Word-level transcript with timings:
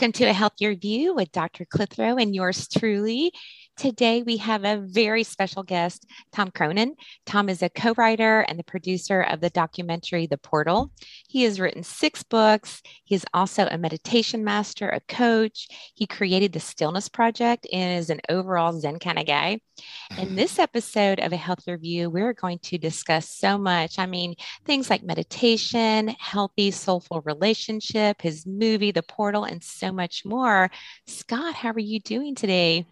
Welcome 0.00 0.12
to 0.12 0.30
A 0.30 0.32
Healthier 0.32 0.74
View 0.76 1.14
with 1.14 1.30
Dr. 1.30 1.66
Clitheroe 1.66 2.16
and 2.16 2.34
yours 2.34 2.66
truly. 2.68 3.34
Today, 3.80 4.22
we 4.22 4.36
have 4.36 4.66
a 4.66 4.76
very 4.76 5.24
special 5.24 5.62
guest, 5.62 6.04
Tom 6.32 6.50
Cronin. 6.50 6.96
Tom 7.24 7.48
is 7.48 7.62
a 7.62 7.70
co 7.70 7.94
writer 7.96 8.40
and 8.40 8.58
the 8.58 8.62
producer 8.62 9.22
of 9.22 9.40
the 9.40 9.48
documentary 9.48 10.26
The 10.26 10.36
Portal. 10.36 10.90
He 11.30 11.44
has 11.44 11.58
written 11.58 11.82
six 11.82 12.22
books. 12.22 12.82
He 13.04 13.14
is 13.14 13.24
also 13.32 13.66
a 13.70 13.78
meditation 13.78 14.44
master, 14.44 14.90
a 14.90 15.00
coach. 15.00 15.66
He 15.94 16.06
created 16.06 16.52
the 16.52 16.60
Stillness 16.60 17.08
Project 17.08 17.66
and 17.72 17.98
is 17.98 18.10
an 18.10 18.20
overall 18.28 18.78
Zen 18.78 18.98
kind 18.98 19.18
of 19.18 19.24
guy. 19.24 19.60
In 20.18 20.34
this 20.36 20.58
episode 20.58 21.18
of 21.18 21.32
A 21.32 21.38
Healthier 21.38 21.78
View, 21.78 22.10
we're 22.10 22.34
going 22.34 22.58
to 22.64 22.76
discuss 22.76 23.30
so 23.30 23.56
much. 23.56 23.98
I 23.98 24.04
mean, 24.04 24.34
things 24.66 24.90
like 24.90 25.02
meditation, 25.02 26.08
healthy, 26.18 26.70
soulful 26.70 27.22
relationship, 27.22 28.20
his 28.20 28.44
movie, 28.44 28.90
The 28.90 29.02
Portal, 29.02 29.44
and 29.44 29.64
so 29.64 29.90
much 29.90 30.26
more. 30.26 30.70
Scott, 31.06 31.54
how 31.54 31.70
are 31.70 31.78
you 31.78 31.98
doing 31.98 32.34
today? 32.34 32.84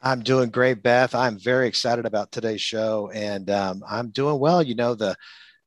I'm 0.00 0.20
doing 0.20 0.50
great, 0.50 0.82
Beth. 0.82 1.14
I'm 1.14 1.38
very 1.38 1.66
excited 1.68 2.06
about 2.06 2.30
today's 2.30 2.60
show, 2.60 3.10
and 3.14 3.50
um, 3.50 3.82
I'm 3.88 4.10
doing 4.10 4.38
well. 4.38 4.62
You 4.62 4.74
know 4.74 4.94
the 4.94 5.16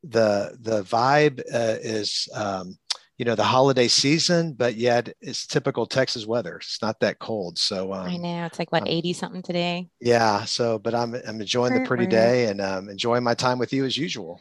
the 0.03 0.57
the 0.61 0.83
vibe 0.83 1.39
uh, 1.53 1.77
is 1.81 2.27
um, 2.33 2.77
you 3.17 3.25
know 3.25 3.35
the 3.35 3.43
holiday 3.43 3.87
season, 3.87 4.53
but 4.53 4.75
yet 4.75 5.13
it's 5.19 5.45
typical 5.45 5.85
Texas 5.85 6.25
weather. 6.25 6.57
It's 6.57 6.81
not 6.81 6.99
that 7.01 7.19
cold, 7.19 7.57
so 7.57 7.91
um, 7.91 8.07
I 8.07 8.17
know 8.17 8.45
it's 8.45 8.59
like 8.59 8.71
what 8.71 8.87
eighty 8.87 9.13
something 9.13 9.41
today. 9.41 9.89
Yeah. 9.99 10.45
So, 10.45 10.79
but 10.79 10.95
I'm 10.95 11.15
I'm 11.27 11.41
enjoying 11.41 11.73
the 11.73 11.85
pretty 11.85 12.07
day 12.07 12.45
and 12.45 12.61
um, 12.61 12.89
enjoying 12.89 13.23
my 13.23 13.33
time 13.33 13.59
with 13.59 13.73
you 13.73 13.85
as 13.85 13.97
usual. 13.97 14.39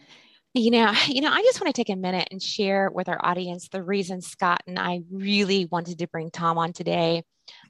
You 0.54 0.70
know, 0.70 0.92
you 1.08 1.20
know, 1.20 1.30
I 1.30 1.42
just 1.42 1.60
want 1.60 1.74
to 1.74 1.78
take 1.78 1.94
a 1.94 1.96
minute 1.96 2.28
and 2.30 2.42
share 2.42 2.90
with 2.90 3.08
our 3.08 3.18
audience 3.20 3.68
the 3.68 3.82
reason 3.82 4.20
Scott 4.20 4.62
and 4.66 4.78
I 4.78 5.02
really 5.10 5.66
wanted 5.66 5.98
to 5.98 6.06
bring 6.06 6.30
Tom 6.30 6.56
on 6.56 6.72
today. 6.72 7.22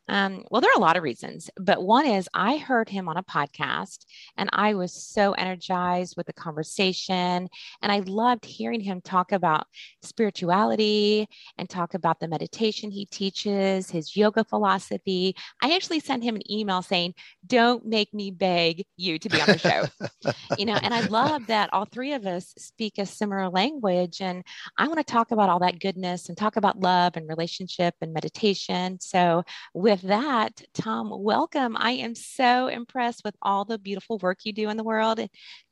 Um, 0.08 0.44
well, 0.50 0.60
there 0.60 0.70
are 0.70 0.78
a 0.78 0.80
lot 0.80 0.96
of 0.96 1.02
reasons, 1.02 1.50
but 1.56 1.82
one 1.82 2.06
is 2.06 2.28
I 2.34 2.56
heard 2.56 2.88
him 2.88 3.08
on 3.08 3.16
a 3.16 3.22
podcast 3.22 4.06
and 4.36 4.48
I 4.52 4.74
was 4.74 4.92
so 4.92 5.32
energized 5.32 6.14
with 6.16 6.26
the 6.26 6.32
conversation. 6.32 7.48
And 7.82 7.92
I 7.92 8.00
loved 8.00 8.44
hearing 8.44 8.80
him 8.80 9.00
talk 9.00 9.32
about 9.32 9.66
spirituality 10.02 11.28
and 11.58 11.68
talk 11.68 11.94
about 11.94 12.20
the 12.20 12.28
meditation 12.28 12.90
he 12.90 13.06
teaches, 13.06 13.90
his 13.90 14.16
yoga 14.16 14.44
philosophy. 14.44 15.34
I 15.62 15.74
actually 15.74 16.00
sent 16.00 16.24
him 16.24 16.36
an 16.36 16.50
email 16.50 16.82
saying, 16.82 17.14
Don't 17.46 17.84
make 17.86 18.12
me 18.14 18.30
beg 18.30 18.84
you 18.96 19.18
to 19.18 19.28
be 19.28 19.40
on 19.40 19.46
the 19.46 19.58
show. 19.58 20.32
you 20.58 20.64
know, 20.64 20.78
and 20.82 20.94
I 20.94 21.00
love 21.06 21.46
that 21.48 21.70
all 21.72 21.84
three 21.84 22.12
of 22.14 22.26
us 22.26 22.54
speak 22.56 22.98
a 22.98 23.06
similar 23.06 23.48
language. 23.48 24.20
And 24.20 24.44
I 24.78 24.86
want 24.86 24.98
to 24.98 25.04
talk 25.04 25.30
about 25.30 25.48
all 25.48 25.58
that 25.60 25.80
goodness 25.80 26.28
and 26.28 26.38
talk 26.38 26.56
about 26.56 26.80
love 26.80 27.16
and 27.16 27.28
relationship 27.28 27.94
and 28.00 28.12
meditation. 28.12 28.98
So, 29.00 29.44
with 29.74 29.97
with 30.02 30.08
that, 30.08 30.62
Tom, 30.74 31.10
welcome. 31.10 31.76
I 31.76 31.92
am 31.92 32.14
so 32.14 32.68
impressed 32.68 33.24
with 33.24 33.34
all 33.42 33.64
the 33.64 33.78
beautiful 33.78 34.18
work 34.18 34.40
you 34.44 34.52
do 34.52 34.68
in 34.68 34.76
the 34.76 34.84
world. 34.84 35.20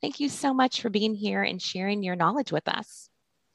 Thank 0.01 0.19
you 0.19 0.27
so 0.27 0.53
much 0.53 0.81
for 0.81 0.89
being 0.89 1.15
here 1.15 1.43
and 1.43 1.61
sharing 1.61 2.03
your 2.03 2.15
knowledge 2.15 2.51
with 2.51 2.67
us. 2.67 3.09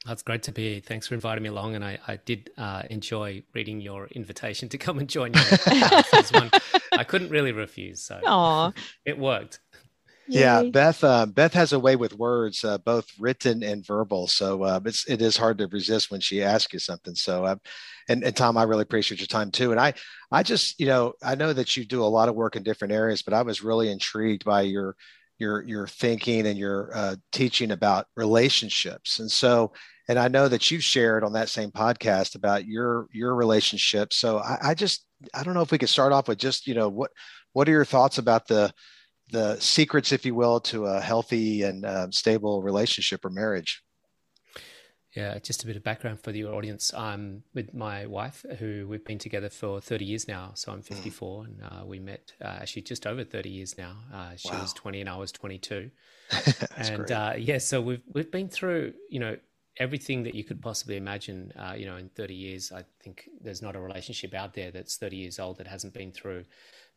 That's 0.05 0.23
great 0.23 0.43
to 0.43 0.51
be 0.51 0.73
here. 0.73 0.81
Thanks 0.81 1.07
for 1.07 1.13
inviting 1.13 1.43
me 1.43 1.49
along. 1.49 1.75
And 1.75 1.85
I, 1.85 1.99
I 2.07 2.17
did 2.17 2.49
uh, 2.57 2.83
enjoy 2.89 3.43
reading 3.53 3.81
your 3.81 4.07
invitation 4.07 4.67
to 4.69 4.77
come 4.77 4.99
and 4.99 5.07
join 5.07 5.33
you. 5.33 5.41
I 6.91 7.05
couldn't 7.07 7.29
really 7.29 7.51
refuse. 7.51 8.01
So 8.01 8.19
Aww. 8.25 8.75
it 9.05 9.17
worked. 9.17 9.59
Yeah, 10.33 10.63
Beth. 10.63 11.03
Uh, 11.03 11.25
Beth 11.25 11.53
has 11.53 11.73
a 11.73 11.79
way 11.79 11.95
with 11.95 12.17
words, 12.17 12.63
uh, 12.63 12.77
both 12.79 13.07
written 13.19 13.63
and 13.63 13.85
verbal. 13.85 14.27
So 14.27 14.63
uh, 14.63 14.79
it's 14.85 15.05
it 15.07 15.21
is 15.21 15.37
hard 15.37 15.57
to 15.59 15.67
resist 15.67 16.11
when 16.11 16.21
she 16.21 16.43
asks 16.43 16.73
you 16.73 16.79
something. 16.79 17.15
So, 17.15 17.45
uh, 17.45 17.55
and, 18.09 18.23
and 18.23 18.35
Tom, 18.35 18.57
I 18.57 18.63
really 18.63 18.81
appreciate 18.81 19.19
your 19.19 19.27
time 19.27 19.51
too. 19.51 19.71
And 19.71 19.79
I, 19.79 19.93
I 20.31 20.43
just, 20.43 20.79
you 20.79 20.87
know, 20.87 21.13
I 21.23 21.35
know 21.35 21.53
that 21.53 21.77
you 21.77 21.85
do 21.85 22.03
a 22.03 22.05
lot 22.05 22.29
of 22.29 22.35
work 22.35 22.55
in 22.55 22.63
different 22.63 22.93
areas, 22.93 23.21
but 23.21 23.33
I 23.33 23.43
was 23.43 23.63
really 23.63 23.91
intrigued 23.91 24.43
by 24.43 24.61
your 24.61 24.95
your 25.39 25.63
your 25.63 25.87
thinking 25.87 26.47
and 26.47 26.57
your 26.57 26.91
uh, 26.93 27.15
teaching 27.31 27.71
about 27.71 28.07
relationships. 28.15 29.19
And 29.19 29.31
so, 29.31 29.73
and 30.09 30.19
I 30.19 30.27
know 30.27 30.47
that 30.47 30.69
you've 30.69 30.83
shared 30.83 31.23
on 31.23 31.33
that 31.33 31.49
same 31.49 31.71
podcast 31.71 32.35
about 32.35 32.65
your 32.65 33.07
your 33.13 33.35
relationship. 33.35 34.13
So 34.13 34.39
I, 34.39 34.57
I 34.69 34.73
just, 34.73 35.05
I 35.33 35.43
don't 35.43 35.53
know 35.53 35.61
if 35.61 35.71
we 35.71 35.77
could 35.77 35.89
start 35.89 36.11
off 36.11 36.27
with 36.27 36.39
just, 36.39 36.67
you 36.67 36.73
know, 36.73 36.89
what 36.89 37.11
what 37.53 37.67
are 37.67 37.71
your 37.71 37.85
thoughts 37.85 38.17
about 38.17 38.47
the 38.47 38.73
the 39.31 39.59
secrets, 39.59 40.11
if 40.11 40.25
you 40.25 40.35
will, 40.35 40.59
to 40.61 40.85
a 40.85 40.99
healthy 40.99 41.63
and 41.63 41.85
um, 41.85 42.11
stable 42.11 42.61
relationship 42.61 43.25
or 43.25 43.29
marriage. 43.29 43.83
Yeah, 45.15 45.37
just 45.37 45.63
a 45.63 45.67
bit 45.67 45.75
of 45.75 45.83
background 45.83 46.21
for 46.21 46.31
the 46.31 46.45
audience. 46.45 46.91
I'm 46.91 47.43
with 47.53 47.71
my 47.73 48.07
wife, 48.07 48.43
who 48.57 48.87
we've 48.87 49.05
been 49.05 49.19
together 49.19 49.49
for 49.49 49.79
30 49.79 50.05
years 50.05 50.27
now. 50.27 50.51
So 50.55 50.71
I'm 50.71 50.81
mm. 50.81 50.85
54, 50.85 51.45
and 51.45 51.61
uh, 51.61 51.85
we 51.85 51.99
met 51.99 52.33
uh, 52.41 52.57
actually 52.61 52.81
just 52.81 53.05
over 53.05 53.23
30 53.23 53.49
years 53.49 53.77
now. 53.77 53.95
Uh, 54.11 54.35
she 54.35 54.49
wow. 54.49 54.61
was 54.61 54.73
20 54.73 55.01
and 55.01 55.09
I 55.09 55.17
was 55.17 55.31
22. 55.31 55.91
and 56.77 57.11
uh, 57.11 57.33
yeah, 57.37 57.59
so 57.59 57.79
we've 57.79 58.01
we've 58.11 58.31
been 58.31 58.49
through, 58.49 58.93
you 59.07 59.19
know, 59.19 59.37
everything 59.77 60.23
that 60.23 60.33
you 60.33 60.43
could 60.43 60.61
possibly 60.61 60.97
imagine. 60.97 61.51
Uh, 61.57 61.73
you 61.77 61.85
know, 61.85 61.97
in 61.97 62.09
30 62.09 62.33
years, 62.33 62.71
I 62.71 62.83
think 63.03 63.29
there's 63.39 63.61
not 63.61 63.75
a 63.75 63.79
relationship 63.79 64.33
out 64.33 64.55
there 64.55 64.71
that's 64.71 64.97
30 64.97 65.17
years 65.17 65.37
old 65.37 65.59
that 65.59 65.67
hasn't 65.67 65.93
been 65.93 66.11
through 66.11 66.45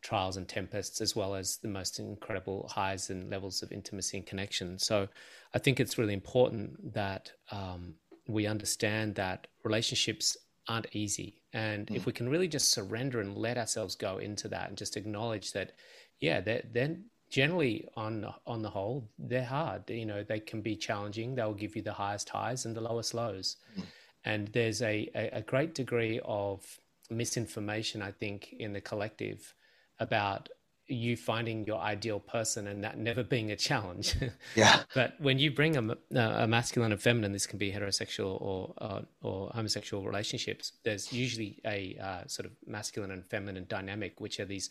trials 0.07 0.37
and 0.37 0.47
tempests, 0.47 1.01
as 1.01 1.17
well 1.17 1.35
as 1.35 1.57
the 1.57 1.67
most 1.67 1.99
incredible 1.99 2.69
highs 2.73 3.09
and 3.09 3.29
levels 3.29 3.61
of 3.61 3.73
intimacy 3.73 4.15
and 4.15 4.25
connection. 4.25 4.79
So 4.79 5.09
I 5.53 5.59
think 5.59 5.81
it's 5.81 5.97
really 5.97 6.13
important 6.13 6.93
that 6.93 7.33
um, 7.51 7.95
we 8.25 8.47
understand 8.47 9.15
that 9.15 9.47
relationships 9.65 10.37
aren't 10.69 10.87
easy. 10.95 11.41
And 11.51 11.87
mm. 11.87 11.95
if 11.97 12.05
we 12.05 12.13
can 12.13 12.29
really 12.29 12.47
just 12.47 12.71
surrender 12.71 13.19
and 13.19 13.35
let 13.35 13.57
ourselves 13.57 13.95
go 13.95 14.19
into 14.19 14.47
that 14.47 14.69
and 14.69 14.77
just 14.77 14.95
acknowledge 14.95 15.51
that, 15.51 15.73
yeah, 16.21 16.39
they're, 16.39 16.63
they're 16.71 16.95
generally 17.29 17.85
on 17.97 18.25
on 18.45 18.61
the 18.61 18.69
whole 18.69 19.03
they're 19.19 19.43
hard 19.43 19.83
you 19.89 20.05
know 20.05 20.23
they 20.23 20.39
can 20.39 20.61
be 20.61 20.77
challenging 20.77 21.35
they'll 21.35 21.53
give 21.53 21.75
you 21.75 21.81
the 21.81 21.91
highest 21.91 22.29
highs 22.29 22.63
and 22.65 22.73
the 22.73 22.79
lowest 22.79 23.13
lows 23.13 23.57
mm. 23.77 23.83
and 24.23 24.47
there's 24.53 24.81
a, 24.81 25.11
a, 25.13 25.39
a 25.39 25.41
great 25.41 25.75
degree 25.75 26.21
of 26.23 26.79
misinformation 27.09 28.01
i 28.01 28.11
think 28.11 28.55
in 28.57 28.71
the 28.71 28.79
collective 28.79 29.53
about 29.99 30.49
you 30.89 31.17
finding 31.17 31.65
your 31.65 31.79
ideal 31.79 32.19
person 32.19 32.67
and 32.67 32.83
that 32.83 32.97
never 32.97 33.23
being 33.23 33.51
a 33.51 33.55
challenge. 33.55 34.15
Yeah. 34.55 34.83
but 34.95 35.13
when 35.19 35.37
you 35.37 35.51
bring 35.51 35.75
a, 35.75 36.17
a, 36.17 36.47
masculine 36.47 36.91
and 36.91 37.01
feminine, 37.01 37.31
this 37.31 37.45
can 37.45 37.59
be 37.59 37.71
heterosexual 37.71 38.41
or 38.41 38.73
uh, 38.79 39.01
or 39.21 39.51
homosexual 39.53 40.03
relationships. 40.03 40.73
There's 40.83 41.11
usually 41.11 41.59
a 41.65 41.97
uh, 42.01 42.27
sort 42.27 42.45
of 42.45 42.53
masculine 42.65 43.11
and 43.11 43.25
feminine 43.25 43.65
dynamic, 43.67 44.19
which 44.19 44.39
are 44.39 44.45
these 44.45 44.69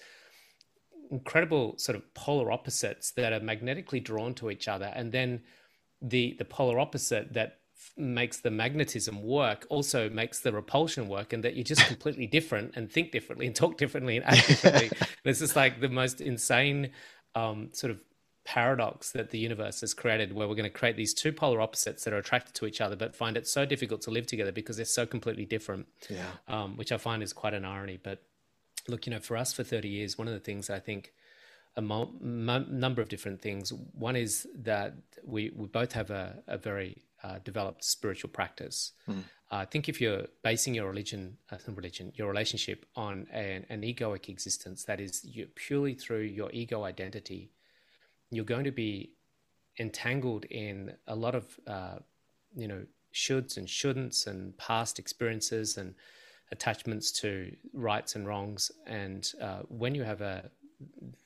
incredible 1.10 1.78
sort 1.78 1.94
of 1.94 2.14
polar 2.14 2.50
opposites 2.50 3.12
that 3.12 3.32
are 3.32 3.40
magnetically 3.40 4.00
drawn 4.00 4.34
to 4.34 4.50
each 4.50 4.66
other, 4.66 4.90
and 4.94 5.12
then 5.12 5.42
the 6.02 6.34
the 6.38 6.44
polar 6.44 6.80
opposite 6.80 7.32
that 7.34 7.60
makes 7.96 8.38
the 8.38 8.50
magnetism 8.50 9.22
work 9.22 9.66
also 9.68 10.08
makes 10.10 10.40
the 10.40 10.52
repulsion 10.52 11.08
work 11.08 11.32
and 11.32 11.44
that 11.44 11.54
you're 11.54 11.64
just 11.64 11.86
completely 11.86 12.26
different 12.38 12.72
and 12.76 12.90
think 12.90 13.12
differently 13.12 13.46
and 13.46 13.54
talk 13.54 13.76
differently 13.76 14.16
and 14.16 14.26
act 14.26 14.46
differently. 14.46 14.90
This 15.24 15.40
is 15.40 15.56
like 15.56 15.80
the 15.80 15.88
most 15.88 16.20
insane 16.20 16.90
um, 17.34 17.70
sort 17.72 17.90
of 17.90 18.00
paradox 18.44 19.10
that 19.10 19.30
the 19.30 19.38
universe 19.38 19.80
has 19.80 19.92
created 19.92 20.32
where 20.32 20.46
we're 20.46 20.54
going 20.54 20.64
to 20.64 20.70
create 20.70 20.96
these 20.96 21.12
two 21.12 21.32
polar 21.32 21.60
opposites 21.60 22.04
that 22.04 22.12
are 22.12 22.18
attracted 22.18 22.54
to 22.54 22.64
each 22.64 22.80
other 22.80 22.94
but 22.94 23.16
find 23.16 23.36
it 23.36 23.44
so 23.46 23.66
difficult 23.66 24.00
to 24.00 24.10
live 24.10 24.24
together 24.24 24.52
because 24.52 24.76
they're 24.76 24.86
so 24.86 25.04
completely 25.04 25.44
different 25.44 25.84
yeah. 26.08 26.26
um, 26.46 26.76
which 26.76 26.92
i 26.92 26.96
find 26.96 27.24
is 27.24 27.32
quite 27.32 27.54
an 27.54 27.64
irony. 27.64 27.98
But 28.00 28.22
look 28.86 29.04
you 29.04 29.12
know 29.12 29.18
for 29.18 29.36
us 29.36 29.52
for 29.52 29.64
30 29.64 29.88
years 29.88 30.16
one 30.16 30.28
of 30.28 30.34
the 30.34 30.38
things 30.38 30.70
i 30.70 30.78
think 30.78 31.12
a 31.76 31.82
mo- 31.82 32.10
number 32.20 33.02
of 33.02 33.08
different 33.08 33.40
things. 33.40 33.72
One 33.92 34.16
is 34.16 34.46
that 34.62 34.94
we, 35.24 35.52
we 35.54 35.66
both 35.66 35.92
have 35.92 36.10
a, 36.10 36.42
a 36.46 36.56
very 36.56 37.02
uh, 37.22 37.38
developed 37.44 37.84
spiritual 37.84 38.30
practice. 38.30 38.92
Mm. 39.08 39.24
I 39.50 39.64
think 39.64 39.88
if 39.88 40.00
you're 40.00 40.26
basing 40.42 40.74
your 40.74 40.88
religion, 40.88 41.36
uh, 41.52 41.56
religion, 41.68 42.12
your 42.16 42.28
relationship 42.28 42.84
on 42.96 43.26
an, 43.32 43.64
an 43.68 43.82
egoic 43.82 44.28
existence, 44.28 44.84
that 44.84 45.00
is 45.00 45.26
purely 45.54 45.94
through 45.94 46.22
your 46.22 46.50
ego 46.52 46.82
identity, 46.84 47.50
you're 48.30 48.44
going 48.44 48.64
to 48.64 48.72
be 48.72 49.12
entangled 49.78 50.46
in 50.46 50.92
a 51.06 51.14
lot 51.14 51.34
of, 51.34 51.44
uh, 51.66 51.98
you 52.56 52.66
know, 52.66 52.84
shoulds 53.14 53.56
and 53.56 53.68
shouldn'ts 53.68 54.26
and 54.26 54.56
past 54.58 54.98
experiences 54.98 55.76
and 55.76 55.94
attachments 56.52 57.12
to 57.12 57.54
rights 57.72 58.14
and 58.16 58.26
wrongs. 58.26 58.70
And 58.86 59.30
uh, 59.40 59.60
when 59.68 59.94
you 59.94 60.02
have 60.02 60.20
a 60.20 60.50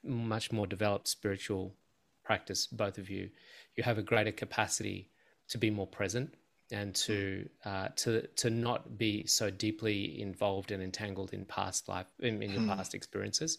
much 0.04 0.52
more 0.52 0.66
developed 0.66 1.08
spiritual 1.08 1.75
practice, 2.22 2.66
both 2.66 2.98
of 2.98 3.08
you, 3.08 3.31
you 3.76 3.82
have 3.82 3.98
a 3.98 4.02
greater 4.02 4.32
capacity 4.32 5.08
to 5.50 5.58
be 5.58 5.70
more 5.70 5.87
present 5.87 6.35
and 6.73 6.94
to 6.94 7.49
uh, 7.64 7.88
to 7.97 8.26
to 8.37 8.50
not 8.50 8.97
be 8.97 9.26
so 9.26 9.50
deeply 9.50 10.20
involved 10.20 10.70
and 10.70 10.82
entangled 10.82 11.32
in 11.32 11.44
past 11.44 11.88
life 11.88 12.06
in, 12.20 12.43
in 12.43 12.50
your 12.50 12.61
hmm. 12.62 12.69
past 12.69 12.94
experiences, 12.94 13.58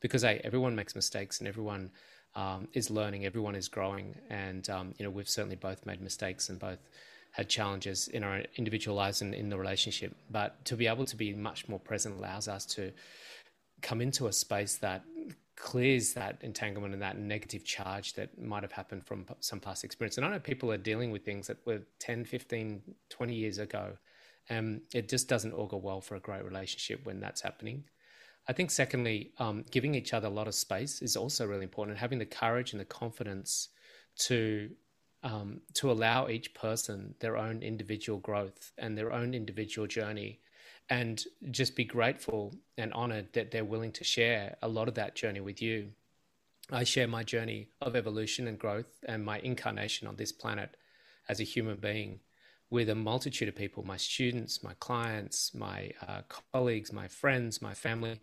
because 0.00 0.22
hey, 0.22 0.40
everyone 0.44 0.74
makes 0.74 0.94
mistakes 0.94 1.40
and 1.40 1.48
everyone 1.48 1.90
um, 2.34 2.68
is 2.72 2.90
learning, 2.90 3.26
everyone 3.26 3.54
is 3.54 3.68
growing, 3.68 4.14
and 4.30 4.70
um, 4.70 4.94
you 4.98 5.04
know 5.04 5.10
we've 5.10 5.28
certainly 5.28 5.56
both 5.56 5.84
made 5.84 6.00
mistakes 6.00 6.48
and 6.48 6.58
both 6.58 6.78
had 7.32 7.48
challenges 7.48 8.08
in 8.08 8.22
our 8.22 8.42
individual 8.56 8.96
lives 8.96 9.22
and 9.22 9.34
in 9.34 9.48
the 9.48 9.58
relationship. 9.58 10.14
But 10.30 10.64
to 10.66 10.76
be 10.76 10.86
able 10.86 11.06
to 11.06 11.16
be 11.16 11.32
much 11.32 11.66
more 11.68 11.80
present 11.80 12.18
allows 12.18 12.46
us 12.46 12.66
to 12.66 12.92
come 13.80 14.00
into 14.00 14.28
a 14.28 14.32
space 14.32 14.76
that 14.76 15.02
clears 15.56 16.14
that 16.14 16.38
entanglement 16.42 16.94
and 16.94 17.02
that 17.02 17.18
negative 17.18 17.64
charge 17.64 18.14
that 18.14 18.40
might 18.40 18.62
have 18.62 18.72
happened 18.72 19.04
from 19.06 19.26
some 19.40 19.60
past 19.60 19.84
experience. 19.84 20.16
And 20.16 20.26
I 20.26 20.30
know 20.30 20.38
people 20.40 20.72
are 20.72 20.78
dealing 20.78 21.10
with 21.10 21.24
things 21.24 21.46
that 21.46 21.58
were 21.66 21.82
10, 21.98 22.24
15, 22.24 22.82
20 23.10 23.34
years 23.34 23.58
ago. 23.58 23.96
and 24.48 24.80
it 24.92 25.08
just 25.08 25.28
doesn't 25.28 25.52
augur 25.52 25.76
well 25.76 26.00
for 26.00 26.16
a 26.16 26.20
great 26.20 26.44
relationship 26.44 27.06
when 27.06 27.20
that's 27.20 27.40
happening. 27.40 27.84
I 28.48 28.52
think, 28.52 28.72
secondly, 28.72 29.32
um, 29.38 29.64
giving 29.70 29.94
each 29.94 30.12
other 30.12 30.26
a 30.26 30.30
lot 30.30 30.48
of 30.48 30.54
space 30.54 31.00
is 31.00 31.16
also 31.16 31.46
really 31.46 31.62
important, 31.62 31.92
and 31.92 32.00
having 32.00 32.18
the 32.18 32.26
courage 32.26 32.72
and 32.72 32.80
the 32.80 32.84
confidence 32.84 33.68
to 34.26 34.70
um, 35.22 35.60
to 35.74 35.92
allow 35.92 36.28
each 36.28 36.52
person 36.52 37.14
their 37.20 37.36
own 37.36 37.62
individual 37.62 38.18
growth 38.18 38.72
and 38.78 38.98
their 38.98 39.12
own 39.12 39.34
individual 39.34 39.86
journey, 39.86 40.40
and 40.92 41.24
just 41.50 41.74
be 41.74 41.84
grateful 41.84 42.54
and 42.76 42.92
honored 42.92 43.32
that 43.32 43.50
they're 43.50 43.64
willing 43.64 43.92
to 43.92 44.04
share 44.04 44.56
a 44.60 44.68
lot 44.68 44.88
of 44.88 44.94
that 44.94 45.14
journey 45.14 45.40
with 45.40 45.62
you. 45.62 45.88
I 46.70 46.84
share 46.84 47.08
my 47.08 47.24
journey 47.24 47.68
of 47.80 47.96
evolution 47.96 48.46
and 48.46 48.58
growth 48.58 49.02
and 49.08 49.24
my 49.24 49.38
incarnation 49.38 50.06
on 50.06 50.16
this 50.16 50.32
planet 50.32 50.76
as 51.30 51.40
a 51.40 51.44
human 51.44 51.78
being 51.78 52.20
with 52.68 52.90
a 52.90 52.94
multitude 52.94 53.48
of 53.48 53.56
people 53.56 53.82
my 53.84 53.96
students, 53.96 54.62
my 54.62 54.74
clients, 54.80 55.54
my 55.54 55.92
uh, 56.06 56.20
colleagues, 56.52 56.92
my 56.92 57.08
friends, 57.08 57.62
my 57.62 57.72
family. 57.72 58.20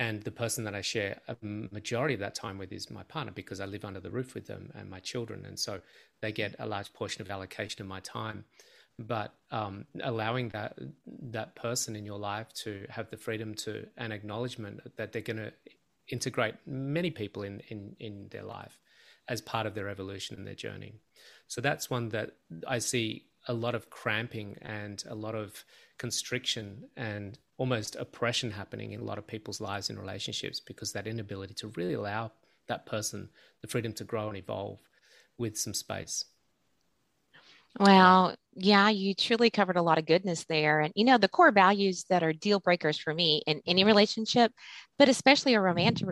And 0.00 0.24
the 0.24 0.32
person 0.32 0.64
that 0.64 0.74
I 0.74 0.80
share 0.80 1.20
a 1.28 1.36
majority 1.40 2.14
of 2.14 2.20
that 2.20 2.34
time 2.34 2.58
with 2.58 2.72
is 2.72 2.90
my 2.90 3.04
partner 3.04 3.32
because 3.32 3.60
I 3.60 3.66
live 3.66 3.84
under 3.84 4.00
the 4.00 4.10
roof 4.10 4.34
with 4.34 4.48
them 4.48 4.72
and 4.74 4.90
my 4.90 4.98
children. 4.98 5.44
And 5.46 5.56
so 5.56 5.80
they 6.20 6.32
get 6.32 6.56
a 6.58 6.66
large 6.66 6.92
portion 6.94 7.22
of 7.22 7.30
allocation 7.30 7.80
of 7.80 7.86
my 7.86 8.00
time. 8.00 8.44
But 8.98 9.34
um, 9.50 9.86
allowing 10.02 10.50
that 10.50 10.78
that 11.06 11.56
person 11.56 11.96
in 11.96 12.04
your 12.04 12.18
life 12.18 12.52
to 12.62 12.86
have 12.90 13.10
the 13.10 13.16
freedom 13.16 13.54
to 13.54 13.86
an 13.96 14.12
acknowledgement 14.12 14.80
that 14.96 15.12
they're 15.12 15.22
going 15.22 15.38
to 15.38 15.52
integrate 16.08 16.54
many 16.66 17.10
people 17.10 17.42
in, 17.42 17.60
in, 17.68 17.96
in 17.98 18.28
their 18.30 18.42
life 18.44 18.78
as 19.28 19.40
part 19.40 19.66
of 19.66 19.74
their 19.74 19.88
evolution 19.88 20.36
and 20.36 20.46
their 20.46 20.54
journey. 20.54 20.94
So 21.46 21.60
that's 21.60 21.88
one 21.88 22.10
that 22.10 22.36
I 22.66 22.78
see 22.78 23.26
a 23.48 23.54
lot 23.54 23.74
of 23.74 23.90
cramping 23.90 24.56
and 24.62 25.02
a 25.08 25.14
lot 25.14 25.34
of 25.34 25.64
constriction 25.98 26.88
and 26.96 27.38
almost 27.56 27.96
oppression 27.96 28.50
happening 28.50 28.92
in 28.92 29.00
a 29.00 29.04
lot 29.04 29.18
of 29.18 29.26
people's 29.26 29.60
lives 29.60 29.90
in 29.90 29.98
relationships 29.98 30.60
because 30.60 30.92
that 30.92 31.06
inability 31.06 31.54
to 31.54 31.68
really 31.68 31.94
allow 31.94 32.32
that 32.68 32.86
person 32.86 33.28
the 33.60 33.68
freedom 33.68 33.92
to 33.92 34.04
grow 34.04 34.28
and 34.28 34.36
evolve 34.36 34.80
with 35.38 35.58
some 35.58 35.74
space. 35.74 36.24
Well, 37.80 38.34
yeah, 38.54 38.90
you 38.90 39.14
truly 39.14 39.48
covered 39.48 39.78
a 39.78 39.82
lot 39.82 39.96
of 39.96 40.04
goodness 40.04 40.44
there. 40.44 40.80
And, 40.80 40.92
you 40.94 41.04
know, 41.06 41.16
the 41.16 41.28
core 41.28 41.50
values 41.52 42.04
that 42.10 42.22
are 42.22 42.34
deal 42.34 42.60
breakers 42.60 42.98
for 42.98 43.14
me 43.14 43.42
in 43.46 43.62
any 43.66 43.82
relationship, 43.82 44.52
but 44.98 45.08
especially 45.08 45.54
a 45.54 45.60
romantic 45.60 46.06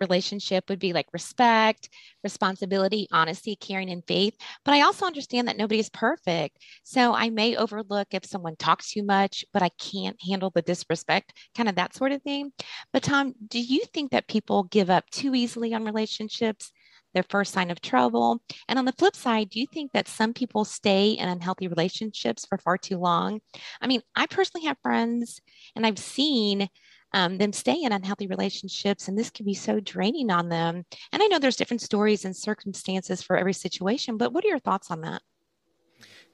relationship, 0.00 0.64
would 0.68 0.78
be 0.78 0.92
like 0.92 1.06
respect, 1.12 1.88
responsibility, 2.22 3.08
honesty, 3.10 3.56
caring, 3.56 3.90
and 3.90 4.04
faith. 4.06 4.34
But 4.64 4.74
I 4.74 4.82
also 4.82 5.04
understand 5.04 5.48
that 5.48 5.56
nobody 5.56 5.80
is 5.80 5.90
perfect. 5.90 6.58
So 6.84 7.12
I 7.12 7.28
may 7.28 7.56
overlook 7.56 8.06
if 8.12 8.24
someone 8.24 8.54
talks 8.54 8.92
too 8.92 9.02
much, 9.02 9.44
but 9.52 9.62
I 9.62 9.70
can't 9.80 10.16
handle 10.28 10.50
the 10.54 10.62
disrespect, 10.62 11.32
kind 11.56 11.68
of 11.68 11.74
that 11.74 11.94
sort 11.96 12.12
of 12.12 12.22
thing. 12.22 12.52
But, 12.92 13.02
Tom, 13.02 13.34
do 13.48 13.58
you 13.58 13.80
think 13.92 14.12
that 14.12 14.28
people 14.28 14.62
give 14.62 14.90
up 14.90 15.10
too 15.10 15.34
easily 15.34 15.74
on 15.74 15.84
relationships? 15.84 16.70
Their 17.14 17.24
first 17.24 17.52
sign 17.52 17.70
of 17.70 17.80
trouble? 17.80 18.42
And 18.68 18.78
on 18.78 18.84
the 18.84 18.92
flip 18.92 19.16
side, 19.16 19.50
do 19.50 19.60
you 19.60 19.66
think 19.72 19.92
that 19.92 20.08
some 20.08 20.32
people 20.32 20.64
stay 20.64 21.10
in 21.10 21.28
unhealthy 21.28 21.68
relationships 21.68 22.46
for 22.46 22.58
far 22.58 22.78
too 22.78 22.98
long? 22.98 23.40
I 23.80 23.86
mean, 23.86 24.02
I 24.14 24.26
personally 24.26 24.66
have 24.66 24.78
friends 24.82 25.40
and 25.74 25.86
I've 25.86 25.98
seen 25.98 26.68
um, 27.12 27.38
them 27.38 27.52
stay 27.52 27.82
in 27.82 27.92
unhealthy 27.92 28.26
relationships, 28.26 29.08
and 29.08 29.18
this 29.18 29.30
can 29.30 29.44
be 29.44 29.54
so 29.54 29.80
draining 29.80 30.30
on 30.30 30.48
them. 30.48 30.84
And 31.12 31.22
I 31.22 31.26
know 31.26 31.38
there's 31.38 31.56
different 31.56 31.82
stories 31.82 32.24
and 32.24 32.36
circumstances 32.36 33.22
for 33.22 33.36
every 33.36 33.52
situation, 33.52 34.16
but 34.16 34.32
what 34.32 34.44
are 34.44 34.48
your 34.48 34.60
thoughts 34.60 34.90
on 34.90 35.00
that? 35.00 35.22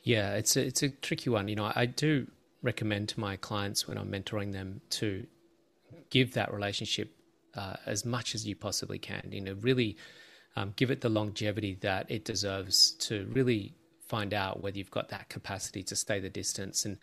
Yeah, 0.02 0.34
it's 0.34 0.56
a, 0.56 0.66
it's 0.66 0.82
a 0.82 0.90
tricky 0.90 1.30
one. 1.30 1.48
You 1.48 1.56
know, 1.56 1.72
I 1.74 1.86
do 1.86 2.26
recommend 2.62 3.08
to 3.10 3.20
my 3.20 3.36
clients 3.36 3.88
when 3.88 3.98
I'm 3.98 4.10
mentoring 4.10 4.52
them 4.52 4.80
to 4.90 5.26
give 6.10 6.34
that 6.34 6.52
relationship 6.52 7.10
uh, 7.54 7.76
as 7.86 8.04
much 8.04 8.34
as 8.34 8.46
you 8.46 8.54
possibly 8.54 8.98
can. 8.98 9.28
You 9.30 9.40
know, 9.40 9.56
really 9.60 9.96
um, 10.56 10.72
give 10.76 10.90
it 10.90 11.00
the 11.00 11.08
longevity 11.08 11.76
that 11.82 12.10
it 12.10 12.24
deserves 12.24 12.92
to 12.92 13.26
really 13.32 13.74
find 14.08 14.32
out 14.32 14.62
whether 14.62 14.78
you've 14.78 14.90
got 14.90 15.08
that 15.10 15.28
capacity 15.28 15.82
to 15.82 15.96
stay 15.96 16.20
the 16.20 16.30
distance. 16.30 16.84
And 16.84 16.98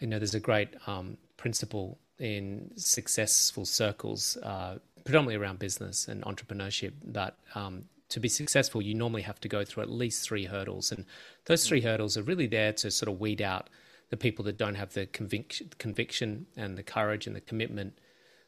you 0.00 0.06
know, 0.06 0.18
there's 0.18 0.34
a 0.34 0.40
great 0.40 0.68
um, 0.86 1.16
principle 1.36 1.98
in 2.18 2.70
successful 2.76 3.64
circles, 3.64 4.36
uh, 4.42 4.78
predominantly 5.04 5.36
around 5.36 5.58
business 5.58 6.08
and 6.08 6.22
entrepreneurship, 6.24 6.92
that 7.04 7.36
um, 7.54 7.84
to 8.08 8.20
be 8.20 8.28
successful, 8.28 8.82
you 8.82 8.94
normally 8.94 9.22
have 9.22 9.40
to 9.40 9.48
go 9.48 9.64
through 9.64 9.82
at 9.82 9.90
least 9.90 10.26
three 10.26 10.46
hurdles, 10.46 10.90
and 10.90 11.04
those 11.44 11.66
three 11.66 11.80
hurdles 11.80 12.16
are 12.16 12.22
really 12.22 12.46
there 12.46 12.72
to 12.72 12.90
sort 12.90 13.08
of 13.08 13.20
weed 13.20 13.42
out 13.42 13.68
the 14.10 14.16
people 14.16 14.44
that 14.46 14.56
don't 14.56 14.74
have 14.74 14.94
the 14.94 15.06
conviction, 15.06 15.70
conviction 15.78 16.46
and 16.56 16.78
the 16.78 16.82
courage 16.82 17.26
and 17.26 17.36
the 17.36 17.40
commitment 17.40 17.98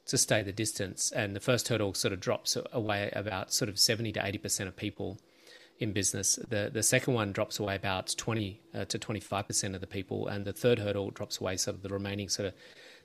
to 0.06 0.18
stay 0.18 0.42
the 0.42 0.52
distance. 0.52 1.12
And 1.12 1.34
the 1.34 1.40
first 1.40 1.68
hurdle 1.68 1.94
sort 1.94 2.12
of 2.12 2.20
drops 2.20 2.56
away 2.72 3.10
about 3.14 3.52
sort 3.52 3.68
of 3.68 3.78
70 3.78 4.12
to 4.12 4.20
80% 4.20 4.66
of 4.66 4.76
people 4.76 5.18
in 5.78 5.92
business. 5.92 6.38
The 6.48 6.70
the 6.72 6.82
second 6.82 7.14
one 7.14 7.32
drops 7.32 7.58
away 7.58 7.74
about 7.74 8.14
20 8.16 8.60
uh, 8.74 8.84
to 8.86 8.98
25% 8.98 9.74
of 9.74 9.80
the 9.80 9.86
people. 9.86 10.28
And 10.28 10.44
the 10.44 10.52
third 10.52 10.78
hurdle 10.78 11.10
drops 11.10 11.40
away 11.40 11.56
sort 11.56 11.76
of 11.76 11.82
the 11.82 11.88
remaining 11.88 12.28
sort 12.28 12.48
of 12.48 12.54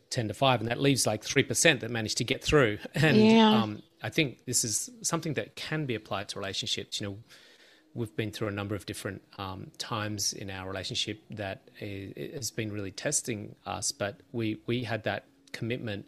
10 0.10 0.28
to 0.28 0.34
5. 0.34 0.62
And 0.62 0.70
that 0.70 0.80
leaves 0.80 1.08
like 1.08 1.24
3% 1.24 1.80
that 1.80 1.90
manage 1.90 2.16
to 2.16 2.24
get 2.24 2.44
through. 2.44 2.78
And 2.96 3.18
yeah. 3.18 3.50
um, 3.50 3.82
I 4.04 4.10
think 4.10 4.46
this 4.46 4.64
is 4.64 4.90
something 5.02 5.34
that 5.36 5.56
can 5.56 5.86
be 5.86 5.96
applied 5.96 6.30
to 6.30 6.40
relationships. 6.40 7.00
You 7.00 7.08
know, 7.08 7.18
we've 7.94 8.16
been 8.16 8.32
through 8.32 8.50
a 8.50 8.52
number 8.52 8.76
of 8.76 8.86
different 8.86 9.22
um, 9.38 9.72
times 9.78 10.34
in 10.34 10.50
our 10.50 10.68
relationship 10.68 11.22
that 11.32 11.70
has 11.80 12.52
been 12.52 12.72
really 12.72 12.92
testing 12.92 13.56
us, 13.66 13.92
but 13.92 14.20
we, 14.32 14.60
we 14.68 14.84
had 14.84 15.04
that 15.06 15.26
commitment 15.54 16.06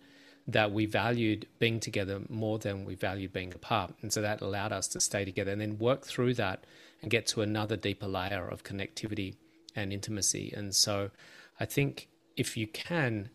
that 0.48 0.72
we 0.72 0.86
valued 0.86 1.46
being 1.60 1.80
together 1.80 2.22
more 2.30 2.58
than 2.58 2.86
we 2.86 2.96
valued 2.96 3.34
being 3.34 3.54
apart. 3.54 3.94
And 4.02 4.14
so 4.14 4.22
that 4.22 4.42
allowed 4.42 4.72
us 4.72 4.88
to 4.90 5.02
stay 5.02 5.26
together 5.26 5.52
and 5.52 5.60
then 5.60 5.78
work 5.78 6.06
through 6.06 6.36
that 6.36 6.64
and 7.02 7.12
get 7.12 7.28
to 7.28 7.42
another 7.42 7.76
deeper 7.76 8.08
layer 8.08 8.48
of 8.48 8.64
connectivity 8.64 9.36
and 9.76 9.92
intimacy. 9.92 10.54
And 10.56 10.74
so 10.74 11.12
I 11.60 11.66
think 11.66 12.08
if 12.38 12.56
you 12.56 12.66
can, 12.68 13.30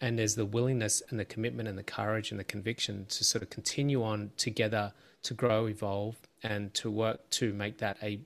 and 0.00 0.18
there's 0.18 0.34
the 0.34 0.44
willingness 0.44 1.02
and 1.08 1.18
the 1.18 1.24
commitment 1.24 1.68
and 1.68 1.78
the 1.78 1.82
courage 1.82 2.30
and 2.30 2.38
the 2.38 2.44
conviction 2.44 3.06
to 3.06 3.24
sort 3.24 3.42
of 3.42 3.50
continue 3.50 4.04
on 4.04 4.30
together 4.36 4.92
to 5.22 5.34
grow, 5.34 5.66
evolve, 5.66 6.16
and 6.42 6.72
to 6.74 6.90
work 6.90 7.28
to 7.30 7.52
make 7.52 7.78
that 7.78 7.96
a 8.02 8.20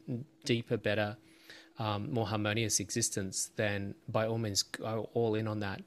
deeper, 0.45 0.77
better, 0.77 1.17
um, 1.79 2.13
more 2.13 2.27
harmonious 2.27 2.81
existence, 2.81 3.51
then 3.57 3.95
by 4.09 4.27
all 4.27 4.39
means 4.39 4.63
go 4.63 5.09
all 5.15 5.35
in 5.35 5.49
on 5.49 5.61
that. 5.61 5.81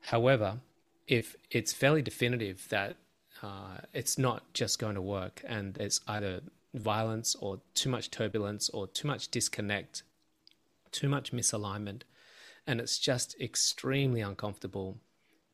However, 0.00 0.60
if 1.12 1.36
it's 1.50 1.74
fairly 1.74 2.00
definitive 2.00 2.66
that 2.70 2.96
uh, 3.42 3.76
it's 3.92 4.16
not 4.16 4.50
just 4.54 4.78
going 4.78 4.94
to 4.94 5.02
work 5.02 5.42
and 5.46 5.76
it's 5.76 6.00
either 6.08 6.40
violence 6.72 7.36
or 7.38 7.60
too 7.74 7.90
much 7.90 8.10
turbulence 8.10 8.70
or 8.70 8.86
too 8.86 9.06
much 9.06 9.28
disconnect, 9.28 10.04
too 10.90 11.10
much 11.10 11.30
misalignment, 11.30 12.00
and 12.66 12.80
it's 12.80 12.98
just 12.98 13.38
extremely 13.38 14.22
uncomfortable, 14.22 14.96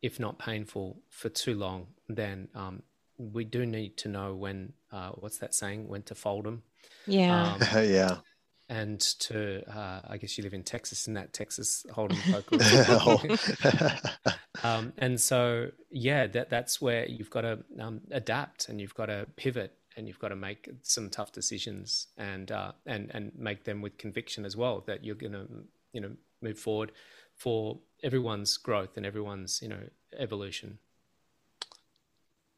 if 0.01 0.21
not 0.21 0.39
painful, 0.39 1.01
for 1.09 1.29
too 1.29 1.57
long, 1.57 1.89
then 2.09 2.47
um, 2.55 2.81
we 3.17 3.43
do 3.43 3.67
need 3.67 3.97
to 3.97 4.09
know 4.09 4.37
when, 4.37 4.73
uh, 4.93 5.11
what's 5.17 5.39
that 5.39 5.57
saying, 5.57 5.89
when 5.89 6.03
to 6.03 6.15
fold 6.15 6.45
them. 6.45 6.63
Yeah. 7.05 7.55
Um, 7.55 7.61
yeah 7.85 8.19
and 8.69 9.01
to 9.01 9.63
uh, 9.71 10.01
I 10.07 10.17
guess 10.19 10.37
you 10.37 10.45
live 10.45 10.55
in 10.55 10.63
Texas 10.63 11.07
in 11.07 11.15
that 11.15 11.33
Texas 11.33 11.87
Hold'em 11.91 12.21
poker. 12.31 14.19
um, 14.63 14.93
and 14.99 15.21
so 15.21 15.71
yeah, 15.91 16.27
that 16.29 16.51
that's 16.51 16.81
where 16.81 17.07
you've 17.07 17.31
got 17.31 17.43
to 17.43 17.65
um, 17.81 18.01
adapt 18.11 18.69
and 18.69 18.81
you've 18.81 18.95
got 18.95 19.07
to 19.07 19.27
pivot 19.37 19.73
and 19.97 20.07
you've 20.07 20.19
got 20.19 20.29
to 20.29 20.37
make 20.37 20.69
some 20.83 21.11
tough 21.11 21.33
decisions 21.33 22.09
and 22.17 22.53
uh, 22.53 22.73
and 22.87 23.11
and 23.13 23.33
make 23.37 23.65
them 23.65 23.81
with 23.83 23.99
conviction 23.99 24.45
as 24.45 24.57
well 24.57 24.85
that 24.87 25.05
you're 25.05 25.15
going 25.15 25.33
to 25.33 25.47
you 25.93 26.01
know 26.01 26.11
move 26.43 26.59
forward 26.59 26.93
for 27.37 27.79
everyone's 28.03 28.57
growth 28.57 28.97
and 28.97 29.07
everyone's 29.07 29.61
you 29.63 29.69
know 29.69 29.81
evolution 30.17 30.79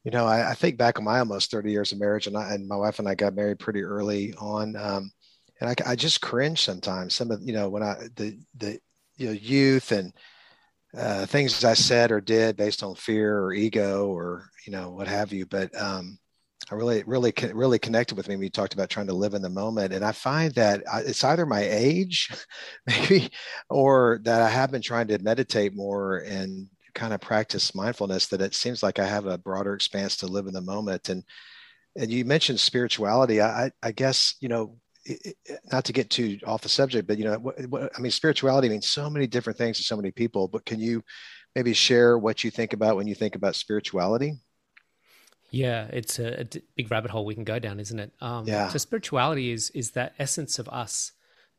you 0.03 0.11
know 0.11 0.25
I, 0.25 0.51
I, 0.51 0.53
think 0.53 0.77
back 0.77 0.97
on 0.97 1.05
my 1.05 1.19
almost 1.19 1.51
30 1.51 1.71
years 1.71 1.91
of 1.91 1.99
marriage 1.99 2.27
and, 2.27 2.37
I, 2.37 2.53
and 2.53 2.67
my 2.67 2.75
wife 2.75 2.99
and 2.99 3.07
i 3.07 3.15
got 3.15 3.35
married 3.35 3.59
pretty 3.59 3.81
early 3.81 4.33
on 4.37 4.75
um, 4.75 5.11
and 5.61 5.69
I, 5.69 5.91
I 5.91 5.95
just 5.95 6.21
cringe 6.21 6.61
sometimes 6.61 7.13
some 7.13 7.31
of 7.31 7.41
you 7.43 7.53
know 7.53 7.69
when 7.69 7.83
i 7.83 7.95
the 8.15 8.37
the 8.57 8.79
you 9.17 9.27
know 9.27 9.33
youth 9.33 9.91
and 9.91 10.11
uh, 10.97 11.25
things 11.25 11.63
I 11.63 11.73
said 11.73 12.11
or 12.11 12.19
did 12.19 12.57
based 12.57 12.83
on 12.83 12.95
fear 12.95 13.39
or 13.39 13.53
ego 13.53 14.07
or 14.07 14.49
you 14.65 14.71
know 14.71 14.91
what 14.91 15.07
have 15.07 15.31
you. 15.31 15.45
But 15.45 15.73
um, 15.79 16.17
I 16.69 16.75
really, 16.75 17.03
really, 17.03 17.33
really 17.53 17.79
connected 17.79 18.15
with 18.15 18.27
me. 18.27 18.35
We 18.35 18.49
talked 18.49 18.73
about 18.73 18.89
trying 18.89 19.07
to 19.07 19.13
live 19.13 19.33
in 19.33 19.41
the 19.41 19.49
moment, 19.49 19.93
and 19.93 20.03
I 20.03 20.11
find 20.11 20.53
that 20.55 20.83
it's 21.05 21.23
either 21.23 21.45
my 21.45 21.61
age, 21.61 22.29
maybe, 22.87 23.29
or 23.69 24.19
that 24.23 24.41
I 24.41 24.49
have 24.49 24.71
been 24.71 24.81
trying 24.81 25.07
to 25.07 25.19
meditate 25.19 25.75
more 25.75 26.17
and 26.19 26.67
kind 26.93 27.13
of 27.13 27.21
practice 27.21 27.73
mindfulness. 27.73 28.27
That 28.27 28.41
it 28.41 28.53
seems 28.53 28.83
like 28.83 28.99
I 28.99 29.05
have 29.05 29.27
a 29.27 29.37
broader 29.37 29.73
expanse 29.73 30.17
to 30.17 30.27
live 30.27 30.47
in 30.47 30.53
the 30.53 30.61
moment. 30.61 31.09
And 31.09 31.23
and 31.95 32.11
you 32.11 32.25
mentioned 32.25 32.59
spirituality. 32.59 33.41
I, 33.41 33.71
I 33.81 33.91
guess 33.91 34.35
you 34.41 34.49
know 34.49 34.77
not 35.71 35.85
to 35.85 35.93
get 35.93 36.09
too 36.09 36.39
off 36.45 36.61
the 36.61 36.69
subject, 36.69 37.07
but 37.07 37.17
you 37.17 37.25
know, 37.25 37.37
what, 37.39 37.59
what, 37.67 37.91
I 37.97 38.01
mean, 38.01 38.11
spirituality 38.11 38.69
means 38.69 38.89
so 38.89 39.09
many 39.09 39.27
different 39.27 39.57
things 39.57 39.77
to 39.77 39.83
so 39.83 39.95
many 39.95 40.11
people. 40.11 40.47
But 40.47 40.65
can 40.65 40.79
you 40.79 41.03
maybe 41.55 41.73
share 41.73 42.17
what 42.17 42.43
you 42.43 42.51
think 42.51 42.73
about 42.73 42.95
when 42.95 43.07
you 43.07 43.15
think 43.15 43.35
about 43.35 43.55
spirituality? 43.55 44.39
Yeah, 45.49 45.87
it's 45.91 46.17
a, 46.17 46.41
a 46.41 46.45
big 46.75 46.89
rabbit 46.89 47.11
hole 47.11 47.25
we 47.25 47.35
can 47.35 47.43
go 47.43 47.59
down, 47.59 47.79
isn't 47.79 47.99
it? 47.99 48.13
Um, 48.21 48.47
yeah. 48.47 48.69
So 48.69 48.77
spirituality 48.77 49.51
is 49.51 49.69
is 49.71 49.91
that 49.91 50.13
essence 50.17 50.59
of 50.59 50.69
us 50.69 51.11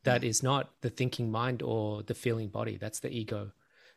that 0.03 0.23
is 0.23 0.43
not 0.43 0.71
the 0.81 0.89
thinking 0.89 1.31
mind 1.31 1.61
or 1.61 2.03
the 2.03 2.13
feeling 2.13 2.47
body. 2.47 2.77
That's 2.77 2.99
the 2.99 3.09
ego. 3.09 3.51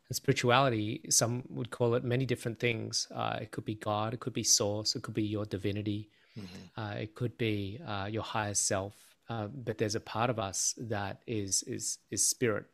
And 0.08 0.16
spirituality, 0.16 1.00
some 1.10 1.42
would 1.48 1.70
call 1.70 1.94
it 1.94 2.04
many 2.04 2.26
different 2.26 2.60
things. 2.60 3.08
Uh, 3.12 3.38
it 3.42 3.50
could 3.50 3.64
be 3.64 3.74
God, 3.74 4.14
it 4.14 4.20
could 4.20 4.32
be 4.32 4.44
source, 4.44 4.94
it 4.94 5.02
could 5.02 5.14
be 5.14 5.24
your 5.24 5.44
divinity, 5.46 6.08
mm-hmm. 6.38 6.80
uh, 6.80 6.94
it 6.94 7.14
could 7.14 7.36
be 7.38 7.80
uh, 7.86 8.06
your 8.08 8.22
higher 8.22 8.54
self, 8.54 8.94
uh, 9.28 9.48
but 9.48 9.78
there's 9.78 9.94
a 9.94 10.00
part 10.00 10.30
of 10.30 10.38
us 10.38 10.74
that 10.78 11.22
is 11.26 11.62
is 11.64 11.98
is 12.10 12.28
spirit 12.28 12.66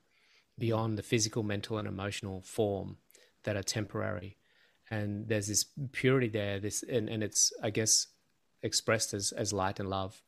beyond 0.59 0.99
the 0.99 1.03
physical, 1.03 1.43
mental, 1.43 1.79
and 1.79 1.89
emotional 1.89 2.43
form 2.43 2.97
that 3.45 3.57
are 3.57 3.63
temporary. 3.63 4.37
And 4.91 5.29
there's 5.29 5.49
this 5.49 5.65
purity 5.93 6.29
there. 6.29 6.61
This 6.61 6.83
and, 6.83 7.09
and 7.09 7.23
it's 7.23 7.53
I 7.63 7.71
guess 7.71 8.09
expressed 8.63 9.15
as 9.15 9.33
as 9.33 9.53
light 9.53 9.81
and 9.81 9.89
love, 9.89 10.23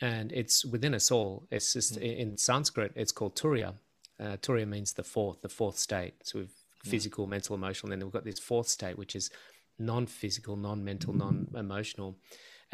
and 0.00 0.32
it's 0.32 0.64
within 0.64 0.94
us 0.94 1.10
all. 1.10 1.46
It's 1.50 1.72
just 1.72 1.98
mm. 1.98 2.16
in 2.16 2.36
Sanskrit, 2.36 2.92
it's 2.94 3.12
called 3.12 3.36
Turiya. 3.36 3.74
Uh, 4.20 4.36
Turiya 4.36 4.68
means 4.68 4.92
the 4.92 5.02
fourth, 5.02 5.40
the 5.40 5.48
fourth 5.48 5.78
state. 5.78 6.14
So 6.22 6.40
we've 6.40 6.48
mm. 6.48 6.90
physical, 6.90 7.26
mental, 7.26 7.56
emotional, 7.56 7.92
and 7.92 8.00
then 8.00 8.06
we've 8.06 8.12
got 8.12 8.24
this 8.24 8.38
fourth 8.38 8.68
state, 8.68 8.98
which 8.98 9.16
is 9.16 9.30
non-physical, 9.78 10.56
non-mental, 10.56 11.14
non-emotional 11.14 12.16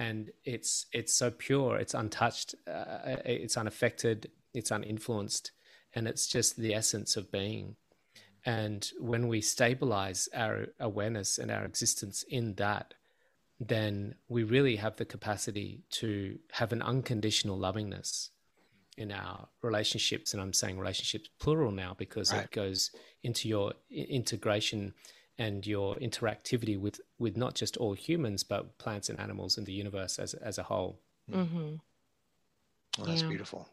and 0.01 0.31
it's 0.45 0.87
it's 0.93 1.13
so 1.13 1.31
pure 1.31 1.77
it's 1.77 1.95
untouched 1.95 2.55
uh, 2.67 3.17
it's 3.25 3.57
unaffected 3.57 4.31
it's 4.55 4.73
uninfluenced 4.73 5.53
and 5.95 6.09
it's 6.09 6.27
just 6.27 6.57
the 6.57 6.75
essence 6.75 7.17
of 7.17 7.31
being 7.31 7.77
and 8.47 8.91
when 8.99 9.29
we 9.29 9.43
stabilize 9.43 10.29
our 10.35 10.69
awareness 10.81 11.37
and 11.39 11.51
our 11.51 11.65
existence 11.65 12.25
in 12.29 12.55
that 12.55 12.95
then 13.61 14.15
we 14.29 14.43
really 14.43 14.77
have 14.77 14.97
the 14.97 15.05
capacity 15.05 15.83
to 15.91 16.39
have 16.53 16.73
an 16.73 16.81
unconditional 16.81 17.59
lovingness 17.59 18.31
in 18.97 19.13
our 19.13 19.49
relationships 19.61 20.33
and 20.33 20.43
i'm 20.43 20.55
saying 20.55 20.79
relationships 20.79 21.29
plural 21.39 21.71
now 21.71 21.95
because 21.99 22.33
right. 22.33 22.45
it 22.45 22.51
goes 22.53 22.91
into 23.23 23.51
your 23.51 23.75
integration 23.91 24.95
and 25.41 25.67
your 25.67 25.97
interactivity 25.97 26.79
with 26.79 27.01
with 27.19 27.37
not 27.37 27.55
just 27.55 27.77
all 27.79 27.95
humans 27.95 28.45
but 28.45 28.77
plants 28.77 29.09
and 29.09 29.19
animals 29.19 29.57
in 29.57 29.65
the 29.65 29.73
universe 29.73 30.19
as 30.19 30.35
as 30.35 30.59
a 30.59 30.63
whole. 30.63 31.01
Mm-hmm. 31.33 31.77
Oh, 32.99 33.05
that's 33.05 33.23
yeah. 33.23 33.29
beautiful 33.29 33.69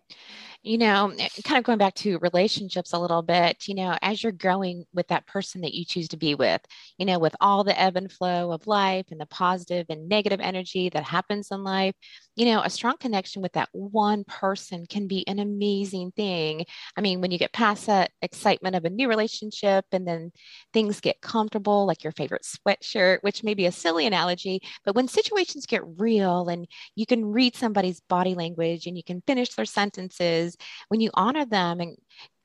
you 0.64 0.78
know, 0.78 1.12
eh, 1.18 1.30
kind 1.44 1.58
of 1.58 1.64
going 1.64 1.78
back 1.78 1.94
to 1.96 2.18
relationships 2.20 2.94
a 2.94 3.00
little 3.00 3.22
bit, 3.22 3.68
you 3.68 3.76
know, 3.76 3.98
as 4.02 4.22
you're 4.22 4.32
growing 4.32 4.86
with 4.94 5.08
that 5.08 5.26
person 5.28 5.62
that 5.62 5.74
you 5.74 5.86
choose 5.86 6.08
to 6.10 6.18
be 6.18 6.36
with, 6.36 6.62
you 6.98 7.06
know, 7.06 7.20
with 7.20 7.36
all 7.40 7.64
the 7.64 7.80
ebb 7.80 7.96
and 7.96 8.12
flow 8.12 8.52
of 8.52 8.68
life 8.68 9.06
and 9.12 9.20
the 9.20 9.26
positive 9.28 9.86
and 9.90 10.10
negative 10.10 10.40
energy 10.42 10.90
that 10.90 11.04
happens 11.04 11.50
in 11.52 11.64
life, 11.64 11.96
you 12.36 12.46
know, 12.46 12.62
a 12.62 12.70
strong 12.70 12.96
connection 12.98 13.42
with 13.42 13.54
that 13.54 13.70
one 13.72 14.24
person 14.26 14.86
can 14.88 15.08
be 15.08 15.26
an 15.28 15.40
amazing 15.40 16.12
thing. 16.12 16.66
I 16.96 17.02
mean, 17.02 17.22
when 17.22 17.32
you 17.32 17.38
get 17.40 17.54
past 17.54 17.88
that 17.88 18.12
excitement 18.22 18.76
of 18.76 18.86
a 18.86 18.90
new 18.90 19.08
relationship 19.10 19.86
and 19.92 20.08
then 20.08 20.32
things 20.74 21.00
get 21.00 21.22
comfortable, 21.22 21.86
like 21.86 22.04
your 22.04 22.14
favorite 22.14 22.46
sweatshirt, 22.46 23.20
which 23.22 23.44
may 23.44 23.54
be 23.54 23.66
a 23.66 23.72
silly 23.72 24.06
analogy, 24.06 24.62
but 24.86 24.96
when 24.96 25.08
situations 25.08 25.66
get 25.66 25.82
real 25.98 26.50
and 26.50 26.68
you 26.96 27.06
can 27.06 27.26
read 27.26 27.56
somebody's 27.56 28.02
body 28.02 28.36
language 28.36 28.86
and 28.86 28.98
you 28.98 29.04
can 29.04 29.22
finish 29.26 29.50
their 29.56 29.66
sentences 29.66 30.47
when 30.90 31.02
you 31.02 31.10
honor 31.14 31.46
them 31.46 31.80
and 31.80 31.98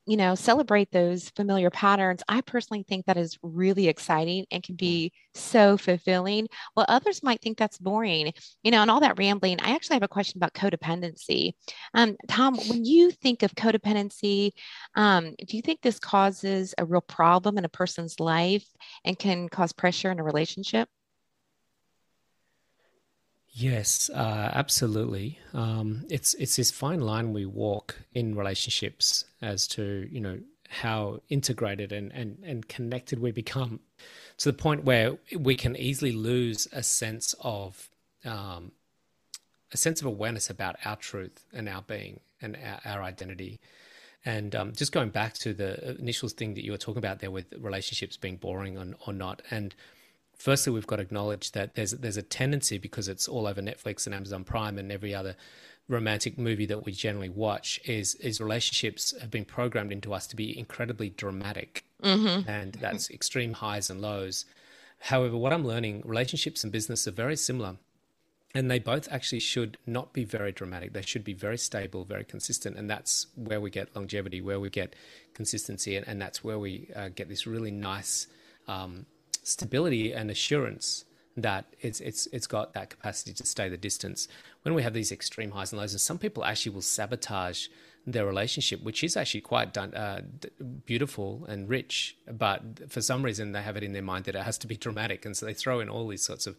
you 0.06 0.16
know 0.16 0.34
celebrate 0.34 0.90
those 0.90 1.30
familiar 1.30 1.70
patterns 1.70 2.22
i 2.28 2.40
personally 2.40 2.84
think 2.88 3.06
that 3.06 3.16
is 3.16 3.38
really 3.42 3.86
exciting 3.86 4.44
and 4.50 4.62
can 4.62 4.74
be 4.74 5.12
so 5.34 5.76
fulfilling. 5.78 6.46
While 6.74 6.86
others 6.88 7.22
might 7.22 7.40
think 7.40 7.56
that's 7.56 7.78
boring 7.78 8.32
you 8.62 8.70
know 8.70 8.82
and 8.82 8.90
all 8.90 9.00
that 9.00 9.18
rambling. 9.18 9.60
I 9.60 9.74
actually 9.74 9.96
have 9.96 10.02
a 10.02 10.08
question 10.08 10.38
about 10.38 10.54
codependency. 10.54 11.52
Um, 11.94 12.16
tom 12.28 12.56
when 12.68 12.84
you 12.84 13.10
think 13.10 13.42
of 13.42 13.54
codependency 13.54 14.50
um, 14.96 15.34
do 15.46 15.56
you 15.56 15.62
think 15.62 15.80
this 15.80 15.98
causes 15.98 16.74
a 16.78 16.84
real 16.84 17.00
problem 17.00 17.58
in 17.58 17.64
a 17.64 17.68
person's 17.68 18.18
life 18.20 18.66
and 19.04 19.18
can 19.18 19.48
cause 19.48 19.72
pressure 19.72 20.10
in 20.10 20.18
a 20.18 20.24
relationship 20.24 20.88
Yes, 23.54 24.08
uh, 24.08 24.50
absolutely. 24.54 25.38
Um, 25.52 26.06
it's 26.08 26.32
it's 26.34 26.56
this 26.56 26.70
fine 26.70 27.00
line 27.00 27.34
we 27.34 27.44
walk 27.44 27.96
in 28.14 28.34
relationships 28.34 29.26
as 29.42 29.68
to 29.68 30.08
you 30.10 30.20
know 30.20 30.38
how 30.70 31.20
integrated 31.28 31.92
and, 31.92 32.10
and, 32.12 32.38
and 32.44 32.66
connected 32.66 33.18
we 33.18 33.30
become 33.30 33.78
to 34.38 34.50
the 34.50 34.56
point 34.56 34.84
where 34.84 35.18
we 35.38 35.54
can 35.54 35.76
easily 35.76 36.12
lose 36.12 36.66
a 36.72 36.82
sense 36.82 37.34
of 37.40 37.90
um, 38.24 38.72
a 39.70 39.76
sense 39.76 40.00
of 40.00 40.06
awareness 40.06 40.48
about 40.48 40.76
our 40.86 40.96
truth 40.96 41.44
and 41.52 41.68
our 41.68 41.82
being 41.82 42.20
and 42.40 42.56
our, 42.56 42.80
our 42.94 43.02
identity. 43.02 43.60
And 44.24 44.54
um, 44.54 44.72
just 44.72 44.92
going 44.92 45.10
back 45.10 45.34
to 45.34 45.52
the 45.52 45.98
initial 45.98 46.30
thing 46.30 46.54
that 46.54 46.64
you 46.64 46.72
were 46.72 46.78
talking 46.78 46.98
about 46.98 47.18
there 47.18 47.30
with 47.30 47.52
relationships 47.58 48.16
being 48.16 48.36
boring 48.36 48.78
or, 48.78 48.86
or 49.06 49.12
not, 49.12 49.42
and 49.50 49.74
firstly, 50.42 50.72
we've 50.72 50.86
got 50.88 50.96
to 50.96 51.02
acknowledge 51.02 51.52
that 51.52 51.74
there's 51.74 51.92
there's 51.92 52.16
a 52.16 52.22
tendency 52.22 52.76
because 52.76 53.08
it's 53.08 53.28
all 53.28 53.46
over 53.46 53.62
Netflix 53.62 54.06
and 54.06 54.14
Amazon 54.14 54.42
Prime 54.44 54.76
and 54.76 54.90
every 54.90 55.14
other 55.14 55.36
romantic 55.88 56.38
movie 56.38 56.66
that 56.66 56.84
we 56.84 56.92
generally 56.92 57.28
watch 57.28 57.80
is 57.84 58.16
is 58.16 58.40
relationships 58.40 59.14
have 59.20 59.30
been 59.30 59.44
programmed 59.44 59.92
into 59.92 60.12
us 60.12 60.26
to 60.26 60.36
be 60.36 60.58
incredibly 60.58 61.10
dramatic, 61.10 61.84
mm-hmm. 62.02 62.48
and 62.48 62.72
that's 62.74 63.08
extreme 63.10 63.54
highs 63.54 63.88
and 63.88 64.00
lows. 64.00 64.44
However, 64.98 65.36
what 65.36 65.52
I'm 65.52 65.66
learning, 65.66 66.02
relationships 66.04 66.62
and 66.64 66.72
business 66.72 67.06
are 67.06 67.12
very 67.12 67.36
similar. 67.36 67.76
And 68.54 68.70
they 68.70 68.78
both 68.78 69.08
actually 69.10 69.40
should 69.40 69.78
not 69.86 70.12
be 70.12 70.24
very 70.24 70.52
dramatic. 70.52 70.92
They 70.92 71.00
should 71.00 71.24
be 71.24 71.32
very 71.32 71.56
stable, 71.56 72.04
very 72.04 72.22
consistent. 72.22 72.76
And 72.76 72.88
that's 72.88 73.28
where 73.34 73.62
we 73.62 73.70
get 73.70 73.96
longevity, 73.96 74.42
where 74.42 74.60
we 74.60 74.68
get 74.68 74.94
consistency. 75.32 75.96
And, 75.96 76.06
and 76.06 76.20
that's 76.20 76.44
where 76.44 76.58
we 76.58 76.90
uh, 76.94 77.08
get 77.08 77.30
this 77.30 77.46
really 77.46 77.70
nice 77.70 78.26
um, 78.68 79.06
stability 79.42 80.12
and 80.12 80.30
assurance 80.30 81.04
that 81.36 81.64
it's 81.80 82.00
it's 82.00 82.26
it's 82.26 82.46
got 82.46 82.74
that 82.74 82.90
capacity 82.90 83.32
to 83.32 83.46
stay 83.46 83.68
the 83.68 83.76
distance. 83.76 84.28
When 84.62 84.74
we 84.74 84.82
have 84.82 84.92
these 84.92 85.12
extreme 85.12 85.52
highs 85.52 85.72
and 85.72 85.80
lows, 85.80 85.92
and 85.92 86.00
some 86.00 86.18
people 86.18 86.44
actually 86.44 86.72
will 86.72 86.82
sabotage 86.82 87.68
their 88.06 88.26
relationship, 88.26 88.82
which 88.82 89.04
is 89.04 89.16
actually 89.16 89.40
quite 89.40 89.72
done, 89.72 89.94
uh, 89.94 90.22
beautiful 90.84 91.44
and 91.48 91.68
rich, 91.68 92.16
but 92.30 92.90
for 92.90 93.00
some 93.00 93.22
reason 93.22 93.52
they 93.52 93.62
have 93.62 93.76
it 93.76 93.84
in 93.84 93.92
their 93.92 94.02
mind 94.02 94.24
that 94.24 94.34
it 94.34 94.42
has 94.42 94.58
to 94.58 94.66
be 94.66 94.76
dramatic, 94.86 95.24
and 95.24 95.36
so 95.36 95.46
they 95.46 95.54
throw 95.54 95.80
in 95.80 95.88
all 95.88 96.08
these 96.08 96.22
sorts 96.22 96.46
of 96.46 96.56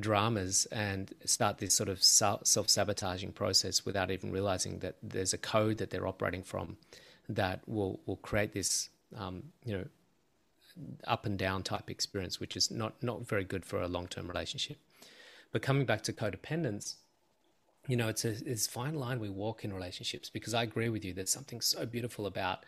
dramas 0.00 0.66
and 0.72 1.12
start 1.24 1.58
this 1.58 1.74
sort 1.74 1.88
of 1.88 2.02
self 2.02 2.46
sabotaging 2.46 3.32
process 3.32 3.84
without 3.84 4.10
even 4.10 4.30
realizing 4.30 4.78
that 4.78 4.96
there's 5.02 5.32
a 5.32 5.38
code 5.38 5.78
that 5.78 5.90
they're 5.90 6.06
operating 6.06 6.42
from 6.42 6.76
that 7.28 7.60
will 7.66 8.00
will 8.06 8.16
create 8.16 8.52
this 8.52 8.88
um, 9.16 9.42
you 9.64 9.76
know 9.76 9.84
up 11.06 11.26
and 11.26 11.38
down 11.38 11.62
type 11.62 11.90
experience, 11.90 12.40
which 12.40 12.56
is 12.56 12.70
not 12.70 13.02
not 13.02 13.26
very 13.26 13.44
good 13.44 13.64
for 13.64 13.80
a 13.80 13.88
long 13.88 14.06
term 14.06 14.28
relationship. 14.28 14.78
But 15.52 15.62
coming 15.62 15.84
back 15.84 16.02
to 16.02 16.12
codependence, 16.12 16.94
you 17.86 17.96
know, 17.96 18.08
it's 18.08 18.24
a 18.24 18.30
it's 18.46 18.66
fine 18.66 18.94
line 18.94 19.20
we 19.20 19.28
walk 19.28 19.64
in 19.64 19.72
relationships 19.72 20.30
because 20.30 20.54
I 20.54 20.62
agree 20.62 20.88
with 20.88 21.04
you. 21.04 21.12
There's 21.12 21.30
something 21.30 21.60
so 21.60 21.86
beautiful 21.86 22.26
about 22.26 22.64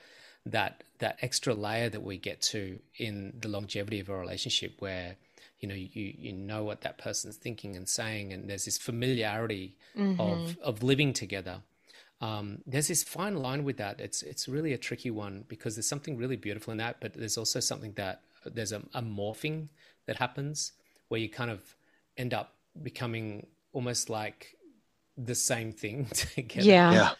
that 0.46 0.84
that 0.98 1.18
extra 1.22 1.54
layer 1.54 1.88
that 1.88 2.02
we 2.02 2.18
get 2.18 2.42
to 2.42 2.78
in 2.98 3.32
the 3.40 3.48
longevity 3.48 4.00
of 4.00 4.08
a 4.08 4.16
relationship 4.16 4.74
where 4.80 5.16
you 5.60 5.68
know 5.68 5.74
you 5.74 6.14
you 6.18 6.32
know 6.32 6.64
what 6.64 6.82
that 6.82 6.98
person's 6.98 7.36
thinking 7.36 7.76
and 7.76 7.88
saying 7.88 8.32
and 8.32 8.50
there's 8.50 8.66
this 8.66 8.76
familiarity 8.76 9.74
mm-hmm. 9.96 10.20
of 10.20 10.58
of 10.58 10.82
living 10.82 11.12
together 11.12 11.62
um, 12.20 12.58
there's 12.66 12.88
this 12.88 13.02
fine 13.02 13.36
line 13.36 13.64
with 13.64 13.76
that. 13.78 14.00
It's 14.00 14.22
it's 14.22 14.48
really 14.48 14.72
a 14.72 14.78
tricky 14.78 15.10
one 15.10 15.44
because 15.48 15.76
there's 15.76 15.88
something 15.88 16.16
really 16.16 16.36
beautiful 16.36 16.72
in 16.72 16.78
that, 16.78 16.96
but 17.00 17.14
there's 17.14 17.36
also 17.36 17.60
something 17.60 17.92
that 17.92 18.22
there's 18.44 18.72
a, 18.72 18.82
a 18.94 19.02
morphing 19.02 19.68
that 20.06 20.16
happens 20.16 20.72
where 21.08 21.20
you 21.20 21.28
kind 21.28 21.50
of 21.50 21.62
end 22.16 22.32
up 22.32 22.54
becoming 22.82 23.46
almost 23.72 24.10
like 24.10 24.56
the 25.16 25.34
same 25.34 25.72
thing 25.72 26.06
together. 26.12 26.66
Yeah. 26.66 26.92
Yeah. 26.92 27.10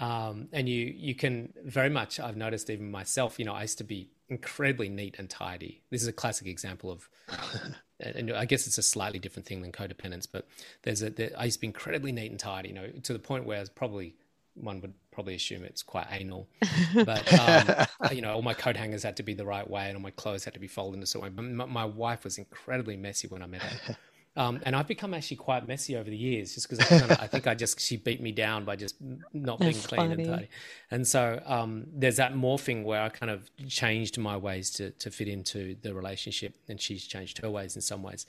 Um, 0.00 0.48
and 0.52 0.68
you 0.68 0.92
you 0.96 1.14
can 1.14 1.52
very 1.64 1.90
much 1.90 2.20
I've 2.20 2.36
noticed 2.36 2.70
even 2.70 2.90
myself. 2.90 3.38
You 3.38 3.44
know, 3.44 3.54
I 3.54 3.62
used 3.62 3.78
to 3.78 3.84
be 3.84 4.10
incredibly 4.28 4.88
neat 4.88 5.16
and 5.18 5.28
tidy. 5.28 5.82
This 5.90 6.02
is 6.02 6.08
a 6.08 6.12
classic 6.12 6.46
example 6.46 6.90
of, 6.90 7.08
and 8.00 8.32
I 8.32 8.44
guess 8.44 8.66
it's 8.66 8.78
a 8.78 8.82
slightly 8.82 9.18
different 9.18 9.46
thing 9.46 9.62
than 9.62 9.72
codependence. 9.72 10.26
But 10.30 10.46
there's 10.82 11.02
a 11.02 11.10
there, 11.10 11.30
I 11.36 11.46
used 11.46 11.58
to 11.58 11.60
be 11.62 11.66
incredibly 11.68 12.12
neat 12.12 12.30
and 12.30 12.40
tidy. 12.40 12.68
You 12.68 12.74
know, 12.74 12.88
to 13.02 13.12
the 13.12 13.18
point 13.18 13.44
where 13.44 13.64
probably 13.74 14.14
one 14.54 14.80
would 14.80 14.94
probably 15.10 15.34
assume 15.34 15.64
it's 15.64 15.82
quite 15.82 16.06
anal. 16.10 16.48
But 16.94 17.32
um, 17.38 17.86
you 18.12 18.22
know, 18.22 18.32
all 18.32 18.42
my 18.42 18.54
coat 18.54 18.76
hangers 18.76 19.02
had 19.02 19.16
to 19.16 19.22
be 19.22 19.34
the 19.34 19.46
right 19.46 19.68
way, 19.68 19.86
and 19.86 19.96
all 19.96 20.02
my 20.02 20.10
clothes 20.10 20.44
had 20.44 20.54
to 20.54 20.60
be 20.60 20.68
folded 20.68 20.98
in 20.98 21.02
a 21.02 21.06
certain 21.06 21.34
way. 21.34 21.42
My, 21.42 21.64
my 21.64 21.84
wife 21.84 22.24
was 22.24 22.38
incredibly 22.38 22.96
messy 22.96 23.28
when 23.28 23.42
I 23.42 23.46
met 23.46 23.62
her. 23.62 23.96
Um, 24.38 24.60
and 24.62 24.76
I've 24.76 24.86
become 24.86 25.14
actually 25.14 25.38
quite 25.38 25.66
messy 25.66 25.96
over 25.96 26.08
the 26.08 26.16
years, 26.16 26.54
just 26.54 26.70
because 26.70 26.92
I, 27.02 27.24
I, 27.24 27.26
think 27.26 27.48
I 27.48 27.56
just 27.56 27.80
she 27.80 27.96
beat 27.96 28.22
me 28.22 28.30
down 28.30 28.64
by 28.64 28.76
just 28.76 28.94
not 29.32 29.58
being 29.58 29.74
clean 29.74 30.10
funny. 30.10 30.22
and 30.22 30.32
tidy. 30.32 30.48
And 30.92 31.04
so 31.04 31.42
um, 31.44 31.88
there's 31.92 32.18
that 32.18 32.34
morphing 32.34 32.84
where 32.84 33.02
I 33.02 33.08
kind 33.08 33.30
of 33.30 33.50
changed 33.68 34.16
my 34.16 34.36
ways 34.36 34.70
to 34.74 34.92
to 34.92 35.10
fit 35.10 35.26
into 35.26 35.74
the 35.82 35.92
relationship, 35.92 36.54
and 36.68 36.80
she's 36.80 37.04
changed 37.04 37.38
her 37.38 37.50
ways 37.50 37.74
in 37.74 37.82
some 37.82 38.04
ways 38.04 38.26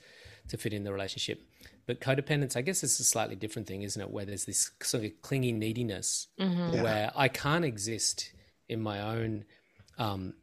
to 0.48 0.56
fit 0.56 0.72
in 0.72 0.82
the 0.82 0.92
relationship. 0.92 1.42
But 1.86 2.00
codependence, 2.00 2.56
I 2.56 2.62
guess, 2.62 2.82
is 2.82 2.98
a 2.98 3.04
slightly 3.04 3.36
different 3.36 3.68
thing, 3.68 3.82
isn't 3.82 4.02
it? 4.02 4.10
Where 4.10 4.24
there's 4.24 4.46
this 4.46 4.72
sort 4.82 5.04
of 5.04 5.12
clingy 5.22 5.52
neediness, 5.52 6.26
mm-hmm. 6.40 6.74
yeah. 6.74 6.82
where 6.82 7.12
I 7.14 7.28
can't 7.28 7.64
exist 7.64 8.32
in 8.68 8.80
my 8.80 9.00
own 9.00 9.44
um, 9.96 10.34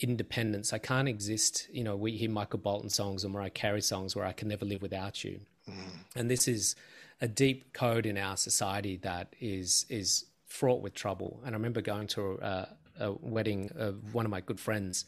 independence. 0.00 0.72
I 0.72 0.78
can't 0.78 1.08
exist. 1.08 1.68
You 1.72 1.84
know, 1.84 1.96
we 1.96 2.12
hear 2.12 2.30
Michael 2.30 2.58
Bolton 2.58 2.90
songs 2.90 3.24
or 3.24 3.28
Mariah 3.28 3.50
Carey 3.50 3.82
songs 3.82 4.14
where 4.14 4.24
I 4.24 4.32
can 4.32 4.48
never 4.48 4.64
live 4.64 4.82
without 4.82 5.24
you. 5.24 5.40
Mm. 5.68 5.90
And 6.16 6.30
this 6.30 6.48
is 6.48 6.76
a 7.20 7.28
deep 7.28 7.72
code 7.72 8.06
in 8.06 8.16
our 8.16 8.36
society 8.36 8.96
that 8.98 9.34
is 9.40 9.86
is 9.88 10.24
fraught 10.46 10.82
with 10.82 10.94
trouble. 10.94 11.40
And 11.44 11.54
I 11.54 11.58
remember 11.58 11.80
going 11.80 12.06
to 12.08 12.38
a, 12.40 12.68
a 13.00 13.12
wedding 13.12 13.70
of 13.76 14.14
one 14.14 14.24
of 14.24 14.30
my 14.30 14.40
good 14.40 14.60
friends, 14.60 15.04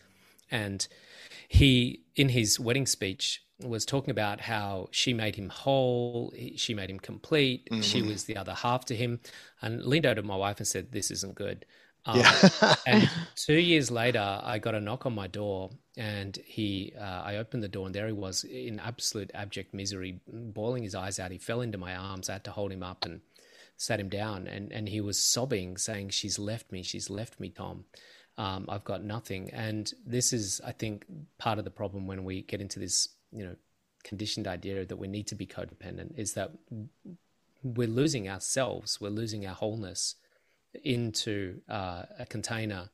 and 0.50 0.86
he, 1.48 2.02
in 2.16 2.28
his 2.28 2.60
wedding 2.60 2.86
speech, 2.86 3.42
was 3.62 3.84
talking 3.84 4.10
about 4.10 4.40
how 4.40 4.88
she 4.90 5.12
made 5.12 5.36
him 5.36 5.48
whole, 5.48 6.32
she 6.56 6.74
made 6.74 6.90
him 6.90 6.98
complete, 6.98 7.68
mm-hmm. 7.70 7.82
she 7.82 8.02
was 8.02 8.24
the 8.24 8.36
other 8.36 8.54
half 8.54 8.84
to 8.86 8.96
him, 8.96 9.20
and 9.62 9.84
leaned 9.84 10.06
over 10.06 10.16
to 10.16 10.22
my 10.22 10.36
wife 10.36 10.58
and 10.58 10.66
said, 10.66 10.92
"This 10.92 11.10
isn't 11.10 11.34
good." 11.34 11.64
Um, 12.06 12.18
yeah. 12.18 12.74
and 12.86 13.10
two 13.36 13.58
years 13.58 13.90
later, 13.90 14.40
I 14.42 14.58
got 14.58 14.74
a 14.74 14.80
knock 14.80 15.06
on 15.06 15.14
my 15.14 15.26
door, 15.26 15.70
and 15.96 16.36
he, 16.44 16.92
uh, 16.98 17.22
I 17.24 17.36
opened 17.36 17.62
the 17.62 17.68
door, 17.68 17.86
and 17.86 17.94
there 17.94 18.06
he 18.06 18.12
was 18.12 18.44
in 18.44 18.80
absolute 18.80 19.30
abject 19.34 19.74
misery, 19.74 20.20
bawling 20.26 20.82
his 20.82 20.94
eyes 20.94 21.18
out. 21.18 21.30
He 21.30 21.38
fell 21.38 21.60
into 21.60 21.78
my 21.78 21.94
arms. 21.94 22.28
I 22.28 22.34
had 22.34 22.44
to 22.44 22.50
hold 22.52 22.72
him 22.72 22.82
up 22.82 23.04
and 23.04 23.20
sat 23.76 24.00
him 24.00 24.08
down, 24.08 24.46
and 24.46 24.72
and 24.72 24.88
he 24.88 25.00
was 25.00 25.18
sobbing, 25.18 25.76
saying, 25.76 26.10
"She's 26.10 26.38
left 26.38 26.72
me. 26.72 26.82
She's 26.82 27.10
left 27.10 27.38
me, 27.40 27.50
Tom. 27.50 27.84
Um, 28.38 28.66
I've 28.68 28.84
got 28.84 29.04
nothing." 29.04 29.50
And 29.50 29.92
this 30.06 30.32
is, 30.32 30.60
I 30.64 30.72
think, 30.72 31.04
part 31.38 31.58
of 31.58 31.64
the 31.64 31.70
problem 31.70 32.06
when 32.06 32.24
we 32.24 32.42
get 32.42 32.60
into 32.60 32.78
this, 32.78 33.08
you 33.32 33.44
know, 33.44 33.56
conditioned 34.04 34.46
idea 34.46 34.84
that 34.84 34.96
we 34.96 35.08
need 35.08 35.26
to 35.28 35.34
be 35.34 35.46
codependent 35.46 36.18
is 36.18 36.32
that 36.34 36.52
we're 37.62 37.88
losing 37.88 38.28
ourselves, 38.28 39.00
we're 39.00 39.10
losing 39.10 39.46
our 39.46 39.54
wholeness 39.54 40.14
into 40.84 41.60
uh, 41.68 42.04
a 42.18 42.26
container. 42.26 42.90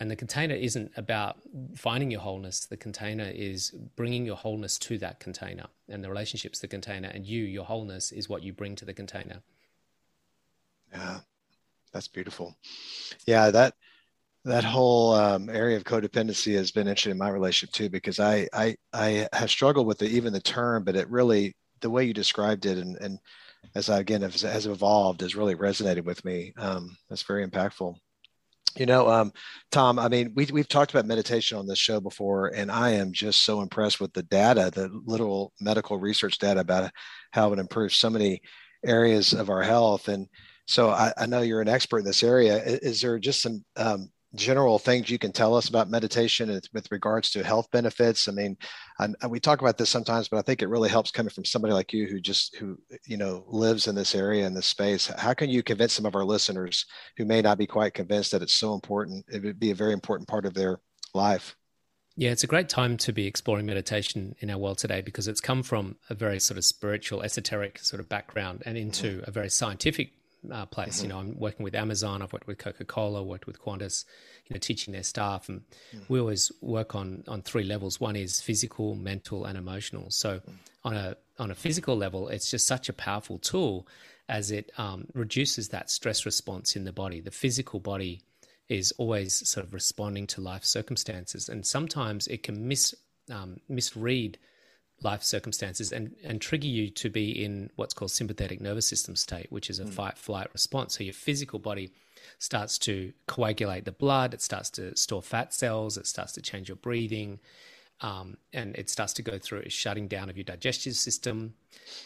And 0.00 0.10
the 0.10 0.16
container 0.16 0.54
isn't 0.54 0.90
about 0.96 1.36
finding 1.76 2.10
your 2.10 2.20
wholeness. 2.20 2.66
The 2.66 2.76
container 2.76 3.30
is 3.32 3.70
bringing 3.94 4.26
your 4.26 4.36
wholeness 4.36 4.76
to 4.80 4.98
that 4.98 5.20
container. 5.20 5.66
And 5.88 6.02
the 6.02 6.08
relationship's 6.08 6.58
the 6.58 6.68
container. 6.68 7.08
And 7.08 7.24
you, 7.24 7.44
your 7.44 7.64
wholeness, 7.64 8.10
is 8.10 8.28
what 8.28 8.42
you 8.42 8.52
bring 8.52 8.74
to 8.76 8.84
the 8.84 8.92
container. 8.92 9.42
Yeah, 10.92 11.20
that's 11.92 12.08
beautiful. 12.08 12.56
Yeah, 13.26 13.50
that 13.50 13.74
that 14.44 14.64
whole 14.64 15.14
um, 15.14 15.48
area 15.48 15.76
of 15.76 15.84
codependency 15.84 16.54
has 16.54 16.70
been 16.70 16.86
interesting 16.86 17.12
in 17.12 17.18
my 17.18 17.30
relationship 17.30 17.72
too, 17.72 17.88
because 17.88 18.20
I 18.20 18.48
I 18.52 18.76
I 18.92 19.28
have 19.32 19.50
struggled 19.50 19.86
with 19.86 19.98
the, 19.98 20.06
even 20.06 20.32
the 20.32 20.40
term, 20.40 20.84
but 20.84 20.96
it 20.96 21.08
really 21.08 21.54
the 21.80 21.90
way 21.90 22.04
you 22.04 22.12
described 22.12 22.66
it 22.66 22.78
and 22.78 22.96
and 22.96 23.18
as 23.74 23.90
I, 23.90 24.00
again 24.00 24.22
has, 24.22 24.42
has 24.42 24.66
evolved 24.66 25.20
has 25.20 25.36
really 25.36 25.54
resonated 25.54 26.04
with 26.04 26.24
me. 26.24 26.52
Um, 26.58 26.96
that's 27.08 27.22
very 27.22 27.46
impactful. 27.46 27.94
You 28.76 28.86
know, 28.86 29.08
um, 29.08 29.32
Tom, 29.70 30.00
I 30.00 30.08
mean, 30.08 30.32
we, 30.34 30.46
we've 30.52 30.68
talked 30.68 30.90
about 30.90 31.06
meditation 31.06 31.56
on 31.58 31.66
this 31.66 31.78
show 31.78 32.00
before, 32.00 32.48
and 32.48 32.72
I 32.72 32.90
am 32.90 33.12
just 33.12 33.42
so 33.42 33.60
impressed 33.60 34.00
with 34.00 34.12
the 34.12 34.24
data, 34.24 34.70
the 34.74 34.90
literal 35.04 35.52
medical 35.60 35.96
research 35.96 36.38
data 36.38 36.60
about 36.60 36.90
how 37.30 37.52
it 37.52 37.60
improves 37.60 37.94
so 37.94 38.10
many 38.10 38.40
areas 38.84 39.32
of 39.32 39.48
our 39.48 39.62
health. 39.62 40.08
And 40.08 40.26
so 40.66 40.90
I, 40.90 41.12
I 41.16 41.26
know 41.26 41.42
you're 41.42 41.60
an 41.60 41.68
expert 41.68 42.00
in 42.00 42.04
this 42.04 42.24
area. 42.24 42.56
Is, 42.64 42.78
is 42.80 43.00
there 43.00 43.18
just 43.20 43.42
some 43.42 43.64
um, 43.76 44.10
general 44.34 44.78
things 44.78 45.10
you 45.10 45.18
can 45.18 45.32
tell 45.32 45.54
us 45.54 45.68
about 45.68 45.90
meditation 45.90 46.60
with 46.72 46.90
regards 46.90 47.30
to 47.30 47.44
health 47.44 47.70
benefits? 47.70 48.28
I 48.28 48.32
mean, 48.32 48.56
we 49.28 49.40
talk 49.40 49.60
about 49.60 49.78
this 49.78 49.90
sometimes, 49.90 50.28
but 50.28 50.38
I 50.38 50.42
think 50.42 50.62
it 50.62 50.68
really 50.68 50.88
helps 50.88 51.10
coming 51.10 51.30
from 51.30 51.44
somebody 51.44 51.72
like 51.74 51.92
you 51.92 52.06
who 52.06 52.20
just 52.20 52.56
who 52.56 52.78
you 53.06 53.16
know 53.16 53.44
lives 53.48 53.86
in 53.86 53.94
this 53.94 54.14
area 54.14 54.46
in 54.46 54.54
this 54.54 54.66
space. 54.66 55.06
How 55.06 55.34
can 55.34 55.50
you 55.50 55.62
convince 55.62 55.92
some 55.92 56.06
of 56.06 56.14
our 56.14 56.24
listeners 56.24 56.84
who 57.16 57.24
may 57.24 57.42
not 57.42 57.58
be 57.58 57.66
quite 57.66 57.94
convinced 57.94 58.32
that 58.32 58.42
it's 58.42 58.54
so 58.54 58.74
important? 58.74 59.24
It 59.28 59.42
would 59.42 59.58
be 59.60 59.70
a 59.70 59.74
very 59.74 59.92
important 59.92 60.28
part 60.28 60.46
of 60.46 60.54
their 60.54 60.80
life. 61.14 61.56
Yeah, 62.16 62.30
it's 62.30 62.44
a 62.44 62.48
great 62.48 62.68
time 62.68 62.96
to 62.98 63.12
be 63.12 63.26
exploring 63.26 63.66
meditation 63.66 64.36
in 64.38 64.48
our 64.48 64.58
world 64.58 64.78
today 64.78 65.00
because 65.00 65.26
it's 65.26 65.40
come 65.40 65.64
from 65.64 65.96
a 66.08 66.14
very 66.14 66.38
sort 66.38 66.58
of 66.58 66.64
spiritual, 66.64 67.22
esoteric 67.22 67.80
sort 67.80 67.98
of 67.98 68.08
background 68.08 68.62
and 68.64 68.78
into 68.78 69.16
mm-hmm. 69.16 69.28
a 69.28 69.32
very 69.32 69.50
scientific 69.50 70.12
uh, 70.50 70.66
place. 70.66 70.96
Mm-hmm. 70.96 71.04
You 71.04 71.08
know, 71.08 71.18
I'm 71.18 71.38
working 71.38 71.64
with 71.64 71.74
Amazon. 71.74 72.22
I've 72.22 72.32
worked 72.32 72.46
with 72.46 72.58
Coca 72.58 72.84
Cola. 72.84 73.22
Worked 73.22 73.46
with 73.46 73.60
Qantas. 73.60 74.04
You 74.46 74.54
know, 74.54 74.58
teaching 74.58 74.92
their 74.92 75.02
staff, 75.02 75.48
and 75.48 75.62
mm-hmm. 75.94 76.12
we 76.12 76.20
always 76.20 76.52
work 76.60 76.94
on 76.94 77.24
on 77.28 77.42
three 77.42 77.64
levels. 77.64 78.00
One 78.00 78.16
is 78.16 78.40
physical, 78.40 78.94
mental, 78.94 79.44
and 79.44 79.56
emotional. 79.56 80.10
So, 80.10 80.36
mm-hmm. 80.36 80.52
on 80.84 80.94
a 80.94 81.16
on 81.38 81.50
a 81.50 81.54
physical 81.54 81.96
level, 81.96 82.28
it's 82.28 82.50
just 82.50 82.66
such 82.66 82.88
a 82.88 82.92
powerful 82.92 83.38
tool 83.38 83.86
as 84.28 84.50
it 84.50 84.70
um, 84.78 85.06
reduces 85.14 85.68
that 85.68 85.90
stress 85.90 86.24
response 86.24 86.76
in 86.76 86.84
the 86.84 86.92
body. 86.92 87.20
The 87.20 87.30
physical 87.30 87.80
body 87.80 88.22
is 88.68 88.92
always 88.92 89.46
sort 89.46 89.66
of 89.66 89.74
responding 89.74 90.26
to 90.28 90.40
life 90.40 90.64
circumstances, 90.64 91.48
and 91.48 91.66
sometimes 91.66 92.26
it 92.28 92.42
can 92.42 92.68
mis 92.68 92.94
um, 93.30 93.58
misread 93.68 94.38
life 95.02 95.22
circumstances 95.22 95.92
and, 95.92 96.14
and 96.24 96.40
trigger 96.40 96.66
you 96.66 96.88
to 96.90 97.10
be 97.10 97.44
in 97.44 97.70
what's 97.76 97.94
called 97.94 98.10
sympathetic 98.10 98.60
nervous 98.60 98.86
system 98.86 99.16
state, 99.16 99.46
which 99.50 99.68
is 99.68 99.78
a 99.78 99.84
mm. 99.84 99.92
fight 99.92 100.16
flight 100.16 100.48
response. 100.52 100.96
So 100.96 101.04
your 101.04 101.14
physical 101.14 101.58
body 101.58 101.90
starts 102.38 102.78
to 102.78 103.12
coagulate 103.26 103.84
the 103.84 103.92
blood, 103.92 104.34
it 104.34 104.42
starts 104.42 104.70
to 104.70 104.96
store 104.96 105.22
fat 105.22 105.52
cells, 105.52 105.96
it 105.96 106.06
starts 106.06 106.32
to 106.32 106.42
change 106.42 106.68
your 106.68 106.76
breathing, 106.76 107.38
um, 108.00 108.36
and 108.52 108.74
it 108.76 108.88
starts 108.88 109.12
to 109.14 109.22
go 109.22 109.38
through 109.38 109.60
a 109.60 109.70
shutting 109.70 110.08
down 110.08 110.30
of 110.30 110.36
your 110.36 110.44
digestive 110.44 110.94
system. 110.94 111.54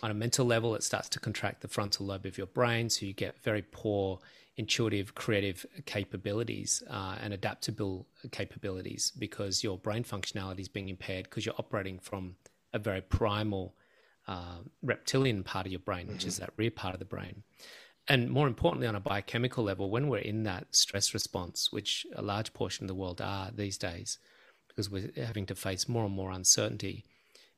On 0.03 0.11
a 0.11 0.15
mental 0.15 0.45
level, 0.45 0.75
it 0.75 0.83
starts 0.83 1.09
to 1.11 1.21
contract 1.21 1.61
the 1.61 1.69
frontal 1.69 2.07
lobe 2.07 2.27
of 2.27 2.37
your 2.37 2.49
brain, 2.49 2.91
so 2.91 3.07
you 3.07 3.13
get 3.13 3.43
very 3.43 3.63
poor 3.63 4.19
intuitive, 4.57 5.15
creative 5.15 5.65
capabilities 5.87 6.83
uh, 6.91 7.15
and 7.23 7.33
adaptable 7.33 8.07
capabilities 8.33 9.13
because 9.19 9.63
your 9.63 9.79
brain 9.79 10.03
functionality 10.03 10.59
is 10.59 10.69
being 10.69 10.89
impaired 10.89 11.25
because 11.25 11.47
you're 11.47 11.55
operating 11.59 11.99
from 11.99 12.35
a 12.73 12.79
very 12.79 13.01
primal 13.01 13.75
uh, 14.27 14.59
reptilian 14.83 15.43
part 15.43 15.67
of 15.67 15.73
your 15.73 15.81
brain, 15.81 16.07
which 16.07 16.19
mm-hmm. 16.19 16.29
is 16.29 16.39
that 16.39 16.51
rear 16.57 16.71
part 16.71 16.95
of 16.95 16.99
the 16.99 17.05
brain. 17.05 17.43
And 18.09 18.31
more 18.31 18.47
importantly, 18.47 18.87
on 18.87 18.95
a 18.95 19.01
biochemical 19.01 19.65
level, 19.65 19.91
when 19.91 20.09
we're 20.09 20.19
in 20.19 20.45
that 20.45 20.75
stress 20.75 21.13
response, 21.13 21.71
which 21.71 22.07
a 22.15 22.23
large 22.23 22.55
portion 22.55 22.85
of 22.85 22.89
the 22.89 22.95
world 22.95 23.21
are 23.21 23.51
these 23.51 23.77
days, 23.77 24.19
because 24.67 24.89
we're 24.89 25.11
having 25.17 25.47
to 25.47 25.55
face 25.55 25.89
more 25.89 26.05
and 26.05 26.15
more 26.15 26.31
uncertainty, 26.31 27.05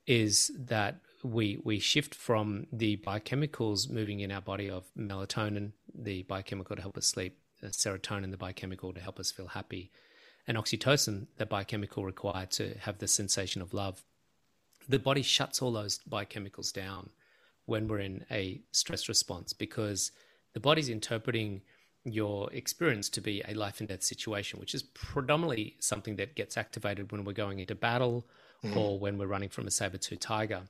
is 0.06 0.50
that 0.58 1.00
we 1.22 1.60
we 1.62 1.78
shift 1.78 2.14
from 2.14 2.66
the 2.72 2.96
biochemicals 2.96 3.90
moving 3.90 4.20
in 4.20 4.32
our 4.32 4.40
body 4.40 4.68
of 4.68 4.84
melatonin, 4.98 5.72
the 5.94 6.22
biochemical 6.24 6.74
to 6.74 6.82
help 6.82 6.96
us 6.96 7.06
sleep, 7.06 7.38
uh, 7.62 7.68
serotonin, 7.68 8.30
the 8.30 8.36
biochemical 8.36 8.92
to 8.92 9.00
help 9.00 9.20
us 9.20 9.30
feel 9.30 9.48
happy, 9.48 9.92
and 10.48 10.56
oxytocin, 10.56 11.26
the 11.36 11.46
biochemical 11.46 12.04
required 12.04 12.50
to 12.50 12.76
have 12.78 12.98
the 12.98 13.06
sensation 13.06 13.62
of 13.62 13.74
love 13.74 14.02
the 14.90 14.98
body 14.98 15.22
shuts 15.22 15.62
all 15.62 15.72
those 15.72 16.00
biochemicals 16.10 16.72
down 16.72 17.10
when 17.66 17.86
we're 17.86 18.00
in 18.00 18.24
a 18.30 18.60
stress 18.72 19.08
response 19.08 19.52
because 19.52 20.10
the 20.52 20.60
body's 20.60 20.88
interpreting 20.88 21.62
your 22.04 22.52
experience 22.52 23.08
to 23.10 23.20
be 23.20 23.42
a 23.46 23.54
life 23.54 23.78
and 23.78 23.88
death 23.88 24.02
situation, 24.02 24.58
which 24.58 24.74
is 24.74 24.82
predominantly 24.82 25.76
something 25.78 26.16
that 26.16 26.34
gets 26.34 26.56
activated 26.56 27.12
when 27.12 27.24
we're 27.24 27.32
going 27.32 27.60
into 27.60 27.74
battle 27.74 28.26
mm. 28.64 28.74
or 28.76 28.98
when 28.98 29.16
we're 29.16 29.26
running 29.26 29.48
from 29.48 29.66
a 29.66 29.70
saber 29.70 29.98
tooth 29.98 30.18
tiger. 30.18 30.62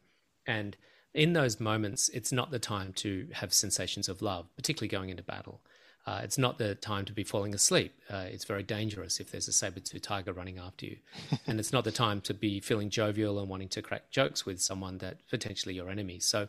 And 0.47 0.77
in 1.15 1.33
those 1.33 1.59
moments, 1.59 2.11
it's 2.11 2.33
not 2.33 2.51
the 2.51 2.59
time 2.59 2.93
to 2.95 3.29
have 3.33 3.55
sensations 3.55 4.09
of 4.09 4.21
love, 4.21 4.55
particularly 4.55 4.89
going 4.89 5.09
into 5.09 5.23
battle. 5.23 5.63
Uh, 6.07 6.21
it's 6.23 6.39
not 6.39 6.59
the 6.59 6.75
time 6.77 7.05
to 7.05 7.13
be 7.13 7.23
falling 7.23 7.55
asleep. 7.55 7.93
Uh, 8.11 8.25
it's 8.29 8.45
very 8.45 8.63
dangerous 8.63 9.21
if 9.21 9.31
there's 9.31 9.49
a 9.49 9.53
saber-tooth 9.53 10.01
tiger 10.01 10.33
running 10.33 10.59
after 10.59 10.87
you. 10.87 10.97
and 11.47 11.61
it's 11.61 11.73
not 11.73 11.85
the 11.85 11.93
time 11.93 12.21
to 12.23 12.33
be 12.33 12.59
feeling 12.59 12.89
jovial 12.89 13.39
and 13.39 13.49
wanting 13.49 13.69
to 13.69 13.83
crack 13.83 14.11
jokes 14.11 14.47
with 14.47 14.61
someone 14.61 14.99
that 14.99 15.19
potentially 15.29 15.75
your 15.75 15.91
enemy. 15.91 16.19
So 16.19 16.49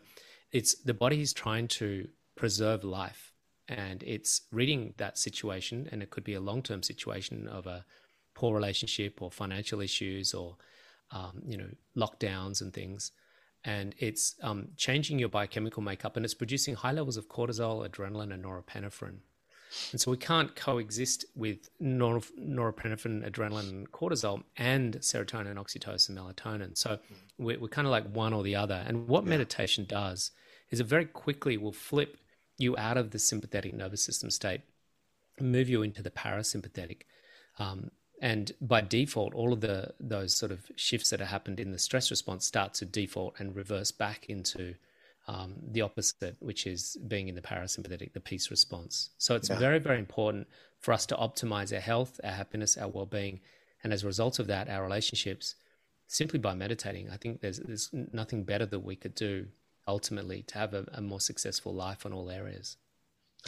it's 0.52 0.76
the 0.76 0.94
body 0.94 1.22
is 1.22 1.34
trying 1.34 1.68
to 1.68 2.08
preserve 2.36 2.84
life 2.84 3.34
and 3.68 4.04
it's 4.04 4.42
reading 4.52 4.94
that 4.98 5.18
situation 5.18 5.88
and 5.92 6.02
it 6.02 6.10
could 6.10 6.24
be 6.24 6.34
a 6.34 6.42
long-term 6.42 6.84
situation 6.84 7.48
of 7.48 7.68
a 7.68 7.86
poor 8.34 8.54
relationship 8.54 9.22
or 9.22 9.32
financial 9.32 9.82
issues 9.82 10.34
or 10.34 10.58
um, 11.12 11.42
you 11.46 11.58
know 11.58 11.70
lockdowns 11.96 12.62
and 12.62 12.74
things 12.74 13.12
and 13.64 13.94
it's 14.00 14.36
um, 14.42 14.70
changing 14.76 15.20
your 15.20 15.30
biochemical 15.30 15.84
makeup 15.84 16.16
and 16.16 16.26
it's 16.26 16.34
producing 16.34 16.74
high 16.74 16.92
levels 16.92 17.18
of 17.18 17.28
cortisol 17.28 17.88
adrenaline 17.88 18.34
and 18.34 18.44
norepinephrine 18.44 19.20
and 19.92 20.02
so 20.02 20.12
we 20.12 20.18
can't 20.18 20.56
coexist 20.56 21.26
with 21.36 21.70
nor- 21.80 22.20
norepinephrine, 22.20 23.30
adrenaline, 23.30 23.88
cortisol 23.88 24.44
and 24.58 24.98
serotonin, 25.00 25.56
oxytocin, 25.56 26.12
melatonin. 26.12 26.78
So 26.78 27.00
we're, 27.38 27.60
we're 27.60 27.68
kind 27.68 27.88
of 27.88 27.92
like 27.92 28.10
one 28.14 28.34
or 28.34 28.44
the 28.44 28.56
other. 28.56 28.84
And 28.86 29.08
what 29.08 29.24
yeah. 29.24 29.30
meditation 29.30 29.86
does 29.88 30.32
is 30.70 30.80
it 30.80 30.88
very 30.88 31.06
quickly 31.06 31.58
will 31.58 31.72
flip 31.72 32.18
you 32.58 32.78
out 32.78 32.98
of 32.98 33.12
the 33.12 33.20
sympathetic 33.20 33.74
nervous 33.74 34.04
system 34.04 34.30
state, 34.30 34.62
and 35.38 35.52
move 35.52 35.70
you 35.70 35.82
into 35.82 36.04
the 36.04 36.12
parasympathetic. 36.12 37.02
Um, 37.60 37.92
and 38.22 38.52
by 38.62 38.82
default, 38.82 39.34
all 39.34 39.52
of 39.52 39.62
the 39.62 39.94
those 40.00 40.36
sort 40.36 40.52
of 40.52 40.60
shifts 40.76 41.10
that 41.10 41.20
have 41.20 41.30
happened 41.30 41.60
in 41.60 41.72
the 41.72 41.80
stress 41.80 42.12
response 42.12 42.46
start 42.46 42.74
to 42.76 42.86
default 42.86 43.40
and 43.40 43.56
reverse 43.56 43.92
back 43.92 44.28
into 44.30 44.76
um, 45.32 45.56
the 45.72 45.82
opposite, 45.82 46.36
which 46.39 46.67
is 46.67 46.98
being 47.08 47.30
in 47.30 47.36
the 47.36 47.41
parasympathetic, 47.41 48.12
the 48.12 48.20
peace 48.20 48.52
response. 48.52 49.12
So 49.17 49.36
it's 49.36 49.50
yeah. 49.50 49.58
very, 49.58 49.80
very 49.80 49.98
important 49.98 50.48
for 50.80 50.94
us 50.94 51.06
to 51.06 51.15
optimize 51.15 51.74
our 51.74 51.80
health, 51.80 52.20
our 52.24 52.32
happiness, 52.32 52.78
our 52.78 52.89
well 52.89 53.06
being, 53.06 53.39
and 53.84 53.94
as 53.94 54.04
a 54.04 54.08
result 54.08 54.39
of 54.39 54.48
that, 54.48 54.70
our 54.70 54.84
relationships 54.84 55.56
simply 56.08 56.38
by 56.38 56.54
meditating. 56.54 57.10
I 57.10 57.15
think 57.15 57.39
there's, 57.39 57.60
there's 57.60 57.89
nothing 57.94 58.44
better 58.44 58.65
that 58.65 58.80
we 58.80 58.98
could 58.98 59.15
do 59.15 59.48
ultimately 59.88 60.44
to 60.44 60.58
have 60.58 60.74
a, 60.74 60.86
a 60.94 61.02
more 61.02 61.22
successful 61.22 61.74
life 61.74 62.06
on 62.06 62.12
all 62.12 62.30
areas. 62.30 62.76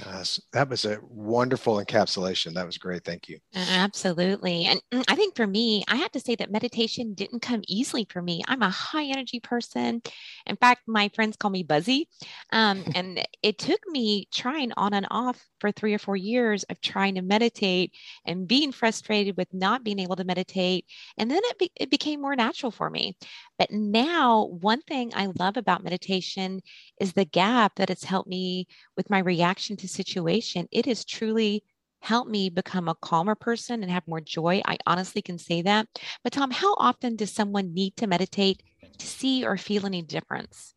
Uh, 0.03 0.23
that 0.51 0.69
was 0.69 0.85
a 0.85 0.97
wonderful 1.03 1.75
encapsulation. 1.75 2.53
That 2.53 2.65
was 2.65 2.79
great. 2.79 3.03
Thank 3.03 3.29
you. 3.29 3.37
Absolutely. 3.55 4.65
And 4.65 4.81
mm, 4.91 5.03
I 5.07 5.15
think 5.15 5.35
for 5.35 5.45
me, 5.45 5.83
I 5.87 5.97
have 5.97 6.11
to 6.13 6.19
say 6.19 6.35
that 6.35 6.51
meditation 6.51 7.13
didn't 7.13 7.41
come 7.43 7.61
easily 7.67 8.07
for 8.09 8.19
me. 8.19 8.41
I'm 8.47 8.63
a 8.63 8.71
high 8.71 9.05
energy 9.05 9.39
person. 9.39 10.01
In 10.47 10.55
fact, 10.55 10.81
my 10.87 11.11
friends 11.13 11.37
call 11.37 11.51
me 11.51 11.61
Buzzy. 11.61 12.09
Um, 12.51 12.83
and 12.95 13.23
it 13.43 13.59
took 13.59 13.79
me 13.87 14.27
trying 14.33 14.71
on 14.77 14.95
and 14.95 15.05
off 15.11 15.45
for 15.59 15.71
three 15.71 15.93
or 15.93 15.99
four 15.99 16.15
years 16.15 16.63
of 16.63 16.81
trying 16.81 17.13
to 17.15 17.21
meditate 17.21 17.93
and 18.25 18.47
being 18.47 18.71
frustrated 18.71 19.37
with 19.37 19.53
not 19.53 19.83
being 19.83 19.99
able 19.99 20.15
to 20.15 20.23
meditate. 20.23 20.85
And 21.17 21.29
then 21.29 21.41
it, 21.43 21.59
be- 21.59 21.71
it 21.75 21.91
became 21.91 22.19
more 22.19 22.35
natural 22.35 22.71
for 22.71 22.89
me. 22.89 23.15
But 23.57 23.71
now, 23.71 24.45
one 24.45 24.81
thing 24.81 25.11
I 25.15 25.27
love 25.37 25.57
about 25.57 25.83
meditation 25.83 26.61
is 26.99 27.13
the 27.13 27.25
gap 27.25 27.75
that 27.75 27.89
it's 27.89 28.03
helped 28.03 28.29
me 28.29 28.67
with 28.97 29.09
my 29.09 29.19
reaction 29.19 29.77
to 29.77 29.87
situation. 29.87 30.67
It 30.71 30.85
has 30.85 31.05
truly 31.05 31.63
helped 32.01 32.29
me 32.29 32.49
become 32.49 32.89
a 32.89 32.95
calmer 32.95 33.35
person 33.35 33.81
and 33.81 33.91
have 33.91 34.07
more 34.07 34.19
joy. 34.19 34.61
I 34.65 34.77
honestly 34.85 35.21
can 35.21 35.37
say 35.37 35.61
that. 35.61 35.87
But, 36.23 36.33
Tom, 36.33 36.51
how 36.51 36.73
often 36.77 37.15
does 37.15 37.31
someone 37.31 37.73
need 37.73 37.95
to 37.97 38.07
meditate 38.07 38.63
to 38.97 39.07
see 39.07 39.45
or 39.45 39.55
feel 39.57 39.85
any 39.85 40.01
difference? 40.01 40.73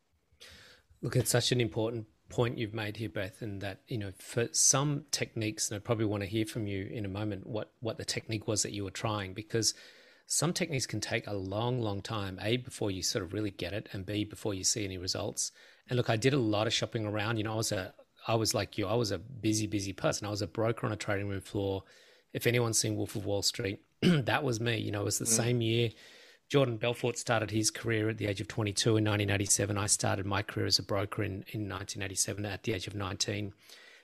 Look, 1.01 1.15
it's 1.15 1.31
such 1.31 1.51
an 1.51 1.59
important 1.59 2.05
point 2.29 2.57
you've 2.57 2.73
made 2.73 2.97
here, 2.97 3.09
Beth, 3.09 3.41
and 3.41 3.61
that 3.61 3.81
you 3.87 3.97
know 3.97 4.11
for 4.17 4.49
some 4.51 5.05
techniques, 5.11 5.69
and 5.69 5.75
I 5.77 5.79
probably 5.79 6.05
want 6.05 6.23
to 6.23 6.29
hear 6.29 6.45
from 6.45 6.67
you 6.67 6.85
in 6.91 7.05
a 7.05 7.09
moment 7.09 7.47
what 7.47 7.71
what 7.79 7.97
the 7.97 8.05
technique 8.05 8.47
was 8.47 8.63
that 8.63 8.73
you 8.73 8.83
were 8.83 8.91
trying 8.91 9.33
because 9.33 9.73
some 10.27 10.51
techniques 10.51 10.85
can 10.85 10.99
take 10.99 11.25
a 11.25 11.33
long, 11.33 11.81
long 11.81 12.01
time, 12.01 12.37
A, 12.41 12.57
before 12.57 12.91
you 12.91 13.01
sort 13.01 13.23
of 13.23 13.33
really 13.33 13.49
get 13.49 13.71
it, 13.71 13.87
and 13.93 14.05
B, 14.05 14.25
before 14.25 14.53
you 14.53 14.65
see 14.65 14.83
any 14.83 14.97
results. 14.97 15.53
And 15.89 15.95
look, 15.95 16.09
I 16.09 16.17
did 16.17 16.33
a 16.33 16.37
lot 16.37 16.67
of 16.67 16.73
shopping 16.73 17.05
around. 17.05 17.37
You 17.37 17.45
know, 17.45 17.53
I 17.53 17.55
was 17.55 17.71
a, 17.71 17.93
I 18.27 18.35
was 18.35 18.53
like 18.53 18.77
you, 18.77 18.87
I 18.87 18.95
was 18.95 19.11
a 19.11 19.17
busy, 19.17 19.67
busy 19.67 19.93
person. 19.93 20.27
I 20.27 20.29
was 20.29 20.41
a 20.41 20.47
broker 20.47 20.85
on 20.85 20.91
a 20.91 20.97
trading 20.97 21.29
room 21.29 21.39
floor. 21.39 21.83
If 22.33 22.45
anyone's 22.45 22.77
seen 22.77 22.97
Wolf 22.97 23.15
of 23.15 23.25
Wall 23.25 23.41
Street, 23.41 23.79
that 24.01 24.43
was 24.43 24.59
me. 24.59 24.77
You 24.77 24.91
know, 24.91 25.01
it 25.01 25.05
was 25.05 25.17
the 25.17 25.25
mm. 25.25 25.29
same 25.29 25.61
year. 25.61 25.91
Jordan 26.49 26.75
Belfort 26.75 27.17
started 27.17 27.51
his 27.51 27.71
career 27.71 28.09
at 28.09 28.17
the 28.17 28.27
age 28.27 28.41
of 28.41 28.49
22 28.49 28.89
in 28.89 29.05
1987. 29.05 29.77
I 29.77 29.87
started 29.87 30.25
my 30.25 30.41
career 30.41 30.65
as 30.65 30.77
a 30.77 30.83
broker 30.83 31.23
in, 31.23 31.45
in 31.53 31.69
1987 31.69 32.45
at 32.45 32.63
the 32.63 32.73
age 32.73 32.87
of 32.87 32.95
19 32.95 33.53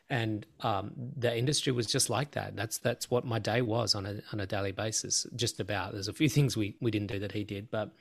and 0.10 0.46
um, 0.62 0.92
the 1.18 1.36
industry 1.36 1.72
was 1.72 1.88
just 1.88 2.10
like 2.10 2.32
that. 2.32 2.56
That's 2.56 2.78
that's 2.78 3.10
what 3.10 3.26
my 3.26 3.40
day 3.40 3.62
was 3.62 3.96
on 3.96 4.06
a 4.06 4.22
on 4.32 4.40
a 4.40 4.46
daily 4.46 4.72
basis. 4.72 5.26
Just 5.36 5.60
about. 5.60 5.94
There's 5.94 6.08
a 6.08 6.14
few 6.14 6.30
things 6.30 6.58
we 6.58 6.76
we 6.82 6.92
didn't 6.92 7.08
do 7.08 7.20
that 7.20 7.32
he 7.32 7.44
did, 7.44 7.72
but 7.72 7.92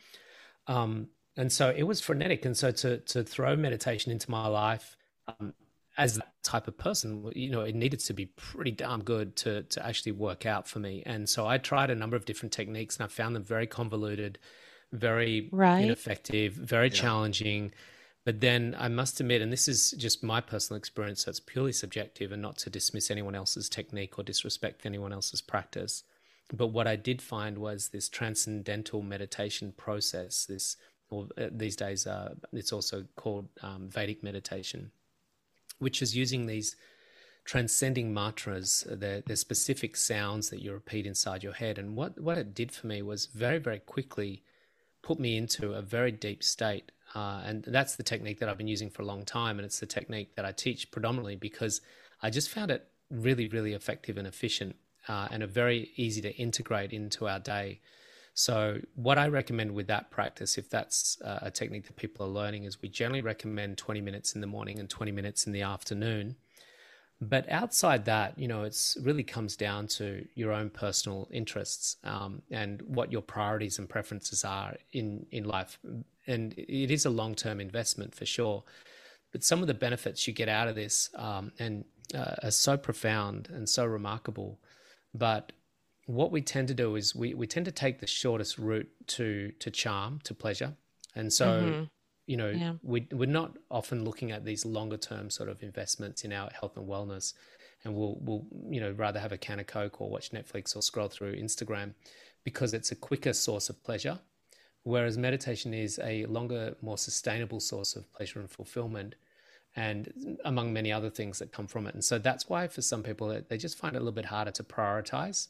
um, 0.66 1.08
and 1.36 1.50
so 1.50 1.72
it 1.74 1.84
was 1.84 2.00
frenetic. 2.00 2.44
And 2.44 2.56
so 2.56 2.70
to 2.70 2.98
to 2.98 3.22
throw 3.22 3.56
meditation 3.56 4.12
into 4.12 4.30
my 4.30 4.46
life 4.46 4.96
um, 5.28 5.54
as 5.96 6.16
that 6.16 6.32
type 6.42 6.68
of 6.68 6.76
person, 6.76 7.30
you 7.34 7.50
know, 7.50 7.60
it 7.60 7.74
needed 7.74 8.00
to 8.00 8.12
be 8.12 8.26
pretty 8.26 8.72
damn 8.72 9.02
good 9.02 9.36
to 9.36 9.62
to 9.62 9.86
actually 9.86 10.12
work 10.12 10.44
out 10.44 10.66
for 10.66 10.80
me. 10.80 11.02
And 11.06 11.28
so 11.28 11.46
I 11.46 11.58
tried 11.58 11.90
a 11.90 11.94
number 11.94 12.16
of 12.16 12.24
different 12.24 12.52
techniques, 12.52 12.96
and 12.96 13.04
I 13.04 13.08
found 13.08 13.36
them 13.36 13.44
very 13.44 13.66
convoluted, 13.66 14.38
very 14.92 15.48
right. 15.52 15.84
ineffective, 15.84 16.54
very 16.54 16.88
yeah. 16.88 16.94
challenging 16.94 17.72
but 18.24 18.40
then 18.40 18.76
I 18.78 18.88
must 18.88 19.18
admit, 19.20 19.42
and 19.42 19.52
this 19.52 19.66
is 19.66 19.92
just 19.92 20.22
my 20.22 20.40
personal 20.40 20.78
experience, 20.78 21.24
so 21.24 21.30
it's 21.30 21.40
purely 21.40 21.72
subjective 21.72 22.30
and 22.30 22.40
not 22.40 22.56
to 22.58 22.70
dismiss 22.70 23.10
anyone 23.10 23.34
else's 23.34 23.68
technique 23.68 24.18
or 24.18 24.22
disrespect 24.22 24.86
anyone 24.86 25.12
else's 25.12 25.40
practice. 25.40 26.04
But 26.52 26.68
what 26.68 26.86
I 26.86 26.96
did 26.96 27.20
find 27.20 27.58
was 27.58 27.88
this 27.88 28.08
transcendental 28.08 29.02
meditation 29.02 29.72
process, 29.76 30.46
this, 30.46 30.76
or 31.10 31.28
uh, 31.36 31.48
these 31.50 31.76
days, 31.76 32.06
uh, 32.06 32.34
it's 32.52 32.72
also 32.72 33.06
called 33.16 33.48
um, 33.62 33.88
Vedic 33.88 34.22
meditation, 34.22 34.92
which 35.78 36.00
is 36.00 36.14
using 36.14 36.46
these 36.46 36.76
transcending 37.44 38.14
mantras, 38.14 38.86
the, 38.88 39.24
the 39.26 39.36
specific 39.36 39.96
sounds 39.96 40.50
that 40.50 40.62
you 40.62 40.72
repeat 40.72 41.06
inside 41.06 41.42
your 41.42 41.54
head. 41.54 41.76
And 41.76 41.96
what, 41.96 42.20
what 42.20 42.38
it 42.38 42.54
did 42.54 42.70
for 42.70 42.86
me 42.86 43.02
was 43.02 43.26
very, 43.26 43.58
very 43.58 43.80
quickly 43.80 44.42
put 45.02 45.18
me 45.18 45.36
into 45.36 45.72
a 45.72 45.82
very 45.82 46.12
deep 46.12 46.44
state 46.44 46.92
uh, 47.14 47.42
and 47.44 47.64
that's 47.64 47.96
the 47.96 48.02
technique 48.02 48.40
that 48.40 48.48
I've 48.48 48.58
been 48.58 48.68
using 48.68 48.90
for 48.90 49.02
a 49.02 49.04
long 49.04 49.24
time. 49.24 49.58
And 49.58 49.66
it's 49.66 49.80
the 49.80 49.86
technique 49.86 50.34
that 50.36 50.44
I 50.44 50.52
teach 50.52 50.90
predominantly 50.90 51.36
because 51.36 51.80
I 52.22 52.30
just 52.30 52.48
found 52.48 52.70
it 52.70 52.88
really, 53.10 53.48
really 53.48 53.74
effective 53.74 54.16
and 54.16 54.26
efficient 54.26 54.76
uh, 55.08 55.28
and 55.30 55.42
a 55.42 55.46
very 55.46 55.90
easy 55.96 56.22
to 56.22 56.34
integrate 56.36 56.92
into 56.92 57.28
our 57.28 57.38
day. 57.38 57.80
So, 58.34 58.80
what 58.94 59.18
I 59.18 59.28
recommend 59.28 59.72
with 59.72 59.88
that 59.88 60.10
practice, 60.10 60.56
if 60.56 60.70
that's 60.70 61.20
uh, 61.20 61.40
a 61.42 61.50
technique 61.50 61.86
that 61.86 61.96
people 61.96 62.24
are 62.24 62.30
learning, 62.30 62.64
is 62.64 62.80
we 62.80 62.88
generally 62.88 63.20
recommend 63.20 63.76
20 63.76 64.00
minutes 64.00 64.34
in 64.34 64.40
the 64.40 64.46
morning 64.46 64.78
and 64.78 64.88
20 64.88 65.12
minutes 65.12 65.46
in 65.46 65.52
the 65.52 65.60
afternoon. 65.60 66.36
But 67.20 67.48
outside 67.50 68.06
that, 68.06 68.38
you 68.38 68.48
know, 68.48 68.64
it's 68.64 68.96
really 69.02 69.22
comes 69.22 69.54
down 69.54 69.86
to 69.88 70.26
your 70.34 70.50
own 70.50 70.70
personal 70.70 71.28
interests 71.30 71.96
um, 72.04 72.40
and 72.50 72.80
what 72.82 73.12
your 73.12 73.22
priorities 73.22 73.78
and 73.78 73.88
preferences 73.88 74.44
are 74.44 74.76
in 74.92 75.26
in 75.30 75.44
life 75.44 75.78
and 76.26 76.54
it 76.54 76.90
is 76.90 77.04
a 77.04 77.10
long 77.10 77.34
term 77.34 77.60
investment 77.60 78.14
for 78.14 78.26
sure. 78.26 78.64
But 79.32 79.44
some 79.44 79.62
of 79.62 79.66
the 79.66 79.74
benefits 79.74 80.26
you 80.26 80.34
get 80.34 80.48
out 80.48 80.68
of 80.68 80.74
this 80.74 81.08
um, 81.16 81.52
and 81.58 81.84
uh, 82.14 82.34
are 82.42 82.50
so 82.50 82.76
profound 82.76 83.48
and 83.50 83.68
so 83.68 83.84
remarkable. 83.86 84.60
But 85.14 85.52
what 86.06 86.30
we 86.30 86.42
tend 86.42 86.68
to 86.68 86.74
do 86.74 86.96
is 86.96 87.14
we, 87.14 87.34
we 87.34 87.46
tend 87.46 87.66
to 87.66 87.72
take 87.72 88.00
the 88.00 88.06
shortest 88.06 88.58
route 88.58 88.88
to 89.08 89.52
to 89.58 89.70
charm 89.70 90.20
to 90.24 90.34
pleasure, 90.34 90.74
and 91.14 91.32
so 91.32 91.46
mm-hmm. 91.46 91.82
you 92.26 92.36
know 92.36 92.50
yeah. 92.50 92.74
we 92.82 93.06
we're 93.12 93.26
not 93.26 93.56
often 93.70 94.04
looking 94.04 94.30
at 94.30 94.44
these 94.44 94.64
longer 94.66 94.96
term 94.96 95.30
sort 95.30 95.48
of 95.48 95.62
investments 95.62 96.24
in 96.24 96.32
our 96.32 96.50
health 96.50 96.76
and 96.76 96.88
wellness, 96.88 97.34
and 97.84 97.94
we'll 97.94 98.18
we'll 98.20 98.44
you 98.68 98.80
know 98.80 98.92
rather 98.92 99.20
have 99.20 99.32
a 99.32 99.38
can 99.38 99.60
of 99.60 99.66
coke 99.66 100.00
or 100.00 100.10
watch 100.10 100.30
Netflix 100.32 100.76
or 100.76 100.82
scroll 100.82 101.08
through 101.08 101.36
Instagram 101.36 101.94
because 102.44 102.74
it's 102.74 102.90
a 102.90 102.96
quicker 102.96 103.32
source 103.32 103.70
of 103.70 103.82
pleasure 103.84 104.18
Whereas 104.84 105.16
meditation 105.16 105.72
is 105.72 106.00
a 106.02 106.26
longer, 106.26 106.76
more 106.82 106.98
sustainable 106.98 107.60
source 107.60 107.94
of 107.94 108.12
pleasure 108.12 108.40
and 108.40 108.50
fulfillment, 108.50 109.14
and 109.76 110.38
among 110.44 110.72
many 110.72 110.92
other 110.92 111.08
things 111.08 111.38
that 111.38 111.52
come 111.52 111.66
from 111.66 111.86
it. 111.86 111.94
And 111.94 112.04
so 112.04 112.18
that's 112.18 112.48
why 112.48 112.68
for 112.68 112.82
some 112.82 113.02
people, 113.02 113.40
they 113.48 113.56
just 113.56 113.78
find 113.78 113.94
it 113.94 113.98
a 113.98 114.00
little 114.00 114.12
bit 114.12 114.26
harder 114.26 114.50
to 114.50 114.62
prioritize. 114.62 115.48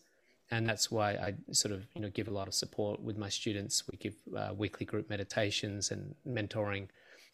And 0.50 0.68
that's 0.68 0.90
why 0.90 1.12
I 1.12 1.34
sort 1.52 1.72
of, 1.72 1.86
you 1.94 2.02
know, 2.02 2.10
give 2.10 2.28
a 2.28 2.30
lot 2.30 2.46
of 2.46 2.54
support 2.54 3.00
with 3.00 3.16
my 3.16 3.30
students. 3.30 3.84
We 3.90 3.96
give 3.96 4.14
uh, 4.36 4.52
weekly 4.54 4.84
group 4.84 5.08
meditations 5.08 5.90
and 5.90 6.14
mentoring 6.28 6.88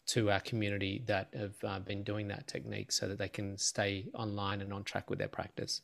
to 0.07 0.31
our 0.31 0.39
community 0.39 1.03
that 1.05 1.27
have 1.37 1.55
uh, 1.63 1.79
been 1.79 2.01
doing 2.03 2.29
that 2.29 2.47
technique 2.47 2.91
so 2.91 3.07
that 3.07 3.17
they 3.17 3.27
can 3.27 3.57
stay 3.57 4.05
online 4.13 4.61
and 4.61 4.73
on 4.73 4.83
track 4.83 5.09
with 5.09 5.19
their 5.19 5.27
practice. 5.27 5.81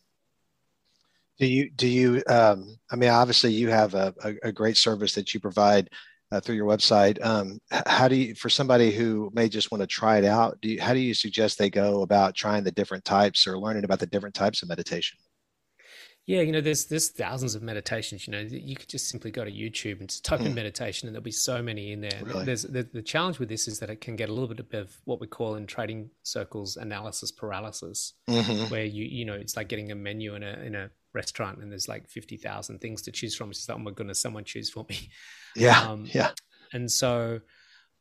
Do 1.37 1.45
you 1.45 1.69
do 1.69 1.87
you? 1.87 2.23
Um, 2.27 2.77
I 2.91 2.95
mean, 2.95 3.09
obviously, 3.09 3.51
you 3.51 3.69
have 3.69 3.93
a, 3.93 4.13
a, 4.23 4.47
a, 4.47 4.51
great 4.51 4.77
service 4.77 5.13
that 5.15 5.33
you 5.33 5.41
provide 5.41 5.89
uh, 6.31 6.39
through 6.39 6.55
your 6.55 6.67
website. 6.67 7.23
Um, 7.23 7.59
how 7.69 8.07
do 8.07 8.15
you, 8.15 8.35
for 8.35 8.49
somebody 8.49 8.91
who 8.91 9.31
may 9.33 9.49
just 9.49 9.71
want 9.71 9.81
to 9.81 9.87
try 9.87 10.17
it 10.17 10.25
out, 10.25 10.59
do 10.61 10.69
you, 10.69 10.81
how 10.81 10.93
do 10.93 10.99
you 10.99 11.13
suggest 11.13 11.57
they 11.57 11.69
go 11.69 12.01
about 12.03 12.35
trying 12.35 12.63
the 12.63 12.71
different 12.71 13.03
types 13.03 13.47
or 13.47 13.59
learning 13.59 13.83
about 13.83 13.99
the 13.99 14.07
different 14.07 14.35
types 14.35 14.63
of 14.63 14.69
meditation? 14.69 15.17
Yeah, 16.27 16.41
you 16.41 16.51
know, 16.51 16.61
there's 16.61 16.85
there's 16.85 17.09
thousands 17.09 17.53
of 17.53 17.61
meditations. 17.61 18.25
You 18.25 18.31
know, 18.31 18.39
you 18.39 18.75
could 18.75 18.89
just 18.89 19.09
simply 19.09 19.29
go 19.29 19.45
to 19.45 19.51
YouTube 19.51 19.99
and 19.99 20.23
type 20.23 20.39
mm. 20.39 20.47
in 20.47 20.55
meditation, 20.55 21.07
and 21.07 21.13
there'll 21.13 21.23
be 21.23 21.31
so 21.31 21.61
many 21.61 21.91
in 21.91 22.01
there. 22.01 22.19
Really? 22.23 22.45
There's 22.45 22.63
the, 22.63 22.81
the 22.81 23.03
challenge 23.03 23.37
with 23.37 23.47
this 23.47 23.67
is 23.67 23.77
that 23.79 23.91
it 23.91 24.01
can 24.01 24.15
get 24.15 24.29
a 24.29 24.33
little 24.33 24.47
bit 24.55 24.73
of 24.73 24.95
what 25.05 25.21
we 25.21 25.27
call 25.27 25.53
in 25.53 25.67
trading 25.67 26.09
circles 26.23 26.77
analysis 26.77 27.31
paralysis, 27.31 28.13
mm-hmm. 28.27 28.71
where 28.71 28.85
you 28.85 29.05
you 29.05 29.23
know 29.23 29.35
it's 29.35 29.55
like 29.55 29.69
getting 29.69 29.91
a 29.91 29.95
menu 29.95 30.33
in 30.33 30.41
a 30.41 30.53
in 30.61 30.73
a 30.73 30.89
restaurant 31.15 31.59
and 31.59 31.71
there's 31.71 31.87
like 31.87 32.07
fifty 32.09 32.37
thousand 32.37 32.79
things 32.79 33.01
to 33.03 33.11
choose 33.11 33.35
from. 33.35 33.49
It's 33.49 33.67
like, 33.67 33.77
oh 33.77 33.81
my 33.81 33.91
goodness, 33.91 34.21
someone 34.21 34.43
choose 34.43 34.69
for 34.69 34.85
me. 34.89 35.09
Yeah, 35.57 35.79
um, 35.79 36.05
yeah. 36.13 36.31
And 36.73 36.91
so, 36.91 37.39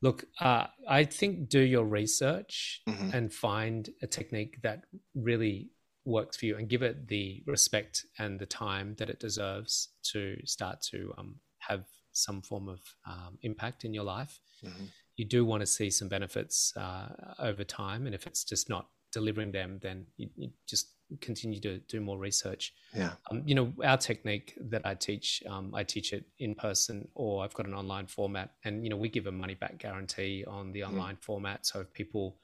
look, 0.02 0.24
uh, 0.40 0.66
I 0.88 1.04
think 1.04 1.48
do 1.48 1.60
your 1.60 1.84
research 1.84 2.82
mm-hmm. 2.88 3.10
and 3.14 3.32
find 3.32 3.88
a 4.02 4.08
technique 4.08 4.60
that 4.64 4.86
really 5.14 5.70
works 6.04 6.36
for 6.36 6.46
you 6.46 6.56
and 6.56 6.68
give 6.68 6.82
it 6.82 7.06
the 7.06 7.44
respect 7.46 8.04
and 8.18 8.40
the 8.40 8.46
time 8.46 8.96
that 8.98 9.08
it 9.08 9.20
deserves 9.20 9.90
to 10.12 10.36
start 10.44 10.82
to 10.90 11.14
um, 11.16 11.36
have 11.60 11.84
some 12.12 12.42
form 12.42 12.68
of 12.68 12.80
um, 13.06 13.38
impact 13.42 13.84
in 13.84 13.94
your 13.94 14.04
life. 14.04 14.40
Mm-hmm. 14.64 14.86
You 15.16 15.24
do 15.24 15.44
want 15.44 15.60
to 15.60 15.66
see 15.66 15.90
some 15.90 16.08
benefits 16.08 16.72
uh, 16.76 17.08
over 17.38 17.62
time, 17.62 18.06
and 18.06 18.14
if 18.14 18.26
it's 18.26 18.42
just 18.42 18.68
not 18.68 18.88
delivering 19.12 19.52
them, 19.52 19.78
then 19.80 20.06
you, 20.16 20.28
you 20.34 20.50
just 20.68 20.88
continue 21.20 21.60
to 21.60 21.78
do 21.78 22.00
more 22.00 22.18
research. 22.18 22.72
Yeah. 22.94 23.12
Um, 23.30 23.42
you 23.46 23.54
know, 23.54 23.72
our 23.84 23.96
technique 23.96 24.54
that 24.60 24.82
I 24.84 24.94
teach, 24.94 25.42
um, 25.48 25.74
I 25.74 25.84
teach 25.84 26.12
it 26.12 26.24
in 26.38 26.54
person 26.54 27.08
or 27.14 27.44
I've 27.44 27.54
got 27.54 27.66
an 27.66 27.74
online 27.74 28.06
format, 28.06 28.50
and 28.64 28.84
you 28.84 28.90
know, 28.90 28.96
we 28.96 29.08
give 29.08 29.26
a 29.26 29.32
money 29.32 29.54
back 29.54 29.78
guarantee 29.78 30.44
on 30.46 30.72
the 30.72 30.80
mm-hmm. 30.80 30.92
online 30.92 31.16
mm. 31.16 31.22
format. 31.22 31.66
So 31.66 31.80
if 31.80 31.92
people 31.92 32.36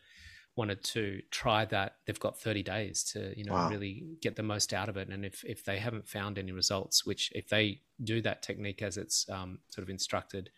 wanted 0.56 0.82
to 0.84 1.22
try 1.30 1.64
that, 1.66 1.96
they've 2.06 2.20
got 2.20 2.38
30 2.38 2.62
days 2.62 3.04
to, 3.04 3.32
you 3.38 3.44
know, 3.44 3.54
wow. 3.54 3.70
really 3.70 4.04
get 4.20 4.36
the 4.36 4.42
most 4.42 4.74
out 4.74 4.88
of 4.88 4.96
it. 4.96 5.08
And 5.08 5.24
if, 5.24 5.44
if 5.44 5.64
they 5.64 5.78
haven't 5.78 6.08
found 6.08 6.38
any 6.38 6.52
results, 6.52 7.06
which 7.06 7.32
if 7.34 7.48
they 7.48 7.80
do 8.02 8.20
that 8.22 8.42
technique 8.42 8.82
as 8.82 8.96
it's 8.96 9.28
um, 9.30 9.60
sort 9.68 9.84
of 9.84 9.90
instructed, 9.90 10.50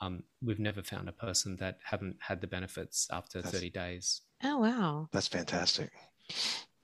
um, 0.00 0.22
we've 0.42 0.58
never 0.58 0.82
found 0.82 1.08
a 1.08 1.12
person 1.12 1.56
that 1.56 1.78
haven't 1.82 2.16
had 2.20 2.40
the 2.40 2.46
benefits 2.46 3.08
after 3.10 3.40
that's, 3.40 3.54
30 3.54 3.70
days. 3.70 4.22
Oh, 4.44 4.58
wow. 4.58 5.08
That's 5.12 5.28
fantastic 5.28 5.90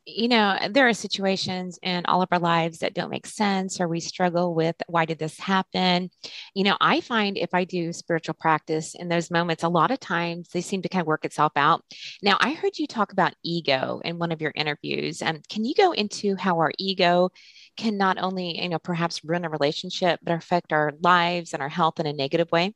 you 0.06 0.28
know, 0.28 0.58
there 0.70 0.86
are 0.86 0.92
situations 0.92 1.78
in 1.82 2.04
all 2.04 2.20
of 2.20 2.28
our 2.30 2.38
lives 2.38 2.78
that 2.78 2.94
don't 2.94 3.10
make 3.10 3.26
sense 3.26 3.80
or 3.80 3.88
we 3.88 4.00
struggle 4.00 4.54
with 4.54 4.76
why 4.86 5.06
did 5.06 5.18
this 5.18 5.38
happen? 5.38 6.10
You 6.54 6.64
know, 6.64 6.76
I 6.80 7.00
find 7.00 7.38
if 7.38 7.54
I 7.54 7.64
do 7.64 7.92
spiritual 7.92 8.34
practice 8.34 8.94
in 8.94 9.08
those 9.08 9.30
moments, 9.30 9.62
a 9.62 9.68
lot 9.68 9.90
of 9.90 10.00
times 10.00 10.48
they 10.52 10.60
seem 10.60 10.82
to 10.82 10.90
kind 10.90 11.00
of 11.00 11.06
work 11.06 11.24
itself 11.24 11.52
out. 11.56 11.82
Now, 12.22 12.36
I 12.40 12.52
heard 12.52 12.78
you 12.78 12.86
talk 12.86 13.12
about 13.12 13.34
ego 13.42 14.02
in 14.04 14.18
one 14.18 14.30
of 14.30 14.42
your 14.42 14.52
interviews. 14.54 15.22
And 15.22 15.38
um, 15.38 15.42
can 15.48 15.64
you 15.64 15.74
go 15.74 15.92
into 15.92 16.36
how 16.36 16.58
our 16.58 16.72
ego 16.78 17.30
can 17.78 17.96
not 17.96 18.18
only, 18.18 18.60
you 18.60 18.68
know, 18.68 18.78
perhaps 18.78 19.24
ruin 19.24 19.46
a 19.46 19.48
relationship, 19.50 20.20
but 20.22 20.34
affect 20.34 20.72
our 20.74 20.92
lives 21.00 21.54
and 21.54 21.62
our 21.62 21.68
health 21.70 21.98
in 21.98 22.06
a 22.06 22.12
negative 22.12 22.52
way? 22.52 22.74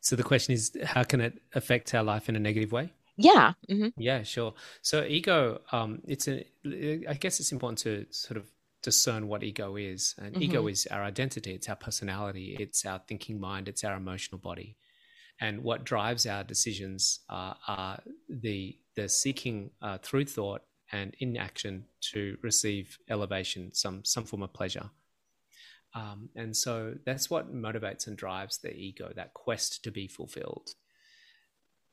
So 0.00 0.16
the 0.16 0.22
question 0.22 0.52
is, 0.52 0.76
how 0.84 1.04
can 1.04 1.20
it 1.22 1.40
affect 1.54 1.94
our 1.94 2.02
life 2.02 2.28
in 2.28 2.36
a 2.36 2.40
negative 2.40 2.72
way? 2.72 2.92
Yeah. 3.22 3.52
Mm-hmm. 3.70 3.88
Yeah, 3.96 4.22
sure. 4.22 4.54
So 4.82 5.04
ego, 5.04 5.60
um, 5.70 6.02
it's 6.06 6.28
a, 6.28 6.44
I 7.08 7.14
guess 7.14 7.40
it's 7.40 7.52
important 7.52 7.78
to 7.80 8.06
sort 8.10 8.36
of 8.36 8.46
discern 8.82 9.28
what 9.28 9.42
ego 9.42 9.76
is. 9.76 10.14
And 10.18 10.34
mm-hmm. 10.34 10.42
ego 10.42 10.66
is 10.66 10.86
our 10.90 11.02
identity, 11.02 11.54
it's 11.54 11.68
our 11.68 11.76
personality, 11.76 12.56
it's 12.58 12.84
our 12.84 13.00
thinking 13.06 13.40
mind, 13.40 13.68
it's 13.68 13.84
our 13.84 13.96
emotional 13.96 14.38
body. 14.38 14.76
And 15.40 15.62
what 15.62 15.84
drives 15.84 16.26
our 16.26 16.44
decisions 16.44 17.20
uh, 17.28 17.54
are 17.66 18.02
the 18.28 18.76
the 18.94 19.08
seeking 19.08 19.70
uh, 19.80 19.98
through 20.02 20.26
thought 20.26 20.62
and 20.92 21.14
in 21.20 21.36
action 21.36 21.86
to 22.12 22.36
receive 22.42 22.98
elevation, 23.08 23.72
some 23.72 24.04
some 24.04 24.24
form 24.24 24.42
of 24.42 24.52
pleasure. 24.52 24.90
Um, 25.94 26.28
and 26.36 26.56
so 26.56 26.94
that's 27.04 27.28
what 27.30 27.54
motivates 27.54 28.06
and 28.06 28.16
drives 28.16 28.58
the 28.58 28.72
ego, 28.74 29.12
that 29.16 29.34
quest 29.34 29.84
to 29.84 29.90
be 29.90 30.08
fulfilled. 30.08 30.70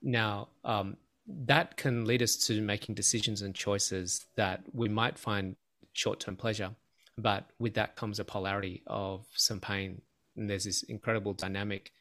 Now, 0.01 0.49
um, 0.63 0.97
that 1.45 1.77
can 1.77 2.05
lead 2.05 2.21
us 2.21 2.35
to 2.47 2.61
making 2.61 2.95
decisions 2.95 3.41
and 3.41 3.53
choices 3.53 4.25
that 4.35 4.63
we 4.73 4.89
might 4.89 5.19
find 5.19 5.55
short 5.93 6.19
term 6.19 6.35
pleasure. 6.35 6.71
But 7.17 7.49
with 7.59 7.73
that 7.75 7.95
comes 7.95 8.19
a 8.19 8.23
polarity 8.23 8.81
of 8.87 9.25
some 9.35 9.59
pain. 9.59 10.01
And 10.35 10.49
there's 10.49 10.63
this 10.63 10.83
incredible 10.83 11.33
dynamic 11.33 11.91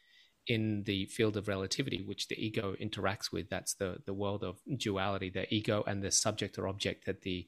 in 0.46 0.84
the 0.84 1.06
field 1.06 1.36
of 1.36 1.48
relativity, 1.48 2.02
which 2.02 2.28
the 2.28 2.42
ego 2.42 2.74
interacts 2.80 3.32
with. 3.32 3.50
That's 3.50 3.74
the, 3.74 3.98
the 4.06 4.14
world 4.14 4.44
of 4.44 4.58
duality, 4.76 5.28
the 5.28 5.52
ego 5.52 5.84
and 5.86 6.02
the 6.02 6.10
subject 6.10 6.58
or 6.58 6.68
object 6.68 7.04
that 7.06 7.22
the 7.22 7.46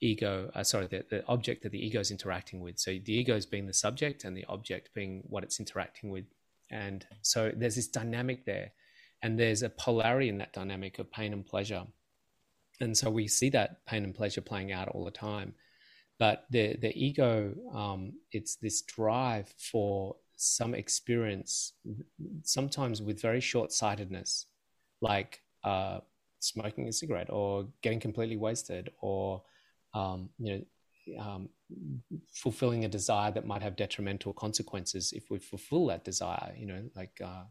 ego, 0.00 0.50
uh, 0.54 0.62
sorry, 0.62 0.86
the, 0.86 1.04
the 1.10 1.26
object 1.26 1.62
that 1.64 1.72
the 1.72 1.84
ego 1.84 2.00
is 2.00 2.10
interacting 2.10 2.60
with. 2.60 2.78
So 2.78 2.92
the 2.92 3.12
ego 3.12 3.36
is 3.36 3.46
being 3.46 3.66
the 3.66 3.74
subject 3.74 4.24
and 4.24 4.36
the 4.36 4.46
object 4.48 4.94
being 4.94 5.24
what 5.28 5.44
it's 5.44 5.60
interacting 5.60 6.10
with. 6.10 6.24
And 6.70 7.04
so 7.20 7.52
there's 7.54 7.76
this 7.76 7.88
dynamic 7.88 8.46
there 8.46 8.72
and 9.22 9.38
there's 9.38 9.62
a 9.62 9.70
polarity 9.70 10.28
in 10.28 10.38
that 10.38 10.52
dynamic 10.52 10.98
of 10.98 11.10
pain 11.10 11.32
and 11.32 11.46
pleasure. 11.46 11.84
And 12.80 12.96
so 12.96 13.10
we 13.10 13.28
see 13.28 13.50
that 13.50 13.84
pain 13.86 14.04
and 14.04 14.14
pleasure 14.14 14.40
playing 14.40 14.72
out 14.72 14.88
all 14.88 15.04
the 15.04 15.10
time. 15.10 15.54
But 16.18 16.46
the 16.50 16.76
the 16.76 16.92
ego 16.96 17.54
um, 17.74 18.12
it's 18.30 18.56
this 18.56 18.82
drive 18.82 19.52
for 19.58 20.16
some 20.36 20.74
experience 20.74 21.74
sometimes 22.42 23.00
with 23.00 23.20
very 23.22 23.40
short-sightedness 23.40 24.46
like 25.00 25.40
uh, 25.62 26.00
smoking 26.40 26.88
a 26.88 26.92
cigarette 26.92 27.30
or 27.30 27.68
getting 27.82 28.00
completely 28.00 28.36
wasted 28.36 28.90
or 29.00 29.42
um, 29.94 30.30
you 30.38 30.52
know 30.52 31.20
um, 31.20 31.48
fulfilling 32.32 32.84
a 32.84 32.88
desire 32.88 33.30
that 33.30 33.46
might 33.46 33.62
have 33.62 33.76
detrimental 33.76 34.32
consequences 34.32 35.12
if 35.12 35.30
we 35.30 35.38
fulfill 35.38 35.86
that 35.86 36.04
desire 36.04 36.54
you 36.58 36.66
know 36.66 36.82
like 36.96 37.20
uh, 37.24 37.44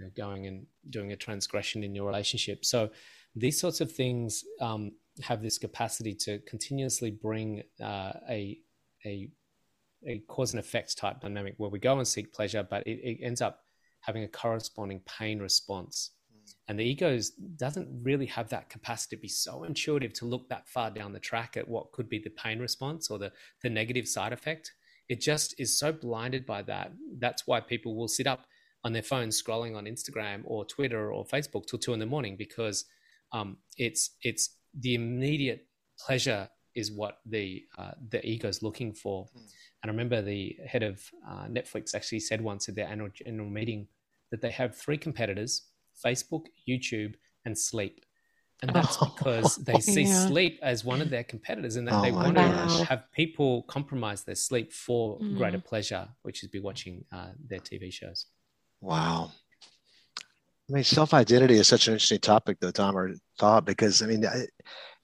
you 0.00 0.06
know, 0.06 0.12
going 0.16 0.46
and 0.46 0.66
doing 0.88 1.12
a 1.12 1.16
transgression 1.16 1.84
in 1.84 1.94
your 1.94 2.06
relationship. 2.06 2.64
So 2.64 2.90
these 3.36 3.60
sorts 3.60 3.80
of 3.80 3.92
things 3.92 4.42
um, 4.60 4.92
have 5.22 5.42
this 5.42 5.58
capacity 5.58 6.14
to 6.14 6.38
continuously 6.40 7.10
bring 7.10 7.62
uh, 7.82 8.12
a 8.28 8.58
a 9.04 9.28
a 10.06 10.22
cause 10.28 10.52
and 10.52 10.60
effect 10.60 10.96
type 10.96 11.20
dynamic 11.20 11.54
where 11.58 11.70
we 11.70 11.78
go 11.78 11.98
and 11.98 12.08
seek 12.08 12.32
pleasure, 12.32 12.66
but 12.68 12.86
it, 12.86 12.98
it 13.02 13.18
ends 13.22 13.42
up 13.42 13.60
having 14.00 14.24
a 14.24 14.28
corresponding 14.28 15.00
pain 15.00 15.40
response. 15.40 16.12
Mm. 16.34 16.54
And 16.68 16.78
the 16.78 16.84
ego 16.84 17.18
doesn't 17.56 18.02
really 18.02 18.24
have 18.26 18.48
that 18.48 18.70
capacity 18.70 19.16
to 19.16 19.20
be 19.20 19.28
so 19.28 19.64
intuitive 19.64 20.14
to 20.14 20.24
look 20.24 20.48
that 20.48 20.66
far 20.70 20.90
down 20.90 21.12
the 21.12 21.20
track 21.20 21.58
at 21.58 21.68
what 21.68 21.92
could 21.92 22.08
be 22.08 22.18
the 22.18 22.30
pain 22.30 22.60
response 22.60 23.10
or 23.10 23.18
the, 23.18 23.30
the 23.62 23.68
negative 23.68 24.08
side 24.08 24.32
effect. 24.32 24.72
It 25.10 25.20
just 25.20 25.54
is 25.58 25.78
so 25.78 25.92
blinded 25.92 26.46
by 26.46 26.62
that. 26.62 26.92
That's 27.18 27.46
why 27.46 27.60
people 27.60 27.94
will 27.94 28.08
sit 28.08 28.26
up 28.26 28.46
on 28.84 28.92
their 28.92 29.02
phone 29.02 29.28
scrolling 29.28 29.76
on 29.76 29.84
Instagram 29.84 30.42
or 30.44 30.64
Twitter 30.64 31.12
or 31.12 31.24
Facebook 31.26 31.66
till 31.66 31.78
two 31.78 31.92
in 31.92 32.00
the 32.00 32.06
morning 32.06 32.36
because 32.36 32.84
um, 33.32 33.58
it's 33.76 34.10
it's 34.22 34.56
the 34.78 34.94
immediate 34.94 35.66
pleasure 35.98 36.48
is 36.74 36.92
what 36.92 37.18
the 37.26 37.64
uh, 37.78 37.92
the 38.10 38.24
ego 38.26 38.48
is 38.48 38.62
looking 38.62 38.92
for. 38.92 39.26
Mm. 39.26 39.50
And 39.82 39.90
I 39.90 39.92
remember 39.92 40.22
the 40.22 40.56
head 40.66 40.82
of 40.82 41.02
uh, 41.28 41.46
Netflix 41.46 41.94
actually 41.94 42.20
said 42.20 42.40
once 42.40 42.68
at 42.68 42.74
their 42.74 42.86
annual 42.86 43.10
annual 43.26 43.50
meeting 43.50 43.88
that 44.30 44.40
they 44.40 44.50
have 44.50 44.76
three 44.76 44.98
competitors: 44.98 45.66
Facebook, 46.04 46.46
YouTube, 46.68 47.14
and 47.44 47.56
sleep. 47.58 48.04
And 48.62 48.74
that's 48.74 48.98
oh, 49.00 49.12
because 49.16 49.56
they 49.56 49.80
see 49.80 50.02
yeah. 50.02 50.26
sleep 50.26 50.58
as 50.62 50.84
one 50.84 51.00
of 51.00 51.10
their 51.10 51.24
competitors, 51.24 51.76
and 51.76 51.88
that 51.88 51.94
oh 51.94 52.02
they 52.02 52.12
want 52.12 52.34
gosh. 52.34 52.78
to 52.78 52.84
have 52.84 53.10
people 53.12 53.62
compromise 53.62 54.24
their 54.24 54.34
sleep 54.34 54.72
for 54.72 55.18
mm. 55.18 55.36
greater 55.36 55.60
pleasure, 55.60 56.08
which 56.22 56.42
is 56.42 56.50
be 56.50 56.60
watching 56.60 57.04
uh, 57.12 57.30
their 57.48 57.60
TV 57.60 57.92
shows. 57.92 58.26
Wow. 58.80 59.32
I 60.70 60.72
mean, 60.72 60.84
self 60.84 61.12
identity 61.14 61.54
is 61.56 61.66
such 61.66 61.88
an 61.88 61.94
interesting 61.94 62.20
topic, 62.20 62.58
though, 62.60 62.70
Tom, 62.70 62.96
or 62.96 63.12
thought, 63.38 63.64
because 63.64 64.02
I 64.02 64.06
mean, 64.06 64.22
it, 64.22 64.50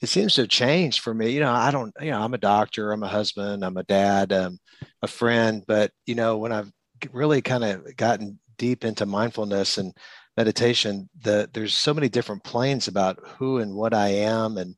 it, 0.00 0.08
seems 0.08 0.34
to 0.34 0.42
have 0.42 0.50
changed 0.50 1.00
for 1.00 1.12
me. 1.12 1.30
You 1.30 1.40
know, 1.40 1.52
I 1.52 1.70
don't, 1.70 1.92
you 2.00 2.10
know, 2.12 2.20
I'm 2.22 2.34
a 2.34 2.38
doctor, 2.38 2.92
I'm 2.92 3.02
a 3.02 3.08
husband, 3.08 3.64
I'm 3.64 3.76
a 3.76 3.82
dad, 3.82 4.32
um, 4.32 4.58
a 5.02 5.08
friend, 5.08 5.64
but, 5.66 5.90
you 6.06 6.14
know, 6.14 6.38
when 6.38 6.52
I've 6.52 6.70
really 7.12 7.42
kind 7.42 7.64
of 7.64 7.96
gotten 7.96 8.38
deep 8.58 8.84
into 8.84 9.06
mindfulness 9.06 9.78
and 9.78 9.92
meditation, 10.36 11.08
the, 11.22 11.50
there's 11.52 11.74
so 11.74 11.92
many 11.92 12.08
different 12.08 12.44
planes 12.44 12.86
about 12.86 13.18
who 13.38 13.58
and 13.58 13.74
what 13.74 13.92
I 13.94 14.08
am. 14.08 14.58
And 14.58 14.76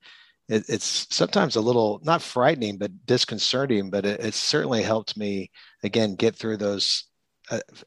it, 0.48 0.64
it's 0.68 1.06
sometimes 1.11 1.56
a 1.56 1.61
little, 1.61 2.00
not 2.02 2.22
frightening, 2.22 2.78
but 2.78 3.06
disconcerting, 3.06 3.90
but 3.90 4.06
it, 4.06 4.20
it's 4.20 4.38
certainly 4.38 4.82
helped 4.82 5.18
me, 5.18 5.50
again, 5.82 6.14
get 6.14 6.34
through 6.34 6.56
those 6.56 7.08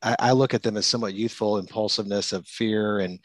I, 0.01 0.15
I 0.19 0.31
look 0.31 0.53
at 0.53 0.63
them 0.63 0.77
as 0.77 0.85
somewhat 0.85 1.13
youthful 1.13 1.57
impulsiveness 1.57 2.33
of 2.33 2.47
fear 2.47 2.99
and 2.99 3.19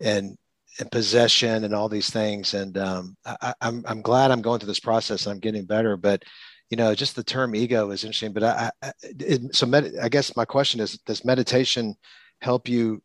and 0.00 0.36
and 0.78 0.90
possession 0.90 1.64
and 1.64 1.74
all 1.74 1.88
these 1.88 2.10
things. 2.10 2.54
And 2.54 2.76
um, 2.76 3.16
I, 3.24 3.36
am 3.42 3.54
I'm, 3.60 3.84
I'm 3.86 4.02
glad 4.02 4.30
I'm 4.30 4.42
going 4.42 4.60
through 4.60 4.68
this 4.68 4.80
process 4.80 5.26
and 5.26 5.32
I'm 5.32 5.40
getting 5.40 5.64
better. 5.64 5.96
But 5.96 6.22
you 6.70 6.76
know, 6.76 6.94
just 6.94 7.16
the 7.16 7.24
term 7.24 7.54
ego 7.54 7.90
is 7.90 8.04
interesting. 8.04 8.32
But 8.32 8.42
I, 8.44 8.70
I 8.82 8.92
it, 9.02 9.54
so 9.54 9.66
med, 9.66 9.92
I 10.02 10.08
guess 10.08 10.36
my 10.36 10.44
question 10.44 10.80
is: 10.80 10.98
Does 11.06 11.24
meditation 11.24 11.94
help 12.40 12.68
you 12.68 13.00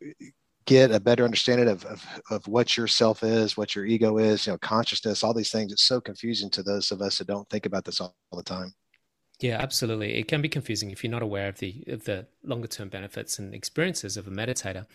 get 0.66 0.92
a 0.92 1.00
better 1.00 1.26
understanding 1.26 1.68
of, 1.68 1.86
of, 1.86 2.06
of 2.30 2.48
what 2.48 2.78
your 2.78 2.88
self 2.88 3.24
is, 3.24 3.58
what 3.58 3.76
your 3.76 3.86
ego 3.86 4.18
is, 4.18 4.46
you 4.46 4.54
know, 4.54 4.58
consciousness, 4.60 5.24
all 5.24 5.34
these 5.34 5.52
things. 5.52 5.72
It's 5.72 5.86
so 5.86 6.00
confusing 6.00 6.50
to 6.52 6.64
those 6.64 6.92
of 6.92 7.02
us 7.02 7.18
that 7.18 7.28
don't 7.28 7.50
think 7.50 7.66
about 7.66 7.84
this 7.84 8.00
all, 8.00 8.16
all 8.32 8.38
the 8.38 8.44
time. 8.44 8.74
Yeah, 9.42 9.58
absolutely. 9.60 10.14
It 10.20 10.28
can 10.28 10.42
be 10.42 10.50
confusing 10.50 10.92
if 10.92 11.04
you're 11.04 11.12
not 11.12 11.24
aware 11.24 11.48
of 11.48 11.58
the 11.58 11.84
of 11.88 12.04
the 12.06 12.28
longer 12.44 12.68
term 12.68 12.90
benefits 12.90 13.40
and 13.40 13.56
experiences 13.56 14.16
of 14.16 14.28
a 14.28 14.32
meditator, 14.32 14.86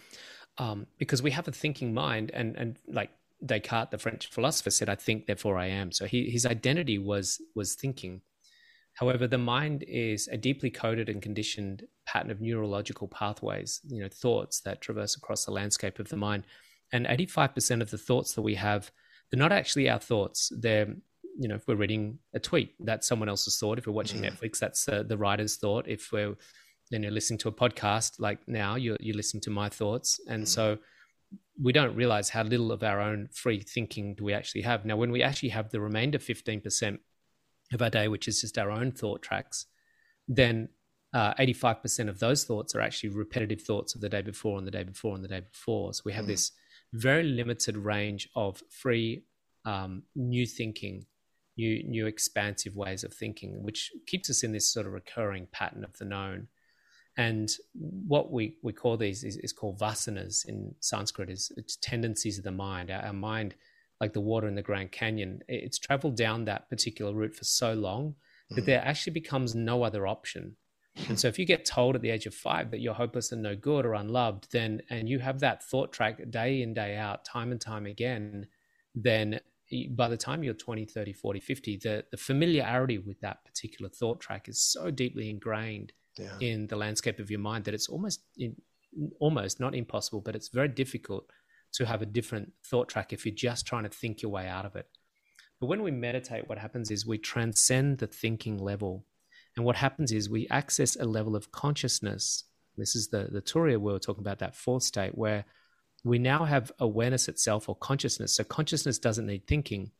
um, 0.59 0.87
because 0.99 1.21
we 1.21 1.33
have 1.33 1.49
a 1.49 1.53
thinking 1.53 1.93
mind, 1.93 2.31
and 2.33 2.57
and 2.57 2.79
like 2.87 3.11
Descartes, 3.45 3.91
the 3.91 3.99
French 3.99 4.29
philosopher, 4.29 4.71
said, 4.71 4.89
"I 4.89 4.95
think, 4.95 5.27
therefore 5.27 5.59
I 5.59 5.67
am." 5.67 5.91
So 5.91 6.07
he, 6.07 6.31
his 6.31 6.47
identity 6.47 6.99
was 6.99 7.41
was 7.57 7.75
thinking. 7.75 8.23
However, 8.95 9.27
the 9.27 9.37
mind 9.39 9.85
is 9.87 10.29
a 10.29 10.39
deeply 10.39 10.71
coded 10.71 11.09
and 11.11 11.21
conditioned 11.21 11.85
pattern 12.07 12.31
of 12.31 12.41
neurological 12.41 13.09
pathways, 13.09 13.81
you 13.89 14.01
know, 14.01 14.09
thoughts 14.09 14.61
that 14.61 14.81
traverse 14.81 15.17
across 15.17 15.45
the 15.45 15.51
landscape 15.51 15.99
of 15.99 16.09
the 16.09 16.17
mind. 16.17 16.45
And 16.93 17.05
85% 17.07 17.83
of 17.83 17.91
the 17.91 17.99
thoughts 17.99 18.33
that 18.35 18.43
we 18.43 18.55
have, 18.55 18.91
they're 19.31 19.39
not 19.39 19.53
actually 19.53 19.91
our 19.91 19.99
thoughts. 19.99 20.51
They're 20.57 20.95
you 21.39 21.49
know, 21.49 21.57
if 21.57 21.67
we're 21.69 21.77
reading 21.77 22.19
a 22.35 22.41
tweet, 22.41 22.75
that's 22.81 23.07
someone 23.07 23.29
else's 23.29 23.59
thought. 23.59 23.79
If 23.79 23.87
we're 23.87 23.93
watching 23.93 24.23
mm. 24.23 24.31
Netflix, 24.31 24.59
that's 24.59 24.89
uh, 24.89 25.03
the 25.03 25.17
writer's 25.17 25.57
thought. 25.57 25.87
If 25.89 26.13
we're 26.13 26.37
then 26.91 27.03
you're 27.03 27.13
listening 27.13 27.39
to 27.39 27.49
a 27.49 27.53
podcast, 27.53 28.21
like 28.21 28.39
now 28.47 28.77
you're 28.77 28.97
you're 29.01 29.17
listening 29.17 29.41
to 29.43 29.51
my 29.51 29.69
thoughts, 29.69 30.21
and 30.29 30.45
mm. 30.45 30.49
so 30.49 30.79
we 31.61 31.73
don't 31.73 31.97
realize 31.97 32.29
how 32.29 32.43
little 32.43 32.71
of 32.71 32.83
our 32.83 33.01
own 33.01 33.29
free 33.33 33.61
thinking 33.61 34.15
do 34.15 34.25
we 34.25 34.33
actually 34.33 34.63
have. 34.63 34.85
Now, 34.85 34.97
when 34.97 35.11
we 35.11 35.23
actually 35.23 35.49
have 35.51 35.71
the 35.71 35.81
remainder 35.81 36.19
fifteen 36.19 36.61
percent 36.61 37.01
of 37.73 37.83
our 37.83 37.91
day, 37.91 38.09
which 38.09 38.29
is 38.29 38.41
just 38.41 38.59
our 38.59 38.71
own 38.71 38.93
thought 38.93 39.23
tracks, 39.23 39.67
then 40.29 40.69
uh, 41.13 41.35
85% 41.35 42.09
of 42.09 42.21
those 42.21 42.45
thoughts 42.45 42.77
are 42.77 42.81
actually 42.81 43.09
repetitive 43.09 43.63
thoughts 43.63 43.97
of 43.97 44.01
the 44.01 44.09
day 44.09 44.23
before 44.23 44.59
and 44.59 44.67
the 44.67 44.71
day 44.71 44.85
before 44.85 45.17
and 45.17 45.25
the 45.25 45.29
day 45.29 45.41
before. 45.41 45.93
So 45.95 46.03
we 46.05 46.13
have 46.13 46.27
mm. 46.27 46.29
this 46.29 46.53
very 46.93 47.25
limited 47.25 47.77
range 47.77 48.29
of 48.37 48.63
free 48.71 49.25
um, 49.65 50.05
new 50.15 50.47
thinking 50.47 51.07
new 51.57 51.83
new 51.89 52.07
expansive 52.07 52.77
ways 52.77 53.05
of 53.05 53.13
thinking, 53.13 53.63
which 53.63 53.93
keeps 54.07 54.31
us 54.31 54.43
in 54.43 54.53
this 54.53 54.73
sort 54.73 54.87
of 54.87 54.93
recurring 54.93 55.47
pattern 55.53 55.85
of 55.85 55.97
the 55.99 56.05
known. 56.05 56.49
And 57.19 57.51
what 57.73 58.31
we, 58.31 58.57
we 58.63 58.75
call 58.75 58.99
these 58.99 59.25
is, 59.25 59.39
is 59.39 59.53
called 59.53 59.79
vasanas 59.79 60.47
in 60.47 60.75
Sanskrit, 60.81 61.31
is 61.31 61.51
it's 61.57 61.77
tendencies 61.77 62.37
of 62.37 62.45
the 62.45 62.53
mind. 62.53 62.91
Our, 62.91 63.07
our, 63.07 63.13
mind, 63.15 63.55
like 64.03 64.13
the 64.13 64.21
water 64.21 64.49
in 64.49 64.55
the 64.55 64.63
Grand 64.63 64.93
Canyon, 64.93 65.41
it's 65.49 65.79
traveled 65.79 66.17
down 66.17 66.45
that 66.45 66.69
particular 66.69 67.15
route 67.15 67.35
for 67.35 67.45
so 67.45 67.73
long 67.73 68.17
that 68.51 68.63
mm. 68.63 68.67
there 68.67 68.85
actually 68.85 69.15
becomes 69.15 69.55
no 69.55 69.83
other 69.83 70.07
option. 70.07 70.57
And 71.09 71.19
so 71.19 71.29
if 71.29 71.39
you 71.39 71.45
get 71.45 71.65
told 71.65 71.95
at 71.95 72.03
the 72.03 72.11
age 72.11 72.27
of 72.27 72.35
five 72.35 72.71
that 72.71 72.81
you're 72.81 72.95
hopeless 72.95 73.33
and 73.33 73.43
no 73.43 73.55
good 73.55 73.85
or 73.85 73.95
unloved, 73.95 74.49
then 74.53 74.83
and 74.91 75.09
you 75.09 75.19
have 75.19 75.41
that 75.41 75.63
thought 75.63 75.93
track 75.93 76.21
day 76.31 76.63
in, 76.63 76.75
day 76.75 76.97
out, 76.97 77.25
time 77.25 77.53
and 77.53 77.61
time 77.61 77.87
again, 77.87 78.47
then 78.95 79.41
by 79.91 80.09
the 80.09 80.17
time 80.17 80.45
you're 80.45 80.55
20 80.55 80.85
30 80.85 81.13
40 81.13 81.41
50 81.41 81.77
the, 81.83 82.05
the 82.11 82.17
familiarity 82.17 82.99
with 82.99 83.21
that 83.21 83.45
particular 83.45 83.89
thought 83.89 84.21
track 84.21 84.49
is 84.49 84.63
so 84.63 84.91
deeply 84.91 85.29
ingrained 85.29 85.93
yeah. 86.19 86.39
in 86.41 86.67
the 86.69 86.77
landscape 86.77 87.19
of 87.19 87.31
your 87.31 87.41
mind 87.41 87.65
that 87.65 87.75
it's 87.75 87.89
almost 87.89 88.21
in, 88.37 88.55
almost 89.19 89.59
not 89.59 89.75
impossible 89.75 90.21
but 90.21 90.37
it's 90.37 90.49
very 90.49 90.69
difficult 90.69 91.29
to 91.77 91.85
have 91.85 92.03
a 92.03 92.07
different 92.07 92.53
thought 92.65 92.89
track 92.89 93.13
if 93.13 93.27
you're 93.27 93.35
just 93.35 93.67
trying 93.67 93.85
to 93.85 93.91
think 93.91 94.23
your 94.23 94.33
way 94.33 94.49
out 94.49 94.65
of 94.65 94.77
it. 94.77 94.89
But 95.61 95.67
when 95.67 95.83
we 95.83 95.91
meditate 95.91 96.49
what 96.49 96.59
happens 96.59 96.91
is 96.91 97.07
we 97.07 97.19
transcend 97.19 97.99
the 97.99 98.07
thinking 98.07 98.59
level. 98.59 99.05
And 99.57 99.65
what 99.65 99.77
happens 99.77 100.13
is 100.13 100.29
we 100.29 100.47
access 100.51 100.97
a 100.97 101.05
level 101.05 101.37
of 101.37 101.53
consciousness. 101.53 102.45
This 102.77 102.95
is 102.95 103.09
the 103.09 103.29
the 103.31 103.41
turiya 103.41 103.79
we 103.79 103.93
were 103.93 103.99
talking 103.99 104.23
about 104.23 104.39
that 104.41 104.57
fourth 104.57 104.83
state 104.83 105.17
where 105.17 105.45
we 106.07 106.21
now 106.21 106.45
have 106.45 106.71
awareness 106.79 107.27
itself 107.27 107.69
or 107.69 107.75
consciousness. 107.75 108.33
So 108.35 108.45
consciousness 108.45 108.99
doesn't 108.99 109.27
need 109.27 109.47
thinking, 109.49 109.91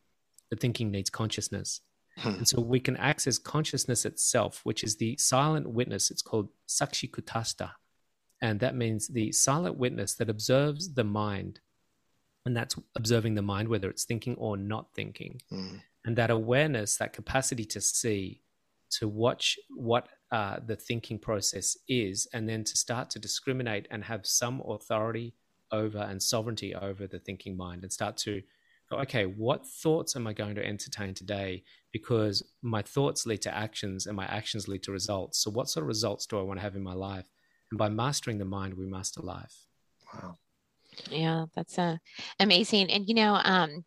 the 0.49 0.55
thinking 0.55 0.89
needs 0.89 1.09
consciousness. 1.09 1.81
Hmm. 2.17 2.29
And 2.29 2.47
so 2.47 2.61
we 2.61 2.79
can 2.79 2.95
access 2.95 3.37
consciousness 3.37 4.05
itself, 4.05 4.61
which 4.63 4.85
is 4.85 4.95
the 4.95 5.17
silent 5.17 5.69
witness. 5.69 6.09
It's 6.09 6.21
called 6.21 6.47
Sakshikutastha. 6.69 7.71
And 8.41 8.61
that 8.61 8.73
means 8.73 9.09
the 9.09 9.33
silent 9.33 9.77
witness 9.77 10.13
that 10.15 10.29
observes 10.29 10.93
the 10.93 11.03
mind. 11.03 11.59
And 12.45 12.55
that's 12.55 12.75
observing 12.95 13.35
the 13.35 13.41
mind, 13.41 13.67
whether 13.67 13.89
it's 13.89 14.05
thinking 14.05 14.35
or 14.35 14.55
not 14.55 14.93
thinking. 14.95 15.41
Hmm. 15.49 15.77
And 16.05 16.15
that 16.15 16.29
awareness, 16.29 16.95
that 16.97 17.11
capacity 17.11 17.65
to 17.65 17.81
see, 17.81 18.43
to 18.91 19.09
watch 19.09 19.59
what 19.69 20.07
uh, 20.31 20.59
the 20.65 20.77
thinking 20.77 21.19
process 21.19 21.75
is, 21.89 22.29
and 22.33 22.47
then 22.47 22.63
to 22.63 22.77
start 22.77 23.09
to 23.09 23.19
discriminate 23.19 23.89
and 23.91 24.05
have 24.05 24.25
some 24.25 24.61
authority 24.65 25.33
over 25.71 25.99
and 25.99 26.21
sovereignty 26.21 26.75
over 26.75 27.07
the 27.07 27.19
thinking 27.19 27.57
mind 27.57 27.83
and 27.83 27.91
start 27.91 28.17
to 28.17 28.41
go, 28.89 28.97
okay, 28.97 29.25
what 29.25 29.65
thoughts 29.65 30.15
am 30.15 30.27
I 30.27 30.33
going 30.33 30.55
to 30.55 30.65
entertain 30.65 31.13
today? 31.13 31.63
Because 31.91 32.43
my 32.61 32.81
thoughts 32.81 33.25
lead 33.25 33.41
to 33.43 33.55
actions 33.55 34.05
and 34.05 34.15
my 34.15 34.25
actions 34.25 34.67
lead 34.67 34.83
to 34.83 34.91
results. 34.91 35.39
So, 35.39 35.51
what 35.51 35.69
sort 35.69 35.83
of 35.83 35.87
results 35.87 36.25
do 36.25 36.39
I 36.39 36.43
want 36.43 36.59
to 36.59 36.63
have 36.63 36.75
in 36.75 36.83
my 36.83 36.93
life? 36.93 37.29
And 37.71 37.77
by 37.77 37.89
mastering 37.89 38.37
the 38.37 38.45
mind, 38.45 38.75
we 38.75 38.85
master 38.85 39.21
life. 39.21 39.65
Wow. 40.13 40.37
Yeah, 41.09 41.45
that's 41.55 41.77
uh, 41.77 41.97
amazing. 42.39 42.89
And, 42.91 43.07
you 43.07 43.13
know, 43.13 43.39
um, 43.43 43.83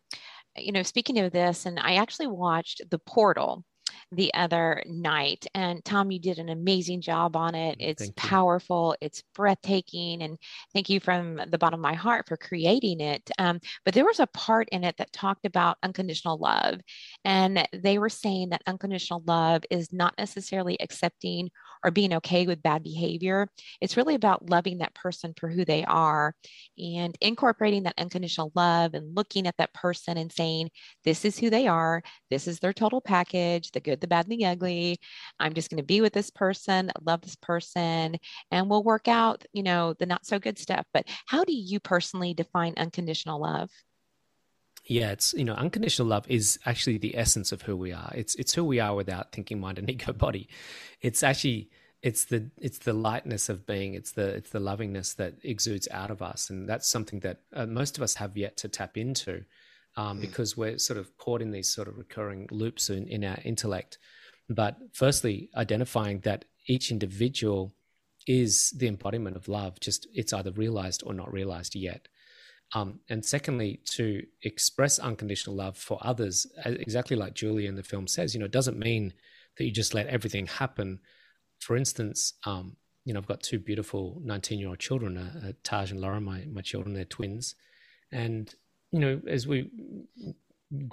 you 0.55 0.71
know, 0.71 0.83
speaking 0.83 1.19
of 1.19 1.31
this, 1.31 1.65
and 1.65 1.79
I 1.79 1.95
actually 1.95 2.27
watched 2.27 2.81
The 2.89 2.99
Portal 2.99 3.63
the 4.11 4.33
other 4.33 4.83
night. 4.85 5.45
And 5.53 5.83
Tom, 5.83 6.11
you 6.11 6.19
did 6.19 6.39
an 6.39 6.49
amazing 6.49 7.01
job 7.01 7.35
on 7.35 7.55
it. 7.55 7.79
Mm, 7.79 7.87
it's 7.89 8.11
powerful, 8.15 8.95
it's 9.01 9.23
breathtaking. 9.35 10.21
And 10.21 10.37
thank 10.73 10.89
you 10.89 10.99
from 10.99 11.41
the 11.47 11.57
bottom 11.57 11.79
of 11.79 11.83
my 11.83 11.93
heart 11.93 12.27
for 12.27 12.37
creating 12.37 12.99
it. 12.99 13.29
Um, 13.37 13.59
but 13.85 13.93
there 13.93 14.05
was 14.05 14.19
a 14.19 14.27
part 14.27 14.69
in 14.71 14.83
it 14.83 14.95
that 14.97 15.11
talked 15.11 15.45
about 15.45 15.77
unconditional 15.83 16.37
love. 16.37 16.79
And 17.25 17.67
they 17.73 17.97
were 17.97 18.09
saying 18.09 18.49
that 18.49 18.63
unconditional 18.67 19.23
love 19.25 19.63
is 19.69 19.91
not 19.93 20.13
necessarily 20.17 20.77
accepting 20.79 21.49
or 21.83 21.91
being 21.91 22.13
okay 22.13 22.45
with 22.45 22.63
bad 22.63 22.83
behavior. 22.83 23.47
It's 23.79 23.97
really 23.97 24.15
about 24.15 24.49
loving 24.49 24.79
that 24.79 24.93
person 24.95 25.33
for 25.37 25.49
who 25.49 25.65
they 25.65 25.83
are 25.85 26.35
and 26.77 27.17
incorporating 27.21 27.83
that 27.83 27.95
unconditional 27.97 28.51
love 28.55 28.93
and 28.93 29.15
looking 29.15 29.47
at 29.47 29.57
that 29.57 29.73
person 29.73 30.17
and 30.17 30.31
saying, 30.31 30.69
this 31.03 31.25
is 31.25 31.37
who 31.37 31.49
they 31.49 31.67
are, 31.67 32.01
this 32.29 32.47
is 32.47 32.59
their 32.59 32.73
total 32.73 33.01
package, 33.01 33.71
the 33.71 33.79
good, 33.79 34.01
the 34.01 34.07
bad, 34.07 34.27
and 34.27 34.39
the 34.39 34.45
ugly. 34.45 34.99
I'm 35.39 35.53
just 35.53 35.69
going 35.69 35.77
to 35.77 35.83
be 35.83 36.01
with 36.01 36.13
this 36.13 36.29
person, 36.29 36.91
love 37.01 37.21
this 37.21 37.35
person, 37.35 38.17
and 38.51 38.69
we'll 38.69 38.83
work 38.83 39.07
out, 39.07 39.43
you 39.53 39.63
know, 39.63 39.93
the 39.99 40.05
not 40.05 40.25
so 40.25 40.39
good 40.39 40.57
stuff. 40.59 40.85
But 40.93 41.07
how 41.27 41.43
do 41.43 41.53
you 41.53 41.79
personally 41.79 42.33
define 42.33 42.73
unconditional 42.77 43.41
love? 43.41 43.69
Yeah 44.85 45.11
it's 45.11 45.33
you 45.33 45.45
know 45.45 45.53
unconditional 45.53 46.07
love 46.07 46.25
is 46.29 46.59
actually 46.65 46.97
the 46.97 47.17
essence 47.17 47.51
of 47.51 47.63
who 47.63 47.75
we 47.75 47.91
are. 47.91 48.11
It's 48.15 48.35
it's 48.35 48.53
who 48.53 48.63
we 48.63 48.79
are 48.79 48.95
without 48.95 49.31
thinking 49.31 49.59
mind 49.59 49.79
and 49.79 49.89
ego 49.93 50.13
body. 50.13 50.47
It's 51.01 51.23
actually 51.23 51.69
it's 52.01 52.25
the 52.25 52.49
it's 52.57 52.79
the 52.79 52.93
lightness 52.93 53.49
of 53.49 53.65
being. 53.65 53.93
It's 53.93 54.11
the 54.11 54.27
it's 54.27 54.49
the 54.49 54.59
lovingness 54.59 55.13
that 55.15 55.35
exudes 55.43 55.87
out 55.91 56.11
of 56.11 56.21
us. 56.21 56.49
And 56.49 56.67
that's 56.67 56.89
something 56.89 57.19
that 57.19 57.41
uh, 57.53 57.65
most 57.65 57.97
of 57.97 58.03
us 58.03 58.15
have 58.15 58.35
yet 58.35 58.57
to 58.57 58.67
tap 58.67 58.97
into 58.97 59.45
um, 59.97 60.17
mm. 60.17 60.21
because 60.21 60.57
we're 60.57 60.79
sort 60.79 60.97
of 60.97 61.15
caught 61.17 61.41
in 61.41 61.51
these 61.51 61.69
sort 61.69 61.87
of 61.87 61.97
recurring 61.97 62.47
loops 62.51 62.89
in, 62.89 63.07
in 63.07 63.23
our 63.23 63.37
intellect. 63.43 63.99
But 64.49 64.77
firstly 64.93 65.49
identifying 65.55 66.21
that 66.21 66.45
each 66.67 66.91
individual 66.91 67.73
is 68.27 68.71
the 68.71 68.87
embodiment 68.87 69.35
of 69.35 69.47
love 69.47 69.79
just 69.79 70.07
it's 70.13 70.33
either 70.33 70.51
realized 70.51 71.01
or 71.05 71.13
not 71.13 71.33
realized 71.33 71.73
yet 71.73 72.07
um, 72.73 72.99
and 73.09 73.23
secondly, 73.23 73.81
to 73.85 74.25
express 74.43 74.97
unconditional 74.97 75.55
love 75.55 75.77
for 75.77 75.99
others, 76.01 76.47
exactly 76.65 77.17
like 77.17 77.33
Julie 77.33 77.67
in 77.67 77.75
the 77.75 77.83
film 77.83 78.07
says, 78.07 78.33
you 78.33 78.39
know, 78.39 78.45
it 78.45 78.51
doesn't 78.51 78.79
mean 78.79 79.13
that 79.57 79.65
you 79.65 79.71
just 79.71 79.93
let 79.93 80.07
everything 80.07 80.47
happen. 80.47 80.99
For 81.59 81.75
instance, 81.75 82.33
um, 82.45 82.77
you 83.03 83.13
know, 83.13 83.19
I've 83.19 83.27
got 83.27 83.43
two 83.43 83.59
beautiful 83.59 84.21
19 84.23 84.59
year 84.59 84.69
old 84.69 84.79
children, 84.79 85.17
uh, 85.17 85.49
uh, 85.49 85.51
Taj 85.63 85.91
and 85.91 85.99
Laura, 85.99 86.21
my, 86.21 86.45
my 86.51 86.61
children, 86.61 86.93
they're 86.93 87.03
twins. 87.03 87.55
And, 88.11 88.53
you 88.91 88.99
know, 88.99 89.21
as 89.27 89.47
we 89.47 89.69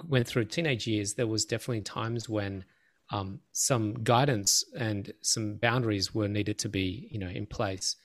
went 0.07 0.27
through 0.27 0.45
teenage 0.45 0.85
years, 0.85 1.13
there 1.13 1.27
was 1.27 1.45
definitely 1.45 1.81
times 1.81 2.27
when 2.27 2.65
um, 3.11 3.39
some 3.53 3.93
guidance 4.03 4.65
and 4.77 5.13
some 5.21 5.55
boundaries 5.55 6.13
were 6.13 6.27
needed 6.27 6.59
to 6.59 6.69
be, 6.69 7.07
you 7.09 7.19
know, 7.19 7.29
in 7.29 7.45
place 7.45 7.95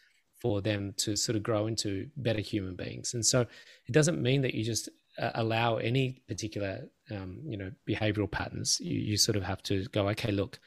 for 0.44 0.60
them 0.60 0.92
to 0.98 1.16
sort 1.16 1.36
of 1.36 1.42
grow 1.42 1.66
into 1.66 2.06
better 2.18 2.42
human 2.42 2.76
beings. 2.76 3.14
And 3.14 3.24
so 3.24 3.40
it 3.86 3.92
doesn't 3.92 4.20
mean 4.20 4.42
that 4.42 4.52
you 4.52 4.62
just 4.62 4.90
uh, 5.18 5.30
allow 5.36 5.76
any 5.76 6.20
particular, 6.28 6.86
um, 7.10 7.40
you 7.46 7.56
know, 7.56 7.72
behavioral 7.88 8.30
patterns. 8.30 8.78
You, 8.78 9.00
you, 9.00 9.16
sort 9.16 9.36
of 9.36 9.42
have 9.42 9.62
to 9.62 9.86
go, 9.86 10.06
okay, 10.10 10.32
look, 10.32 10.60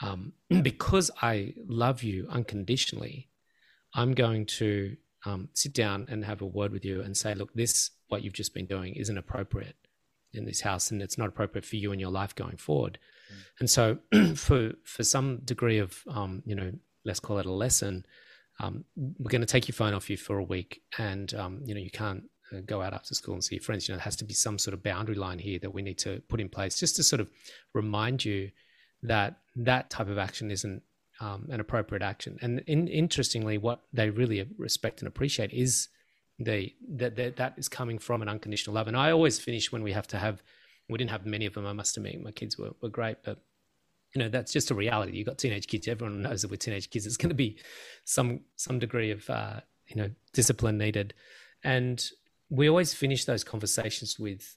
um, 0.00 0.32
because 0.62 1.10
I 1.20 1.54
love 1.66 2.04
you 2.04 2.28
unconditionally, 2.30 3.28
I'm 3.94 4.12
going 4.14 4.46
to 4.60 4.96
um, 5.24 5.48
sit 5.54 5.72
down 5.72 6.06
and 6.08 6.24
have 6.24 6.40
a 6.40 6.46
word 6.46 6.70
with 6.70 6.84
you 6.84 7.02
and 7.02 7.16
say, 7.16 7.34
look, 7.34 7.52
this, 7.52 7.90
what 8.06 8.22
you've 8.22 8.32
just 8.32 8.54
been 8.54 8.66
doing, 8.66 8.94
isn't 8.94 9.18
appropriate 9.18 9.74
in 10.34 10.44
this 10.44 10.60
house 10.60 10.92
and 10.92 11.02
it's 11.02 11.18
not 11.18 11.30
appropriate 11.30 11.64
for 11.64 11.74
you 11.74 11.90
and 11.90 12.00
your 12.00 12.10
life 12.12 12.32
going 12.36 12.58
forward. 12.58 13.00
Mm. 13.32 13.42
And 13.58 13.70
so, 13.70 13.98
for 14.36 14.74
for 14.84 15.02
some 15.02 15.38
degree 15.38 15.78
of 15.78 16.04
um, 16.06 16.44
you 16.46 16.54
know, 16.54 16.70
let's 17.04 17.18
call 17.18 17.38
it 17.38 17.46
a 17.46 17.52
lesson, 17.52 18.06
um, 18.60 18.84
we're 18.96 19.30
going 19.30 19.40
to 19.40 19.46
take 19.46 19.68
your 19.68 19.74
phone 19.74 19.94
off 19.94 20.08
you 20.08 20.16
for 20.16 20.38
a 20.38 20.42
week, 20.44 20.82
and 20.98 21.32
um, 21.34 21.60
you 21.64 21.74
know, 21.74 21.80
you 21.80 21.90
can't 21.90 22.24
uh, 22.52 22.60
go 22.64 22.80
out 22.80 22.94
after 22.94 23.14
school 23.14 23.34
and 23.34 23.44
see 23.44 23.56
your 23.56 23.62
friends. 23.62 23.86
You 23.86 23.92
know, 23.92 23.98
there 23.98 24.04
has 24.04 24.16
to 24.16 24.24
be 24.24 24.34
some 24.34 24.58
sort 24.58 24.74
of 24.74 24.82
boundary 24.82 25.14
line 25.14 25.38
here 25.38 25.58
that 25.58 25.74
we 25.74 25.82
need 25.82 25.98
to 25.98 26.22
put 26.28 26.40
in 26.40 26.48
place, 26.48 26.78
just 26.78 26.96
to 26.96 27.02
sort 27.02 27.20
of 27.20 27.30
remind 27.74 28.24
you 28.24 28.50
that 29.02 29.38
that 29.56 29.90
type 29.90 30.08
of 30.08 30.18
action 30.18 30.50
isn't 30.50 30.82
um, 31.20 31.48
an 31.50 31.60
appropriate 31.60 32.02
action. 32.02 32.38
And 32.42 32.60
in, 32.66 32.88
interestingly, 32.88 33.58
what 33.58 33.80
they 33.92 34.10
really 34.10 34.46
respect 34.58 35.00
and 35.00 35.08
appreciate 35.08 35.52
is 35.52 35.88
the 36.38 36.74
that, 36.88 37.16
that 37.16 37.36
that 37.36 37.54
is 37.56 37.68
coming 37.68 37.98
from 37.98 38.22
an 38.22 38.28
unconditional 38.28 38.74
love. 38.74 38.88
And 38.88 38.96
I 38.96 39.10
always 39.10 39.38
finish 39.38 39.72
when 39.72 39.82
we 39.82 39.92
have 39.92 40.06
to 40.08 40.18
have. 40.18 40.42
We 40.88 40.98
didn't 40.98 41.10
have 41.10 41.26
many 41.26 41.46
of 41.46 41.54
them. 41.54 41.66
I 41.66 41.72
must 41.72 41.96
admit, 41.96 42.22
my 42.22 42.30
kids 42.30 42.56
were, 42.56 42.70
were 42.80 42.88
great, 42.88 43.16
but 43.24 43.40
you 44.16 44.22
know 44.22 44.30
that's 44.30 44.50
just 44.50 44.70
a 44.70 44.74
reality. 44.74 45.12
You've 45.12 45.26
got 45.26 45.36
teenage 45.36 45.66
kids. 45.66 45.86
Everyone 45.86 46.22
knows 46.22 46.40
that 46.40 46.50
with 46.50 46.60
teenage 46.60 46.88
kids, 46.88 47.04
it's 47.04 47.18
going 47.18 47.28
to 47.28 47.34
be 47.34 47.58
some 48.06 48.40
some 48.56 48.78
degree 48.78 49.10
of 49.10 49.28
uh, 49.28 49.60
you 49.88 49.96
know 49.96 50.10
discipline 50.32 50.78
needed, 50.78 51.12
and 51.62 52.02
we 52.48 52.66
always 52.66 52.94
finish 52.94 53.26
those 53.26 53.44
conversations 53.44 54.18
with 54.18 54.56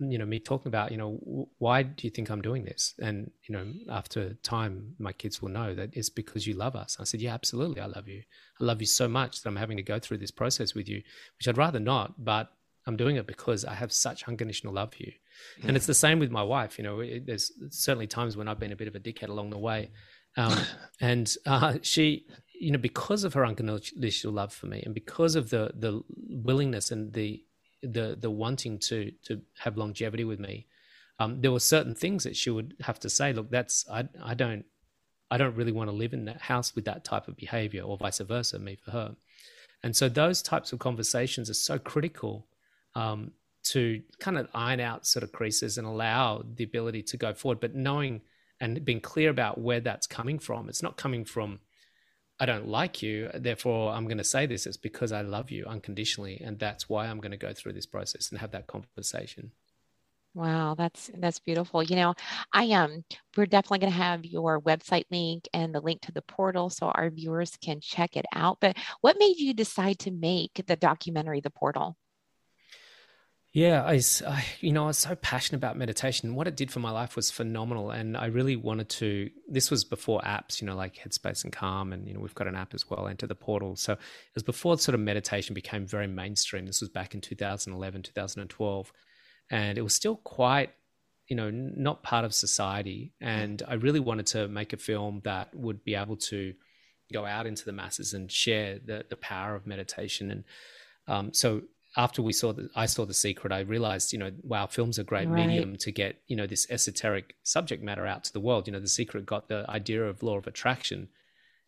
you 0.00 0.18
know 0.18 0.24
me 0.24 0.40
talking 0.40 0.66
about 0.66 0.90
you 0.90 0.96
know 0.96 1.46
why 1.58 1.82
do 1.82 2.06
you 2.06 2.10
think 2.10 2.30
i'm 2.30 2.40
doing 2.40 2.64
this 2.64 2.94
and 3.02 3.30
you 3.46 3.54
know 3.54 3.70
after 3.90 4.32
time 4.42 4.94
my 4.98 5.12
kids 5.12 5.42
will 5.42 5.50
know 5.50 5.74
that 5.74 5.90
it's 5.92 6.08
because 6.08 6.46
you 6.46 6.54
love 6.54 6.74
us 6.74 6.96
i 6.98 7.04
said 7.04 7.20
yeah 7.20 7.34
absolutely 7.34 7.82
i 7.82 7.86
love 7.86 8.08
you 8.08 8.22
i 8.58 8.64
love 8.64 8.80
you 8.80 8.86
so 8.86 9.06
much 9.06 9.42
that 9.42 9.48
i'm 9.50 9.56
having 9.56 9.76
to 9.76 9.82
go 9.82 9.98
through 9.98 10.16
this 10.16 10.30
process 10.30 10.74
with 10.74 10.88
you 10.88 11.02
which 11.36 11.46
i'd 11.46 11.58
rather 11.58 11.78
not 11.78 12.24
but 12.24 12.50
i'm 12.86 12.96
doing 12.96 13.16
it 13.16 13.26
because 13.26 13.62
i 13.66 13.74
have 13.74 13.92
such 13.92 14.26
unconditional 14.26 14.72
love 14.72 14.94
for 14.94 15.02
you. 15.02 15.12
And 15.62 15.76
it's 15.76 15.86
the 15.86 15.94
same 15.94 16.18
with 16.18 16.30
my 16.30 16.42
wife 16.42 16.78
you 16.78 16.84
know 16.84 17.00
it, 17.00 17.26
there's 17.26 17.52
certainly 17.70 18.06
times 18.06 18.36
when 18.36 18.48
i've 18.48 18.58
been 18.58 18.72
a 18.72 18.76
bit 18.76 18.88
of 18.88 18.94
a 18.94 19.00
dickhead 19.00 19.28
along 19.28 19.50
the 19.50 19.58
way 19.58 19.90
um, 20.36 20.56
and 21.00 21.34
uh, 21.46 21.74
she 21.82 22.26
you 22.58 22.70
know 22.70 22.78
because 22.78 23.24
of 23.24 23.34
her 23.34 23.44
unconditional 23.44 24.32
love 24.32 24.52
for 24.52 24.66
me 24.66 24.82
and 24.84 24.94
because 24.94 25.34
of 25.34 25.50
the 25.50 25.72
the 25.74 26.02
willingness 26.28 26.90
and 26.90 27.12
the 27.12 27.42
the 27.82 28.16
the 28.18 28.30
wanting 28.30 28.78
to 28.78 29.12
to 29.24 29.40
have 29.58 29.76
longevity 29.76 30.24
with 30.24 30.38
me, 30.38 30.66
um, 31.18 31.40
there 31.40 31.52
were 31.52 31.60
certain 31.60 31.94
things 31.94 32.24
that 32.24 32.36
she 32.36 32.50
would 32.50 32.74
have 32.80 33.00
to 33.00 33.10
say. 33.10 33.32
Look, 33.32 33.50
that's 33.50 33.88
I 33.90 34.08
I 34.22 34.34
don't 34.34 34.64
I 35.30 35.38
don't 35.38 35.56
really 35.56 35.72
want 35.72 35.88
to 35.90 35.96
live 35.96 36.12
in 36.12 36.24
that 36.26 36.40
house 36.40 36.74
with 36.74 36.84
that 36.86 37.04
type 37.04 37.28
of 37.28 37.36
behavior, 37.36 37.82
or 37.82 37.96
vice 37.96 38.18
versa, 38.18 38.58
me 38.58 38.76
for 38.76 38.90
her. 38.90 39.16
And 39.82 39.96
so 39.96 40.08
those 40.08 40.42
types 40.42 40.72
of 40.72 40.78
conversations 40.78 41.48
are 41.48 41.54
so 41.54 41.78
critical 41.78 42.46
um, 42.94 43.32
to 43.62 44.02
kind 44.18 44.38
of 44.38 44.48
iron 44.54 44.80
out 44.80 45.06
sort 45.06 45.22
of 45.22 45.32
creases 45.32 45.78
and 45.78 45.86
allow 45.86 46.42
the 46.54 46.64
ability 46.64 47.02
to 47.04 47.16
go 47.16 47.34
forward, 47.34 47.60
but 47.60 47.74
knowing 47.74 48.22
and 48.60 48.84
being 48.84 49.00
clear 49.00 49.30
about 49.30 49.58
where 49.58 49.80
that's 49.80 50.06
coming 50.06 50.38
from. 50.38 50.68
It's 50.68 50.82
not 50.82 50.96
coming 50.96 51.24
from 51.24 51.60
I 52.42 52.46
don't 52.46 52.68
like 52.68 53.02
you, 53.02 53.30
therefore 53.34 53.92
I'm 53.92 54.06
going 54.06 54.18
to 54.18 54.24
say 54.24 54.46
this. 54.46 54.66
It's 54.66 54.78
because 54.78 55.12
I 55.12 55.20
love 55.20 55.50
you 55.50 55.66
unconditionally, 55.66 56.40
and 56.42 56.58
that's 56.58 56.88
why 56.88 57.06
I'm 57.06 57.20
going 57.20 57.32
to 57.32 57.36
go 57.36 57.52
through 57.52 57.74
this 57.74 57.86
process 57.86 58.30
and 58.30 58.40
have 58.40 58.52
that 58.52 58.66
conversation. 58.66 59.52
Wow, 60.34 60.74
that's 60.76 61.10
that's 61.18 61.40
beautiful. 61.40 61.82
You 61.82 61.96
know, 61.96 62.14
I 62.52 62.70
um 62.72 63.04
we're 63.36 63.46
definitely 63.46 63.80
going 63.80 63.92
to 63.92 63.98
have 63.98 64.24
your 64.24 64.60
website 64.60 65.04
link 65.10 65.48
and 65.52 65.74
the 65.74 65.80
link 65.80 66.02
to 66.02 66.12
the 66.12 66.22
portal 66.22 66.70
so 66.70 66.86
our 66.88 67.10
viewers 67.10 67.56
can 67.56 67.80
check 67.80 68.16
it 68.16 68.26
out. 68.32 68.58
But 68.60 68.76
what 69.00 69.18
made 69.18 69.38
you 69.38 69.52
decide 69.54 69.98
to 70.00 70.10
make 70.12 70.62
the 70.66 70.76
documentary 70.76 71.40
The 71.40 71.50
Portal? 71.50 71.96
Yeah, 73.52 73.82
I, 73.82 74.00
I, 74.28 74.44
you 74.60 74.72
know, 74.72 74.84
I 74.84 74.86
was 74.88 74.98
so 74.98 75.16
passionate 75.16 75.58
about 75.58 75.76
meditation. 75.76 76.36
What 76.36 76.46
it 76.46 76.56
did 76.56 76.70
for 76.70 76.78
my 76.78 76.92
life 76.92 77.16
was 77.16 77.32
phenomenal, 77.32 77.90
and 77.90 78.16
I 78.16 78.26
really 78.26 78.54
wanted 78.54 78.88
to. 78.90 79.28
This 79.48 79.72
was 79.72 79.82
before 79.82 80.20
apps, 80.20 80.60
you 80.60 80.68
know, 80.68 80.76
like 80.76 80.94
Headspace 80.94 81.42
and 81.42 81.52
Calm, 81.52 81.92
and 81.92 82.06
you 82.06 82.14
know, 82.14 82.20
we've 82.20 82.34
got 82.34 82.46
an 82.46 82.54
app 82.54 82.74
as 82.74 82.88
well, 82.88 83.08
Enter 83.08 83.26
the 83.26 83.34
Portal. 83.34 83.74
So 83.74 83.94
it 83.94 83.98
was 84.36 84.44
before 84.44 84.78
sort 84.78 84.94
of 84.94 85.00
meditation 85.00 85.54
became 85.54 85.84
very 85.84 86.06
mainstream. 86.06 86.64
This 86.64 86.80
was 86.80 86.90
back 86.90 87.14
in 87.16 87.20
2011, 87.20 88.02
2012, 88.02 88.92
and 89.50 89.78
it 89.78 89.82
was 89.82 89.94
still 89.94 90.16
quite, 90.16 90.70
you 91.26 91.34
know, 91.34 91.50
not 91.50 92.04
part 92.04 92.24
of 92.24 92.32
society. 92.32 93.14
And 93.20 93.64
I 93.66 93.74
really 93.74 94.00
wanted 94.00 94.26
to 94.26 94.46
make 94.46 94.72
a 94.72 94.76
film 94.76 95.22
that 95.24 95.52
would 95.56 95.82
be 95.82 95.96
able 95.96 96.18
to 96.18 96.54
go 97.12 97.26
out 97.26 97.46
into 97.46 97.64
the 97.64 97.72
masses 97.72 98.14
and 98.14 98.30
share 98.30 98.78
the 98.78 99.06
the 99.10 99.16
power 99.16 99.56
of 99.56 99.66
meditation. 99.66 100.30
And 100.30 100.44
um, 101.08 101.34
so 101.34 101.62
after 101.96 102.22
we 102.22 102.32
saw 102.32 102.52
the, 102.52 102.68
I 102.76 102.86
saw 102.86 103.04
the 103.04 103.14
secret, 103.14 103.52
I 103.52 103.60
realized, 103.60 104.12
you 104.12 104.18
know, 104.18 104.30
wow, 104.42 104.66
film's 104.66 104.98
a 104.98 105.04
great 105.04 105.28
right. 105.28 105.46
medium 105.46 105.76
to 105.76 105.90
get, 105.90 106.20
you 106.28 106.36
know, 106.36 106.46
this 106.46 106.70
esoteric 106.70 107.34
subject 107.42 107.82
matter 107.82 108.06
out 108.06 108.24
to 108.24 108.32
the 108.32 108.40
world. 108.40 108.66
You 108.66 108.72
know, 108.72 108.80
the 108.80 108.88
secret 108.88 109.26
got 109.26 109.48
the 109.48 109.64
idea 109.68 110.04
of 110.04 110.22
law 110.22 110.38
of 110.38 110.46
attraction 110.46 111.08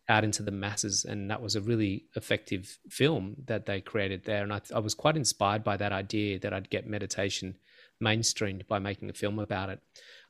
out 0.07 0.23
into 0.23 0.43
the 0.43 0.51
masses, 0.51 1.05
and 1.05 1.29
that 1.29 1.41
was 1.41 1.55
a 1.55 1.61
really 1.61 2.05
effective 2.15 2.77
film 2.89 3.35
that 3.45 3.65
they 3.65 3.81
created 3.81 4.23
there. 4.23 4.43
And 4.43 4.53
I, 4.53 4.61
I 4.73 4.79
was 4.79 4.93
quite 4.93 5.17
inspired 5.17 5.63
by 5.63 5.77
that 5.77 5.91
idea 5.91 6.39
that 6.39 6.53
I'd 6.53 6.69
get 6.69 6.87
meditation 6.87 7.55
mainstreamed 8.01 8.67
by 8.67 8.79
making 8.79 9.09
a 9.09 9.13
film 9.13 9.39
about 9.39 9.69
it. 9.69 9.79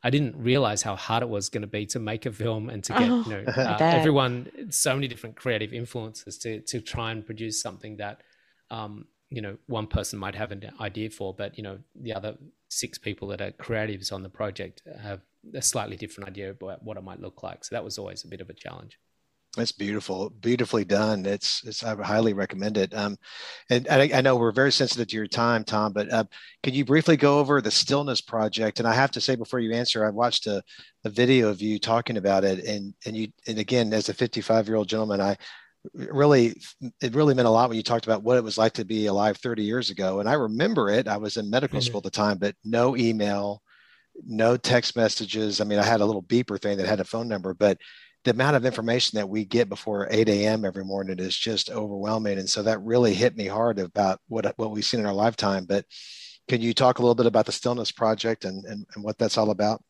I 0.03 0.09
didn't 0.09 0.35
realize 0.35 0.81
how 0.81 0.95
hard 0.95 1.23
it 1.23 1.29
was 1.29 1.49
going 1.49 1.61
to 1.61 1.67
be 1.67 1.85
to 1.87 1.99
make 1.99 2.25
a 2.25 2.31
film 2.31 2.69
and 2.69 2.83
to 2.83 2.93
get, 2.93 3.09
oh, 3.09 3.23
you 3.25 3.29
know, 3.29 3.43
uh, 3.55 3.77
everyone, 3.79 4.49
so 4.69 4.93
many 4.95 5.07
different 5.07 5.35
creative 5.35 5.71
influences 5.71 6.37
to 6.39 6.61
to 6.61 6.81
try 6.81 7.11
and 7.11 7.25
produce 7.25 7.61
something 7.61 7.97
that 7.97 8.21
um, 8.69 9.05
you 9.33 9.41
know 9.41 9.57
one 9.65 9.87
person 9.87 10.19
might 10.19 10.35
have 10.35 10.51
an 10.51 10.71
idea 10.79 11.09
for 11.09 11.33
but 11.33 11.57
you 11.57 11.63
know 11.63 11.79
the 11.95 12.13
other 12.13 12.35
six 12.69 12.97
people 12.97 13.27
that 13.27 13.41
are 13.41 13.51
creatives 13.51 14.13
on 14.13 14.21
the 14.21 14.29
project 14.29 14.83
have 15.01 15.21
a 15.55 15.61
slightly 15.61 15.97
different 15.97 16.29
idea 16.29 16.51
about 16.51 16.83
what 16.83 16.97
it 16.97 17.03
might 17.03 17.19
look 17.19 17.41
like 17.41 17.65
so 17.65 17.75
that 17.75 17.83
was 17.83 17.97
always 17.97 18.23
a 18.23 18.27
bit 18.27 18.41
of 18.41 18.49
a 18.49 18.53
challenge 18.53 18.99
that's 19.55 19.71
beautiful, 19.71 20.31
beautifully 20.31 20.83
done. 20.83 21.27
It's, 21.27 21.63
it's 21.63 21.83
I 21.83 21.95
highly 22.01 22.33
recommend 22.33 22.75
it. 22.75 22.91
Um, 22.95 23.17
and 23.69 23.87
I, 23.87 24.09
I, 24.11 24.21
know 24.21 24.35
we're 24.35 24.51
very 24.51 24.71
sensitive 24.71 25.07
to 25.09 25.15
your 25.15 25.27
time, 25.27 25.63
Tom, 25.63 25.93
but 25.93 26.11
uh, 26.11 26.23
can 26.63 26.73
you 26.73 26.83
briefly 26.83 27.17
go 27.17 27.37
over 27.37 27.61
the 27.61 27.69
Stillness 27.69 28.19
Project? 28.19 28.79
And 28.79 28.87
I 28.87 28.95
have 28.95 29.11
to 29.11 29.21
say 29.21 29.35
before 29.35 29.59
you 29.59 29.71
answer, 29.73 30.03
I 30.03 30.09
watched 30.09 30.47
a, 30.47 30.63
a 31.05 31.09
video 31.11 31.49
of 31.49 31.61
you 31.61 31.77
talking 31.77 32.17
about 32.17 32.43
it, 32.43 32.65
and 32.65 32.95
and 33.05 33.15
you 33.15 33.27
and 33.45 33.59
again, 33.59 33.93
as 33.93 34.09
a 34.09 34.13
55 34.15 34.67
year 34.67 34.75
old 34.75 34.89
gentleman, 34.89 35.21
I 35.21 35.37
really 35.93 36.55
it 37.01 37.13
really 37.13 37.33
meant 37.33 37.47
a 37.47 37.51
lot 37.51 37.69
when 37.69 37.77
you 37.77 37.83
talked 37.83 38.05
about 38.05 38.23
what 38.23 38.37
it 38.37 38.43
was 38.43 38.57
like 38.57 38.73
to 38.73 38.85
be 38.85 39.05
alive 39.07 39.37
30 39.37 39.63
years 39.63 39.89
ago. 39.89 40.19
And 40.19 40.29
i 40.29 40.33
remember 40.33 40.89
it. 40.89 41.07
I 41.07 41.17
was 41.17 41.37
in 41.37 41.49
medical 41.49 41.79
mm-hmm. 41.79 41.85
school 41.85 41.97
at 41.97 42.03
the 42.03 42.11
time 42.11 42.37
but 42.37 42.55
no 42.63 42.95
email 42.95 43.61
no 44.25 44.57
text 44.57 44.95
messages. 44.95 45.59
I 45.59 45.65
mean 45.65 45.79
i 45.79 45.83
had 45.83 46.01
a 46.01 46.05
little 46.05 46.23
beeper 46.23 46.61
thing 46.61 46.77
that 46.77 46.87
had 46.87 46.99
a 46.99 47.05
phone 47.05 47.27
number 47.27 47.53
but 47.53 47.77
the 48.23 48.31
amount 48.31 48.55
of 48.55 48.65
information 48.65 49.17
that 49.17 49.27
we 49.27 49.43
get 49.43 49.67
before 49.67 50.07
8 50.09 50.29
a.m 50.29 50.63
every 50.65 50.85
morning 50.85 51.19
is 51.19 51.35
just 51.35 51.69
overwhelming. 51.69 52.39
And 52.39 52.49
so 52.49 52.63
that 52.63 52.81
really 52.81 53.13
hit 53.13 53.35
me 53.35 53.47
hard 53.47 53.79
about 53.79 54.19
what 54.27 54.53
what 54.57 54.71
we've 54.71 54.85
seen 54.85 55.01
in 55.01 55.05
our 55.05 55.13
lifetime. 55.13 55.65
But 55.65 55.85
can 56.47 56.61
you 56.61 56.73
talk 56.73 56.99
a 56.99 57.01
little 57.01 57.15
bit 57.15 57.25
about 57.25 57.45
the 57.45 57.51
stillness 57.51 57.91
project 57.91 58.45
and, 58.45 58.65
and, 58.65 58.85
and 58.95 59.03
what 59.03 59.17
that's 59.17 59.37
all 59.37 59.49
about 59.49 59.81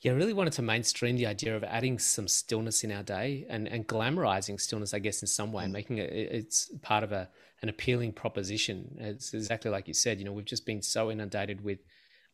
yeah, 0.00 0.12
I 0.12 0.14
really 0.14 0.34
wanted 0.34 0.52
to 0.54 0.62
mainstream 0.62 1.16
the 1.16 1.26
idea 1.26 1.56
of 1.56 1.64
adding 1.64 1.98
some 1.98 2.28
stillness 2.28 2.84
in 2.84 2.92
our 2.92 3.02
day 3.02 3.46
and, 3.48 3.66
and 3.66 3.86
glamorizing 3.86 4.60
stillness, 4.60 4.92
I 4.92 4.98
guess, 4.98 5.22
in 5.22 5.28
some 5.28 5.52
way, 5.52 5.64
mm. 5.64 5.70
making 5.70 5.98
it 5.98 6.12
it's 6.12 6.70
part 6.82 7.02
of 7.02 7.12
a 7.12 7.28
an 7.62 7.70
appealing 7.70 8.12
proposition. 8.12 8.96
It's 8.98 9.32
exactly 9.32 9.70
like 9.70 9.88
you 9.88 9.94
said. 9.94 10.18
You 10.18 10.26
know, 10.26 10.32
we've 10.32 10.44
just 10.44 10.66
been 10.66 10.82
so 10.82 11.10
inundated 11.10 11.62
with 11.62 11.78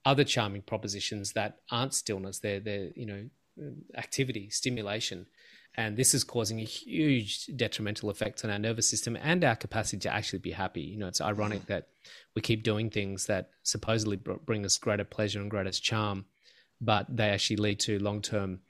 other 0.05 0.25
charming 0.25 0.63
propositions 0.63 1.33
that 1.33 1.59
aren't 1.71 1.95
stillness. 1.95 2.41
They're 2.41 2.59
they're 2.59 2.91
you 2.97 3.07
know 3.07 3.29
activity, 3.97 4.51
stimulation, 4.51 5.27
and 5.77 5.97
this 5.97 6.15
is 6.15 6.25
causing 6.25 6.59
a 6.59 6.65
huge 6.65 7.47
detrimental 7.55 8.11
effect 8.11 8.45
on 8.45 8.51
our 8.51 8.59
nervous 8.59 8.91
system 8.91 9.17
and 9.23 9.45
our 9.45 9.55
capacity 9.55 9.99
to 10.01 10.13
actually 10.13 10.41
be 10.41 10.51
happy. 10.51 10.81
You 10.81 10.99
know, 10.99 11.07
it's 11.07 11.21
ironic 11.21 11.63
mm. 11.63 11.67
that 11.67 11.87
we 12.35 12.43
keep 12.43 12.65
doing 12.65 12.91
things 12.91 13.27
that 13.27 13.51
supposedly 13.63 14.17
bring 14.17 14.65
us 14.65 14.79
greater 14.79 15.05
pleasure 15.05 15.41
and 15.41 15.51
greater 15.51 15.71
charm 15.71 16.25
but 16.83 17.07
they 17.09 17.31
actually 17.31 17.57
lead 17.57 17.81
to 17.81 17.99
long 17.99 18.21
term. 18.21 18.61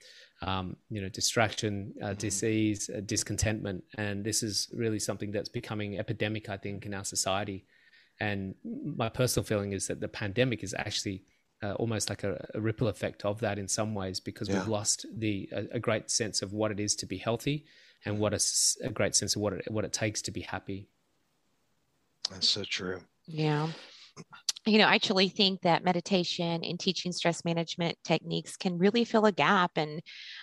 Um, 0.45 0.75
you 0.91 1.01
know, 1.01 1.09
distraction, 1.09 1.95
uh, 2.03 2.07
mm-hmm. 2.07 2.15
disease, 2.15 2.91
uh, 2.91 3.01
discontentment, 3.07 3.85
and 3.97 4.25
this 4.25 4.43
is 4.43 4.69
really 4.75 4.99
something 4.99 5.31
that's 5.31 5.49
becoming 5.49 6.01
epidemic, 6.01 6.49
I 6.49 6.57
think, 6.57 6.85
in 6.85 6.95
our 6.95 7.05
society. 7.05 7.65
And 8.19 8.57
my 8.65 9.09
personal 9.09 9.45
feeling 9.45 9.71
is 9.71 9.87
that 9.87 10.01
the 10.01 10.09
pandemic 10.09 10.65
is 10.65 10.75
actually 10.77 11.23
uh, 11.63 11.75
almost 11.75 12.11
like 12.11 12.25
a, 12.25 12.45
a, 12.55 12.61
ripple 12.61 12.89
effect 12.89 13.25
of 13.25 13.39
that 13.39 13.57
in 13.57 13.69
some 13.69 13.95
ways, 13.95 14.19
because 14.19 14.49
yeah. 14.49 14.59
we've 14.59 14.67
lost 14.67 15.07
the 15.17 15.49
a, 15.53 15.77
a, 15.77 15.79
great 15.79 16.11
sense 16.11 16.43
of 16.43 16.53
what 16.53 16.73
it 16.73 16.81
is 16.81 16.97
to 16.97 17.07
be 17.07 17.19
healthy, 17.19 17.65
and 18.05 18.19
what 18.19 18.35
a, 18.35 18.41
a 18.83 18.91
great 18.91 19.15
sense 19.15 19.37
of 19.37 19.43
what 19.43 19.53
it 19.53 19.71
what 19.71 19.85
it 19.85 19.93
takes 19.93 20.21
to 20.23 20.33
be 20.33 20.41
happy. 20.41 20.89
That's 22.33 22.49
so 22.49 22.65
true. 22.65 23.01
Yeah 23.29 23.69
you 24.67 24.79
know, 24.79 24.87
I 24.87 24.95
actually 24.95 25.29
think 25.29 25.63
that 25.63 25.85
meditation 25.85 26.63
and 26.65 26.79
teaching 26.79 27.13
stress 27.13 27.45
management 27.45 27.99
techniques 28.05 28.57
can 28.57 28.79
really 28.79 29.05
fill 29.05 29.27
a 29.27 29.33
gap. 29.33 29.73
And 29.77 30.01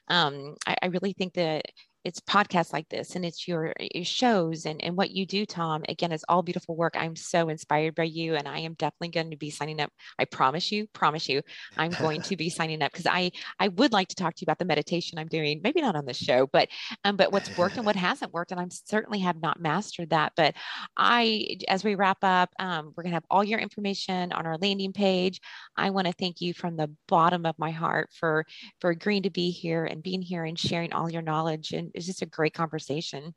um, 0.09 0.55
I, 0.67 0.75
I, 0.83 0.85
really 0.87 1.13
think 1.13 1.35
that 1.35 1.65
it's 2.05 2.19
podcasts 2.21 2.71
like 2.71 2.87
this 2.89 3.15
and 3.15 3.25
it's 3.25 3.47
your, 3.47 3.73
your 3.93 4.05
shows 4.05 4.65
and, 4.65 4.81
and 4.83 4.95
what 4.95 5.11
you 5.11 5.25
do, 5.25 5.45
Tom. 5.45 5.83
Again, 5.89 6.11
it's 6.11 6.23
all 6.29 6.41
beautiful 6.41 6.75
work. 6.75 6.93
I'm 6.95 7.15
so 7.15 7.49
inspired 7.49 7.95
by 7.95 8.03
you 8.03 8.35
and 8.35 8.47
I 8.47 8.59
am 8.59 8.73
definitely 8.75 9.09
going 9.09 9.31
to 9.31 9.37
be 9.37 9.49
signing 9.49 9.81
up. 9.81 9.91
I 10.17 10.25
promise 10.25 10.71
you, 10.71 10.87
promise 10.93 11.27
you, 11.27 11.41
I'm 11.77 11.91
going 11.99 12.21
to 12.23 12.37
be 12.37 12.49
signing 12.49 12.81
up 12.81 12.91
because 12.91 13.05
I, 13.05 13.31
I 13.59 13.67
would 13.69 13.91
like 13.91 14.07
to 14.09 14.15
talk 14.15 14.35
to 14.35 14.41
you 14.41 14.45
about 14.45 14.59
the 14.59 14.65
meditation 14.65 15.19
I'm 15.19 15.27
doing, 15.27 15.59
maybe 15.63 15.81
not 15.81 15.95
on 15.95 16.05
the 16.05 16.13
show, 16.13 16.47
but, 16.51 16.69
um, 17.03 17.17
but 17.17 17.33
what's 17.33 17.55
worked 17.57 17.77
and 17.77 17.85
what 17.85 17.97
hasn't 17.97 18.33
worked. 18.33 18.51
And 18.51 18.61
I'm 18.61 18.71
certainly 18.71 19.19
have 19.19 19.41
not 19.41 19.59
mastered 19.59 20.11
that. 20.11 20.33
But 20.37 20.55
I, 20.95 21.57
as 21.67 21.83
we 21.83 21.95
wrap 21.95 22.19
up, 22.23 22.49
um, 22.59 22.93
we're 22.95 23.03
going 23.03 23.11
to 23.11 23.17
have 23.17 23.25
all 23.29 23.43
your 23.43 23.59
information 23.59 24.31
on 24.31 24.45
our 24.45 24.57
landing 24.57 24.93
page. 24.93 25.41
I 25.75 25.89
want 25.89 26.07
to 26.07 26.13
thank 26.13 26.39
you 26.39 26.53
from 26.53 26.77
the 26.77 26.89
bottom 27.07 27.45
of 27.45 27.59
my 27.59 27.71
heart 27.71 28.09
for, 28.13 28.45
for 28.79 28.89
agreeing 28.89 29.23
to 29.23 29.29
be 29.29 29.51
here 29.51 29.85
and 29.85 30.01
being 30.01 30.21
here 30.21 30.45
and 30.45 30.57
sharing 30.57 30.93
all 30.93 31.09
your 31.09 31.21
knowledge 31.21 31.71
and 31.73 31.88
it's 31.93 32.05
just 32.05 32.21
a 32.21 32.25
great 32.25 32.53
conversation. 32.53 33.33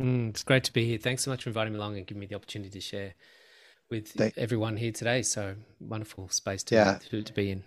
Mm, 0.00 0.30
it's 0.30 0.44
great 0.44 0.64
to 0.64 0.72
be 0.72 0.84
here. 0.84 0.98
Thanks 0.98 1.24
so 1.24 1.30
much 1.30 1.42
for 1.42 1.50
inviting 1.50 1.72
me 1.72 1.78
along 1.78 1.96
and 1.96 2.06
giving 2.06 2.20
me 2.20 2.26
the 2.26 2.36
opportunity 2.36 2.70
to 2.70 2.80
share 2.80 3.14
with 3.90 4.08
Thank- 4.08 4.38
everyone 4.38 4.76
here 4.76 4.92
today. 4.92 5.22
So 5.22 5.56
wonderful 5.80 6.28
space 6.28 6.62
to, 6.64 6.74
yeah. 6.74 6.98
to, 7.10 7.22
to 7.22 7.32
be 7.32 7.50
in. 7.50 7.64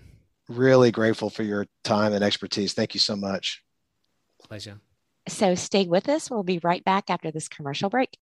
Really 0.47 0.91
grateful 0.91 1.30
for 1.30 1.43
your 1.43 1.68
time 1.84 2.14
and 2.14 2.24
expertise. 2.24 2.74
Thank 2.74 2.93
you 2.93 2.99
so 2.99 3.16
much. 3.16 3.64
Pleasure. 4.41 4.80
So 5.28 5.55
stay 5.55 5.88
with 5.88 6.09
us. 6.09 6.32
We'll 6.32 6.43
be 6.43 6.59
right 6.64 6.84
back 6.84 7.09
after 7.09 7.32
this 7.32 7.47
commercial 7.47 7.89
break. 7.89 8.18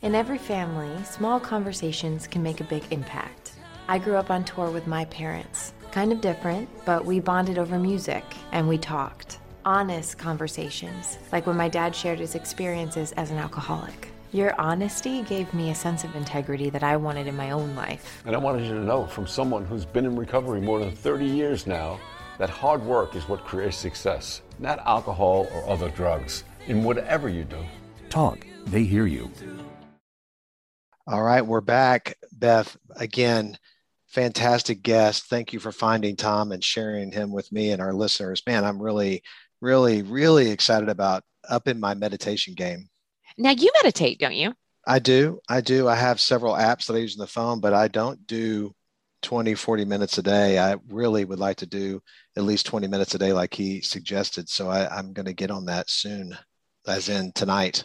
In 0.00 0.14
every 0.14 0.38
family, 0.38 1.02
small 1.04 1.40
conversations 1.40 2.26
can 2.26 2.42
make 2.42 2.60
a 2.60 2.64
big 2.64 2.84
impact. 2.92 3.52
I 3.88 3.98
grew 3.98 4.16
up 4.16 4.30
on 4.30 4.44
tour 4.44 4.70
with 4.70 4.86
my 4.86 5.06
parents. 5.06 5.72
Kind 5.90 6.12
of 6.12 6.20
different, 6.20 6.68
but 6.84 7.04
we 7.04 7.20
bonded 7.20 7.58
over 7.58 7.78
music 7.78 8.22
and 8.52 8.68
we 8.68 8.78
talked 8.78 9.38
honest 9.68 10.16
conversations, 10.16 11.18
like 11.30 11.46
when 11.46 11.54
my 11.54 11.68
dad 11.68 11.94
shared 11.94 12.18
his 12.18 12.34
experiences 12.34 13.12
as 13.18 13.30
an 13.30 13.36
alcoholic. 13.36 14.08
Your 14.32 14.58
honesty 14.58 15.20
gave 15.20 15.52
me 15.52 15.68
a 15.68 15.74
sense 15.74 16.04
of 16.04 16.16
integrity 16.16 16.70
that 16.70 16.82
I 16.82 16.96
wanted 16.96 17.26
in 17.26 17.36
my 17.36 17.50
own 17.50 17.76
life. 17.76 18.22
And 18.24 18.34
I 18.34 18.38
wanted 18.38 18.64
you 18.64 18.72
to 18.72 18.80
know 18.80 19.04
from 19.04 19.26
someone 19.26 19.66
who's 19.66 19.84
been 19.84 20.06
in 20.06 20.16
recovery 20.16 20.62
more 20.62 20.78
than 20.80 20.90
30 20.90 21.26
years 21.26 21.66
now 21.66 22.00
that 22.38 22.48
hard 22.48 22.82
work 22.82 23.14
is 23.14 23.28
what 23.28 23.44
creates 23.44 23.76
success, 23.76 24.40
not 24.58 24.78
alcohol 24.86 25.46
or 25.52 25.68
other 25.68 25.90
drugs, 25.90 26.44
in 26.66 26.82
whatever 26.82 27.28
you 27.28 27.44
do. 27.44 27.62
Talk, 28.08 28.46
they 28.64 28.84
hear 28.84 29.04
you. 29.04 29.30
All 31.06 31.22
right, 31.22 31.44
we're 31.44 31.60
back. 31.60 32.16
Beth, 32.32 32.74
again, 32.96 33.58
fantastic 34.06 34.80
guest. 34.82 35.26
Thank 35.26 35.52
you 35.52 35.60
for 35.60 35.72
finding 35.72 36.16
Tom 36.16 36.52
and 36.52 36.64
sharing 36.64 37.12
him 37.12 37.32
with 37.32 37.52
me 37.52 37.70
and 37.70 37.82
our 37.82 37.92
listeners. 37.92 38.42
Man, 38.46 38.64
I'm 38.64 38.80
really 38.80 39.22
really, 39.60 40.02
really 40.02 40.50
excited 40.50 40.88
about 40.88 41.24
up 41.48 41.68
in 41.68 41.80
my 41.80 41.94
meditation 41.94 42.54
game. 42.54 42.88
Now 43.36 43.50
you 43.50 43.70
meditate, 43.82 44.18
don't 44.18 44.34
you? 44.34 44.54
I 44.86 44.98
do. 44.98 45.40
I 45.48 45.60
do. 45.60 45.88
I 45.88 45.94
have 45.94 46.20
several 46.20 46.54
apps 46.54 46.86
that 46.86 46.94
I 46.94 46.98
use 46.98 47.18
on 47.18 47.20
the 47.20 47.30
phone, 47.30 47.60
but 47.60 47.74
I 47.74 47.88
don't 47.88 48.26
do 48.26 48.74
20, 49.22 49.54
40 49.54 49.84
minutes 49.84 50.18
a 50.18 50.22
day. 50.22 50.58
I 50.58 50.76
really 50.88 51.24
would 51.24 51.38
like 51.38 51.58
to 51.58 51.66
do 51.66 52.00
at 52.36 52.44
least 52.44 52.66
20 52.66 52.88
minutes 52.88 53.14
a 53.14 53.18
day, 53.18 53.32
like 53.32 53.52
he 53.52 53.80
suggested. 53.80 54.48
So 54.48 54.68
I, 54.68 54.88
I'm 54.88 55.12
going 55.12 55.26
to 55.26 55.34
get 55.34 55.50
on 55.50 55.66
that 55.66 55.90
soon, 55.90 56.36
as 56.86 57.08
in 57.08 57.32
tonight. 57.32 57.84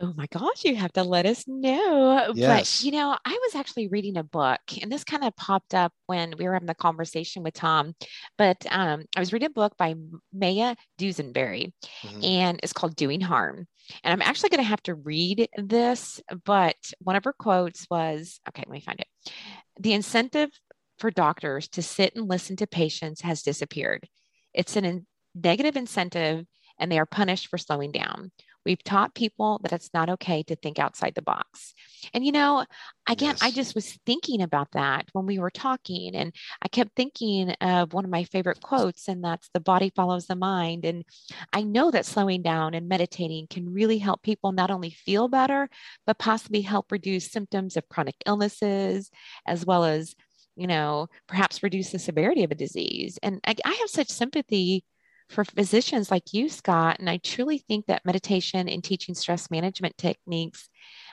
Oh 0.00 0.12
my 0.16 0.26
gosh, 0.26 0.64
you 0.64 0.74
have 0.74 0.92
to 0.94 1.04
let 1.04 1.24
us 1.24 1.44
know. 1.46 2.32
Yes. 2.34 2.80
But 2.80 2.84
you 2.84 2.92
know, 2.92 3.16
I 3.24 3.38
was 3.44 3.54
actually 3.54 3.86
reading 3.88 4.16
a 4.16 4.24
book 4.24 4.60
and 4.82 4.90
this 4.90 5.04
kind 5.04 5.22
of 5.22 5.36
popped 5.36 5.72
up 5.72 5.92
when 6.06 6.34
we 6.36 6.44
were 6.44 6.52
having 6.54 6.66
the 6.66 6.74
conversation 6.74 7.44
with 7.44 7.54
Tom. 7.54 7.94
But 8.36 8.56
um, 8.70 9.04
I 9.16 9.20
was 9.20 9.32
reading 9.32 9.46
a 9.46 9.50
book 9.50 9.76
by 9.76 9.94
Maya 10.32 10.74
Dusenbery 10.98 11.72
mm-hmm. 12.02 12.24
and 12.24 12.60
it's 12.62 12.72
called 12.72 12.96
Doing 12.96 13.20
Harm. 13.20 13.68
And 14.02 14.12
I'm 14.12 14.22
actually 14.22 14.48
going 14.48 14.62
to 14.62 14.68
have 14.68 14.82
to 14.84 14.94
read 14.94 15.48
this, 15.56 16.20
but 16.44 16.76
one 17.00 17.16
of 17.16 17.24
her 17.24 17.34
quotes 17.34 17.86
was 17.88 18.40
okay, 18.48 18.64
let 18.66 18.72
me 18.72 18.80
find 18.80 18.98
it. 18.98 19.32
The 19.78 19.92
incentive 19.92 20.50
for 20.98 21.10
doctors 21.10 21.68
to 21.68 21.82
sit 21.82 22.16
and 22.16 22.28
listen 22.28 22.56
to 22.56 22.66
patients 22.66 23.20
has 23.20 23.42
disappeared. 23.42 24.08
It's 24.52 24.76
a 24.76 24.84
in- 24.84 25.06
negative 25.36 25.76
incentive 25.76 26.46
and 26.78 26.90
they 26.90 26.98
are 26.98 27.06
punished 27.06 27.48
for 27.48 27.58
slowing 27.58 27.92
down. 27.92 28.32
We've 28.64 28.82
taught 28.82 29.14
people 29.14 29.60
that 29.62 29.72
it's 29.72 29.90
not 29.92 30.08
okay 30.10 30.42
to 30.44 30.56
think 30.56 30.78
outside 30.78 31.14
the 31.14 31.22
box. 31.22 31.74
And, 32.12 32.24
you 32.24 32.32
know, 32.32 32.64
again, 33.08 33.30
yes. 33.30 33.42
I 33.42 33.50
just 33.50 33.74
was 33.74 33.98
thinking 34.06 34.42
about 34.42 34.72
that 34.72 35.06
when 35.12 35.26
we 35.26 35.38
were 35.38 35.50
talking, 35.50 36.14
and 36.14 36.34
I 36.62 36.68
kept 36.68 36.96
thinking 36.96 37.50
of 37.60 37.92
one 37.92 38.04
of 38.04 38.10
my 38.10 38.24
favorite 38.24 38.60
quotes, 38.60 39.08
and 39.08 39.22
that's 39.22 39.48
the 39.52 39.60
body 39.60 39.92
follows 39.94 40.26
the 40.26 40.36
mind. 40.36 40.84
And 40.84 41.04
I 41.52 41.62
know 41.62 41.90
that 41.90 42.06
slowing 42.06 42.42
down 42.42 42.74
and 42.74 42.88
meditating 42.88 43.46
can 43.48 43.72
really 43.72 43.98
help 43.98 44.22
people 44.22 44.52
not 44.52 44.70
only 44.70 44.90
feel 44.90 45.28
better, 45.28 45.68
but 46.06 46.18
possibly 46.18 46.62
help 46.62 46.92
reduce 46.92 47.30
symptoms 47.30 47.76
of 47.76 47.88
chronic 47.88 48.16
illnesses, 48.26 49.10
as 49.46 49.64
well 49.64 49.84
as 49.84 50.14
you 50.56 50.66
know, 50.68 51.08
perhaps 51.26 51.62
reduce 51.62 51.90
the 51.90 51.98
severity 51.98 52.44
of 52.44 52.50
a 52.52 52.54
disease. 52.54 53.18
And 53.22 53.40
I, 53.44 53.56
I 53.64 53.72
have 53.72 53.88
such 53.88 54.08
sympathy 54.08 54.84
for 55.28 55.44
physicians 55.44 56.10
like 56.10 56.32
you, 56.32 56.48
Scott. 56.48 56.98
And 56.98 57.08
I 57.08 57.18
truly 57.18 57.58
think 57.58 57.86
that 57.86 58.04
meditation 58.04 58.68
and 58.68 58.82
teaching 58.82 59.14
stress 59.14 59.50
management 59.50 59.96
techniques 59.96 60.68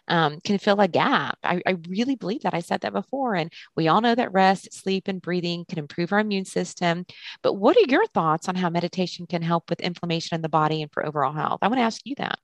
um, 0.08 0.40
can 0.42 0.58
fill 0.58 0.80
a 0.82 0.88
gap. 0.88 1.38
I, 1.44 1.62
I, 1.66 1.78
really 1.88 2.16
believe 2.16 2.42
that. 2.42 2.54
I 2.54 2.60
said 2.60 2.82
that 2.82 2.92
before. 2.92 3.36
And 3.36 3.52
we 3.76 3.88
all 3.88 4.02
know 4.02 4.16
that 4.16 4.34
rest, 4.34 4.74
sleep, 4.74 5.08
and 5.08 5.22
breathing 5.22 5.64
can 5.68 5.80
improve 5.80 6.12
our 6.12 6.20
immune 6.20 6.46
system. 6.46 7.06
But 7.44 7.54
what 7.54 7.78
are 7.78 7.88
your 7.88 8.06
thoughts 8.08 8.50
on 8.50 8.56
how 8.56 8.70
meditation 8.70 9.28
can 9.28 9.42
help 9.42 9.70
with 9.70 9.80
inflammation 9.80 10.36
in 10.36 10.42
the 10.42 10.50
body 10.50 10.82
and 10.82 10.92
for 10.92 11.06
overall 11.06 11.34
health? 11.34 11.60
I 11.62 11.68
want 11.68 11.78
to 11.78 11.84
ask 11.84 12.02
you 12.04 12.16
that. 12.18 12.40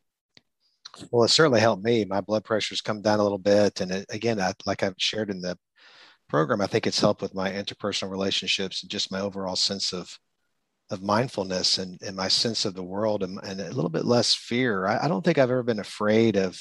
Well, 1.12 1.24
it 1.24 1.30
certainly 1.30 1.60
helped 1.60 1.84
me. 1.84 2.06
My 2.06 2.22
blood 2.22 2.44
pressure's 2.44 2.82
come 2.82 3.02
down 3.02 3.20
a 3.20 3.24
little 3.24 3.38
bit. 3.38 3.82
And 3.82 3.92
it, 3.92 4.06
again, 4.10 4.40
I, 4.40 4.54
like 4.66 4.84
I've 4.84 4.96
shared 4.98 5.30
in 5.30 5.42
the 5.42 5.58
program, 6.30 6.62
I 6.62 6.68
think 6.68 6.88
it's 6.88 7.00
helped 7.00 7.22
with 7.22 7.36
my 7.36 7.52
interpersonal 7.52 8.12
relationships 8.12 8.84
and 8.84 8.92
just 8.92 9.12
my 9.12 9.20
overall 9.20 9.56
sense 9.56 9.94
of 9.94 10.18
of 10.90 11.04
mindfulness 11.04 11.78
and, 11.78 12.02
and 12.02 12.16
my 12.16 12.28
sense 12.28 12.66
of 12.66 12.74
the 12.74 12.84
world 12.84 13.24
and, 13.24 13.40
and 13.44 13.60
a 13.60 13.72
little 13.72 13.90
bit 13.90 14.06
less 14.06 14.34
fear. 14.34 14.86
I, 14.86 15.06
I, 15.06 15.08
don't 15.08 15.24
think 15.24 15.38
I've 15.38 15.52
ever 15.52 15.64
been 15.64 15.80
afraid 15.80 16.38
of 16.38 16.60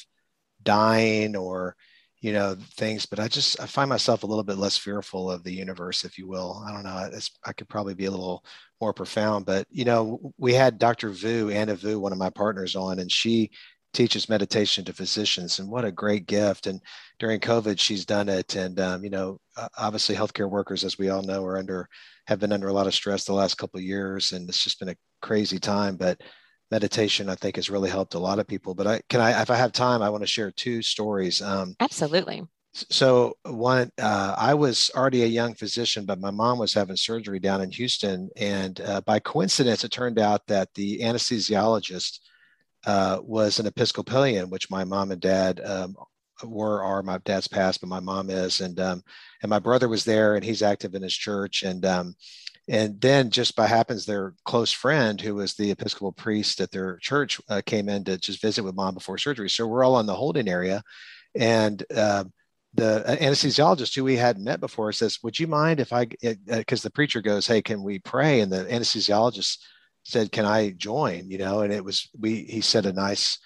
dying 0.62 1.36
or, 1.36 1.76
you 2.20 2.32
know, 2.32 2.56
things, 2.76 3.06
but 3.06 3.20
I 3.20 3.28
just, 3.28 3.60
I 3.60 3.66
find 3.66 3.88
myself 3.88 4.24
a 4.24 4.26
little 4.26 4.42
bit 4.42 4.58
less 4.58 4.76
fearful 4.76 5.30
of 5.30 5.44
the 5.44 5.52
universe, 5.52 6.04
if 6.04 6.18
you 6.18 6.26
will. 6.26 6.64
I 6.66 6.72
don't 6.72 6.82
know. 6.82 7.10
I 7.44 7.52
could 7.52 7.68
probably 7.68 7.94
be 7.94 8.06
a 8.06 8.10
little 8.10 8.44
more 8.80 8.92
profound, 8.92 9.46
but, 9.46 9.66
you 9.70 9.84
know, 9.84 10.32
we 10.38 10.54
had 10.54 10.78
Dr. 10.78 11.10
Vu, 11.10 11.50
Anna 11.50 11.76
Vu, 11.76 12.00
one 12.00 12.12
of 12.12 12.18
my 12.18 12.30
partners 12.30 12.74
on, 12.74 12.98
and 12.98 13.12
she 13.12 13.52
teaches 13.96 14.28
meditation 14.28 14.84
to 14.84 14.92
physicians 14.92 15.58
and 15.58 15.68
what 15.68 15.84
a 15.84 15.90
great 15.90 16.26
gift. 16.26 16.66
And 16.66 16.80
during 17.18 17.40
COVID, 17.40 17.80
she's 17.80 18.04
done 18.04 18.28
it. 18.28 18.54
And, 18.54 18.78
um, 18.78 19.02
you 19.02 19.10
know, 19.10 19.40
obviously 19.78 20.14
healthcare 20.14 20.50
workers, 20.50 20.84
as 20.84 20.98
we 20.98 21.08
all 21.08 21.22
know, 21.22 21.44
are 21.44 21.56
under 21.56 21.88
have 22.26 22.38
been 22.38 22.52
under 22.52 22.68
a 22.68 22.72
lot 22.72 22.86
of 22.86 22.94
stress 22.94 23.24
the 23.24 23.32
last 23.32 23.56
couple 23.56 23.78
of 23.78 23.84
years, 23.84 24.32
and 24.32 24.48
it's 24.48 24.62
just 24.62 24.80
been 24.80 24.90
a 24.90 24.96
crazy 25.22 25.58
time. 25.58 25.96
But 25.96 26.20
meditation, 26.70 27.30
I 27.30 27.36
think, 27.36 27.56
has 27.56 27.70
really 27.70 27.88
helped 27.88 28.14
a 28.14 28.18
lot 28.18 28.38
of 28.38 28.46
people. 28.46 28.74
But 28.74 28.86
I 28.86 29.00
can 29.08 29.20
I, 29.20 29.40
if 29.40 29.50
I 29.50 29.56
have 29.56 29.72
time, 29.72 30.02
I 30.02 30.10
want 30.10 30.22
to 30.22 30.26
share 30.26 30.50
two 30.50 30.82
stories. 30.82 31.40
Um, 31.40 31.74
Absolutely. 31.80 32.42
So 32.90 33.38
one, 33.44 33.90
uh, 33.98 34.34
I 34.36 34.52
was 34.52 34.90
already 34.94 35.22
a 35.22 35.26
young 35.26 35.54
physician, 35.54 36.04
but 36.04 36.20
my 36.20 36.30
mom 36.30 36.58
was 36.58 36.74
having 36.74 36.96
surgery 36.96 37.38
down 37.38 37.62
in 37.62 37.70
Houston, 37.70 38.28
and 38.36 38.78
uh, 38.82 39.00
by 39.06 39.20
coincidence, 39.20 39.84
it 39.84 39.92
turned 39.92 40.18
out 40.18 40.46
that 40.48 40.68
the 40.74 41.00
anesthesiologist 41.00 42.18
uh, 42.86 43.20
was 43.22 43.58
an 43.58 43.66
Episcopalian, 43.66 44.48
which 44.48 44.70
my 44.70 44.84
mom 44.84 45.10
and 45.10 45.20
dad 45.20 45.60
um, 45.64 45.96
were 46.44 46.82
are 46.82 47.02
my 47.02 47.18
dad's 47.18 47.48
passed, 47.48 47.80
but 47.80 47.88
my 47.88 48.00
mom 48.00 48.30
is, 48.30 48.60
and 48.60 48.78
um, 48.78 49.02
and 49.42 49.50
my 49.50 49.58
brother 49.58 49.88
was 49.88 50.04
there, 50.04 50.36
and 50.36 50.44
he's 50.44 50.62
active 50.62 50.94
in 50.94 51.02
his 51.02 51.14
church, 51.14 51.62
and 51.64 51.84
um, 51.84 52.14
and 52.68 53.00
then 53.00 53.30
just 53.30 53.56
by 53.56 53.66
happens, 53.66 54.06
their 54.06 54.34
close 54.44 54.72
friend, 54.72 55.20
who 55.20 55.34
was 55.34 55.54
the 55.54 55.70
Episcopal 55.70 56.12
priest 56.12 56.60
at 56.60 56.70
their 56.70 56.98
church, 56.98 57.40
uh, 57.48 57.60
came 57.66 57.88
in 57.88 58.04
to 58.04 58.18
just 58.18 58.40
visit 58.40 58.62
with 58.62 58.74
mom 58.74 58.94
before 58.94 59.18
surgery. 59.18 59.50
So 59.50 59.66
we're 59.66 59.84
all 59.84 59.98
in 60.00 60.06
the 60.06 60.14
holding 60.14 60.48
area, 60.48 60.82
and 61.34 61.82
uh, 61.94 62.24
the 62.74 63.04
anesthesiologist 63.20 63.94
who 63.94 64.04
we 64.04 64.16
hadn't 64.16 64.44
met 64.44 64.60
before 64.60 64.92
says, 64.92 65.18
"Would 65.24 65.40
you 65.40 65.48
mind 65.48 65.80
if 65.80 65.92
I?" 65.92 66.06
Because 66.46 66.82
the 66.82 66.90
preacher 66.90 67.20
goes, 67.20 67.48
"Hey, 67.48 67.62
can 67.62 67.82
we 67.82 67.98
pray?" 67.98 68.40
And 68.40 68.52
the 68.52 68.64
anesthesiologist 68.64 69.58
said, 70.10 70.32
"Can 70.32 70.44
I 70.44 70.70
join?" 70.70 71.30
You 71.30 71.38
know, 71.38 71.60
and 71.60 71.72
it 71.72 71.84
was 71.84 72.08
we. 72.18 72.44
He 72.44 72.60
said 72.60 72.86
a 72.86 72.92
nice 72.92 73.38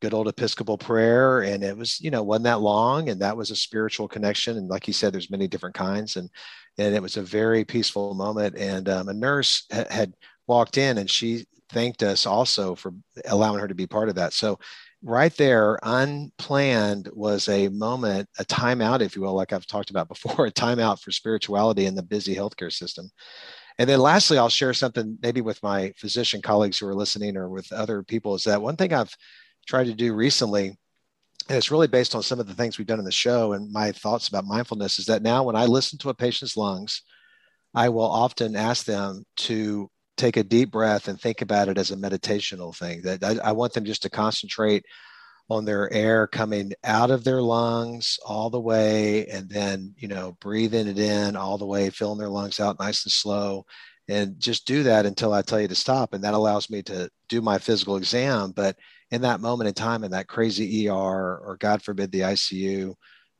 good 0.00 0.14
old 0.14 0.28
Episcopal 0.28 0.78
prayer. 0.78 1.40
And 1.40 1.64
it 1.64 1.76
was, 1.76 2.00
you 2.00 2.10
know, 2.10 2.22
wasn't 2.22 2.44
that 2.44 2.60
long. 2.60 3.08
And 3.08 3.20
that 3.22 3.36
was 3.36 3.50
a 3.50 3.56
spiritual 3.56 4.08
connection. 4.08 4.56
And 4.56 4.68
like 4.68 4.86
you 4.86 4.92
said, 4.92 5.12
there's 5.12 5.30
many 5.30 5.48
different 5.48 5.74
kinds. 5.74 6.16
And, 6.16 6.30
and 6.78 6.94
it 6.94 7.02
was 7.02 7.16
a 7.16 7.22
very 7.22 7.64
peaceful 7.64 8.14
moment. 8.14 8.56
And 8.56 8.88
um, 8.88 9.08
a 9.08 9.14
nurse 9.14 9.64
ha- 9.72 9.86
had 9.90 10.12
walked 10.46 10.78
in 10.78 10.98
and 10.98 11.10
she 11.10 11.46
thanked 11.70 12.02
us 12.02 12.26
also 12.26 12.74
for 12.74 12.92
allowing 13.26 13.58
her 13.58 13.68
to 13.68 13.74
be 13.74 13.86
part 13.86 14.08
of 14.08 14.14
that. 14.16 14.32
So 14.32 14.58
right 15.02 15.34
there, 15.36 15.78
unplanned 15.82 17.08
was 17.12 17.48
a 17.48 17.68
moment, 17.68 18.28
a 18.38 18.44
timeout, 18.44 19.00
if 19.00 19.16
you 19.16 19.22
will, 19.22 19.34
like 19.34 19.52
I've 19.52 19.66
talked 19.66 19.90
about 19.90 20.08
before, 20.08 20.46
a 20.46 20.52
timeout 20.52 21.00
for 21.00 21.10
spirituality 21.10 21.86
in 21.86 21.94
the 21.94 22.02
busy 22.02 22.34
healthcare 22.34 22.72
system. 22.72 23.10
And 23.78 23.88
then 23.88 24.00
lastly, 24.00 24.38
I'll 24.38 24.48
share 24.48 24.72
something 24.72 25.18
maybe 25.22 25.40
with 25.40 25.62
my 25.62 25.92
physician 25.96 26.40
colleagues 26.40 26.78
who 26.78 26.86
are 26.86 26.94
listening 26.94 27.36
or 27.36 27.48
with 27.48 27.72
other 27.72 28.02
people 28.02 28.34
is 28.34 28.44
that 28.44 28.62
one 28.62 28.76
thing 28.76 28.92
I've 28.92 29.14
tried 29.66 29.84
to 29.84 29.94
do 29.94 30.14
recently, 30.14 30.68
and 30.68 31.58
it's 31.58 31.70
really 31.70 31.86
based 31.86 32.14
on 32.14 32.22
some 32.22 32.40
of 32.40 32.46
the 32.46 32.54
things 32.54 32.78
we've 32.78 32.86
done 32.86 32.98
in 32.98 33.04
the 33.04 33.12
show 33.12 33.52
and 33.52 33.70
my 33.72 33.92
thoughts 33.92 34.28
about 34.28 34.46
mindfulness, 34.46 34.98
is 34.98 35.06
that 35.06 35.22
now 35.22 35.44
when 35.44 35.56
I 35.56 35.66
listen 35.66 35.98
to 35.98 36.08
a 36.08 36.14
patient's 36.14 36.56
lungs, 36.56 37.02
I 37.74 37.90
will 37.90 38.10
often 38.10 38.56
ask 38.56 38.86
them 38.86 39.24
to 39.36 39.90
take 40.16 40.38
a 40.38 40.42
deep 40.42 40.70
breath 40.70 41.08
and 41.08 41.20
think 41.20 41.42
about 41.42 41.68
it 41.68 41.76
as 41.76 41.90
a 41.90 41.96
meditational 41.96 42.74
thing. 42.74 43.02
That 43.02 43.22
I, 43.22 43.50
I 43.50 43.52
want 43.52 43.74
them 43.74 43.84
just 43.84 44.02
to 44.02 44.10
concentrate 44.10 44.84
on 45.48 45.64
their 45.64 45.92
air 45.92 46.26
coming 46.26 46.72
out 46.84 47.10
of 47.10 47.22
their 47.24 47.40
lungs 47.40 48.18
all 48.26 48.50
the 48.50 48.60
way 48.60 49.26
and 49.26 49.48
then 49.48 49.94
you 49.96 50.08
know 50.08 50.36
breathing 50.40 50.88
it 50.88 50.98
in 50.98 51.36
all 51.36 51.56
the 51.56 51.66
way 51.66 51.88
filling 51.90 52.18
their 52.18 52.28
lungs 52.28 52.58
out 52.60 52.78
nice 52.80 53.04
and 53.04 53.12
slow. 53.12 53.64
And 54.08 54.38
just 54.38 54.66
do 54.66 54.84
that 54.84 55.06
until 55.06 55.32
i 55.32 55.42
tell 55.42 55.60
you 55.60 55.68
to 55.68 55.74
stop. 55.74 56.14
And 56.14 56.22
that 56.24 56.34
allows 56.34 56.70
me 56.70 56.82
to 56.84 57.10
do 57.28 57.40
my 57.40 57.58
physical 57.58 57.96
exam. 57.96 58.52
But 58.52 58.76
in 59.10 59.22
that 59.22 59.40
moment 59.40 59.68
in 59.68 59.74
time 59.74 60.04
in 60.04 60.10
that 60.12 60.28
crazy 60.28 60.88
er 60.88 60.92
or 60.92 61.56
god 61.60 61.82
forbid 61.82 62.10
the 62.10 62.20
icu 62.20 62.94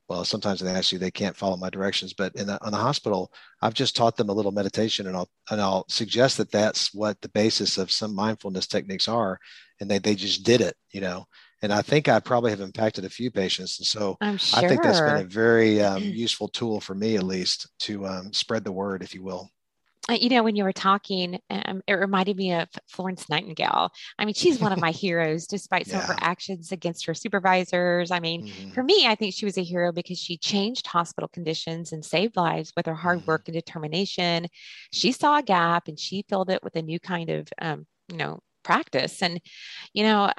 well 0.08 0.24
sometimes 0.24 0.62
in 0.62 0.68
the 0.68 0.74
icu 0.74 0.98
they 0.98 1.10
can't 1.10 1.36
follow 1.36 1.56
my 1.56 1.70
directions. 1.70 2.14
But 2.14 2.34
in 2.36 2.46
the, 2.46 2.58
in 2.64 2.70
the 2.70 2.78
hospital 2.78 3.32
i've 3.62 3.74
just 3.74 3.96
taught 3.96 4.16
them 4.16 4.28
a 4.28 4.32
little 4.32 4.52
meditation 4.52 5.08
and 5.08 5.16
i'll 5.16 5.28
and 5.50 5.60
i'll 5.60 5.86
suggest 5.88 6.36
that 6.38 6.52
that's 6.52 6.94
what 6.94 7.20
the 7.20 7.28
basis 7.30 7.78
of 7.78 7.90
some 7.90 8.14
mindfulness 8.14 8.68
techniques 8.68 9.08
are. 9.08 9.38
And 9.80 9.90
they, 9.90 9.98
they 9.98 10.14
just 10.14 10.44
did 10.44 10.60
it 10.60 10.76
you 10.92 11.00
know 11.00 11.26
and 11.62 11.72
I 11.72 11.82
think 11.82 12.08
I 12.08 12.20
probably 12.20 12.50
have 12.50 12.60
impacted 12.60 13.04
a 13.04 13.10
few 13.10 13.30
patients. 13.30 13.78
And 13.78 13.86
so 13.86 14.16
sure. 14.36 14.58
I 14.58 14.68
think 14.68 14.82
that's 14.82 15.00
been 15.00 15.24
a 15.24 15.24
very 15.24 15.82
um, 15.82 16.02
useful 16.02 16.48
tool 16.48 16.80
for 16.80 16.94
me, 16.94 17.16
at 17.16 17.22
least, 17.22 17.68
to 17.80 18.06
um, 18.06 18.32
spread 18.32 18.64
the 18.64 18.72
word, 18.72 19.02
if 19.02 19.14
you 19.14 19.22
will. 19.22 19.50
Uh, 20.08 20.14
you 20.14 20.28
know, 20.28 20.44
when 20.44 20.54
you 20.54 20.62
were 20.62 20.72
talking, 20.72 21.40
um, 21.50 21.82
it 21.88 21.94
reminded 21.94 22.36
me 22.36 22.52
of 22.52 22.68
Florence 22.88 23.28
Nightingale. 23.28 23.90
I 24.18 24.24
mean, 24.24 24.34
she's 24.34 24.60
one 24.60 24.72
of 24.72 24.80
my 24.80 24.90
heroes, 24.92 25.46
despite 25.46 25.86
some 25.86 25.98
yeah. 25.98 26.04
of 26.04 26.08
her 26.10 26.16
actions 26.20 26.70
against 26.70 27.06
her 27.06 27.14
supervisors. 27.14 28.12
I 28.12 28.20
mean, 28.20 28.46
mm-hmm. 28.46 28.70
for 28.70 28.84
me, 28.84 29.06
I 29.08 29.16
think 29.16 29.34
she 29.34 29.44
was 29.44 29.58
a 29.58 29.64
hero 29.64 29.90
because 29.90 30.18
she 30.18 30.36
changed 30.36 30.86
hospital 30.86 31.28
conditions 31.28 31.92
and 31.92 32.04
saved 32.04 32.36
lives 32.36 32.72
with 32.76 32.86
her 32.86 32.94
hard 32.94 33.20
mm-hmm. 33.20 33.26
work 33.26 33.48
and 33.48 33.54
determination. 33.54 34.46
She 34.92 35.10
saw 35.10 35.38
a 35.38 35.42
gap 35.42 35.88
and 35.88 35.98
she 35.98 36.24
filled 36.28 36.50
it 36.50 36.62
with 36.62 36.76
a 36.76 36.82
new 36.82 37.00
kind 37.00 37.30
of, 37.30 37.48
um, 37.60 37.86
you 38.08 38.18
know, 38.18 38.38
practice. 38.62 39.22
And, 39.22 39.40
you 39.92 40.04
know, 40.04 40.30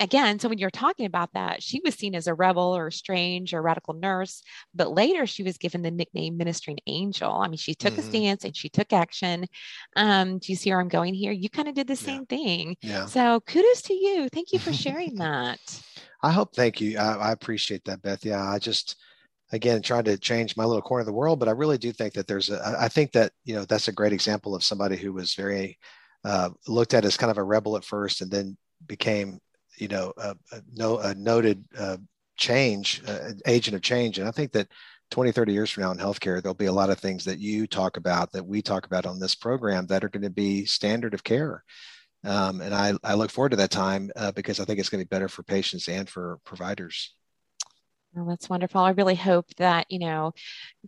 again, 0.00 0.38
so 0.38 0.48
when 0.48 0.58
you're 0.58 0.70
talking 0.70 1.06
about 1.06 1.32
that, 1.34 1.62
she 1.62 1.80
was 1.84 1.94
seen 1.94 2.14
as 2.14 2.26
a 2.26 2.34
rebel 2.34 2.76
or 2.76 2.90
strange 2.90 3.54
or 3.54 3.62
radical 3.62 3.94
nurse, 3.94 4.42
but 4.74 4.92
later 4.92 5.26
she 5.26 5.42
was 5.42 5.58
given 5.58 5.82
the 5.82 5.90
nickname 5.90 6.36
ministering 6.36 6.78
angel. 6.86 7.32
I 7.32 7.48
mean, 7.48 7.56
she 7.56 7.74
took 7.74 7.94
mm-hmm. 7.94 8.02
a 8.02 8.10
stance 8.10 8.44
and 8.44 8.56
she 8.56 8.68
took 8.68 8.92
action. 8.92 9.46
Um, 9.96 10.38
do 10.38 10.52
you 10.52 10.56
see 10.56 10.70
where 10.70 10.80
I'm 10.80 10.88
going 10.88 11.14
here? 11.14 11.32
You 11.32 11.48
kind 11.48 11.68
of 11.68 11.74
did 11.74 11.86
the 11.86 11.96
same 11.96 12.26
yeah. 12.28 12.36
thing. 12.36 12.76
Yeah. 12.82 13.06
So 13.06 13.40
kudos 13.40 13.82
to 13.82 13.94
you. 13.94 14.28
Thank 14.30 14.52
you 14.52 14.58
for 14.58 14.72
sharing 14.72 15.14
that. 15.16 15.58
I 16.22 16.30
hope, 16.30 16.54
thank 16.54 16.80
you. 16.80 16.98
I, 16.98 17.14
I 17.14 17.32
appreciate 17.32 17.84
that, 17.84 18.02
Beth. 18.02 18.24
Yeah, 18.24 18.42
I 18.42 18.58
just, 18.58 18.96
again 19.52 19.80
trying 19.80 20.02
to 20.02 20.18
change 20.18 20.56
my 20.56 20.64
little 20.64 20.82
corner 20.82 21.02
of 21.02 21.06
the 21.06 21.12
world 21.12 21.38
but 21.38 21.48
i 21.48 21.52
really 21.52 21.78
do 21.78 21.92
think 21.92 22.12
that 22.12 22.26
there's 22.26 22.50
a 22.50 22.76
i 22.80 22.88
think 22.88 23.12
that 23.12 23.30
you 23.44 23.54
know 23.54 23.64
that's 23.64 23.86
a 23.86 23.92
great 23.92 24.12
example 24.12 24.56
of 24.56 24.64
somebody 24.64 24.96
who 24.96 25.12
was 25.12 25.34
very 25.34 25.78
uh, 26.24 26.50
looked 26.66 26.94
at 26.94 27.04
as 27.04 27.16
kind 27.16 27.30
of 27.30 27.38
a 27.38 27.42
rebel 27.44 27.76
at 27.76 27.84
first 27.84 28.20
and 28.20 28.32
then 28.32 28.56
became 28.88 29.38
you 29.78 29.88
know 29.88 30.12
a, 30.16 30.34
a, 30.52 30.62
no, 30.74 30.98
a 30.98 31.14
noted 31.14 31.64
uh, 31.78 31.96
change, 32.36 33.02
uh, 33.06 33.32
agent 33.46 33.74
of 33.74 33.82
change. 33.82 34.18
And 34.18 34.28
I 34.28 34.30
think 34.30 34.52
that 34.52 34.68
20, 35.10 35.32
30 35.32 35.52
years 35.52 35.70
from 35.70 35.84
now 35.84 35.90
in 35.92 35.98
healthcare, 35.98 36.42
there'll 36.42 36.54
be 36.54 36.66
a 36.66 36.72
lot 36.72 36.90
of 36.90 36.98
things 36.98 37.24
that 37.24 37.38
you 37.38 37.66
talk 37.66 37.96
about 37.96 38.32
that 38.32 38.46
we 38.46 38.60
talk 38.60 38.86
about 38.86 39.06
on 39.06 39.18
this 39.18 39.34
program 39.34 39.86
that 39.86 40.04
are 40.04 40.08
going 40.08 40.22
to 40.22 40.30
be 40.30 40.64
standard 40.64 41.14
of 41.14 41.24
care. 41.24 41.62
Um, 42.24 42.60
and 42.60 42.74
I, 42.74 42.94
I 43.04 43.14
look 43.14 43.30
forward 43.30 43.50
to 43.50 43.56
that 43.56 43.70
time 43.70 44.10
uh, 44.16 44.32
because 44.32 44.58
I 44.58 44.64
think 44.64 44.80
it's 44.80 44.88
going 44.88 45.00
to 45.00 45.06
be 45.06 45.14
better 45.14 45.28
for 45.28 45.44
patients 45.44 45.88
and 45.88 46.08
for 46.08 46.38
providers. 46.44 47.14
Well, 48.16 48.24
that's 48.24 48.48
wonderful. 48.48 48.80
I 48.80 48.90
really 48.92 49.14
hope 49.14 49.54
that, 49.58 49.86
you 49.90 49.98
know, 49.98 50.32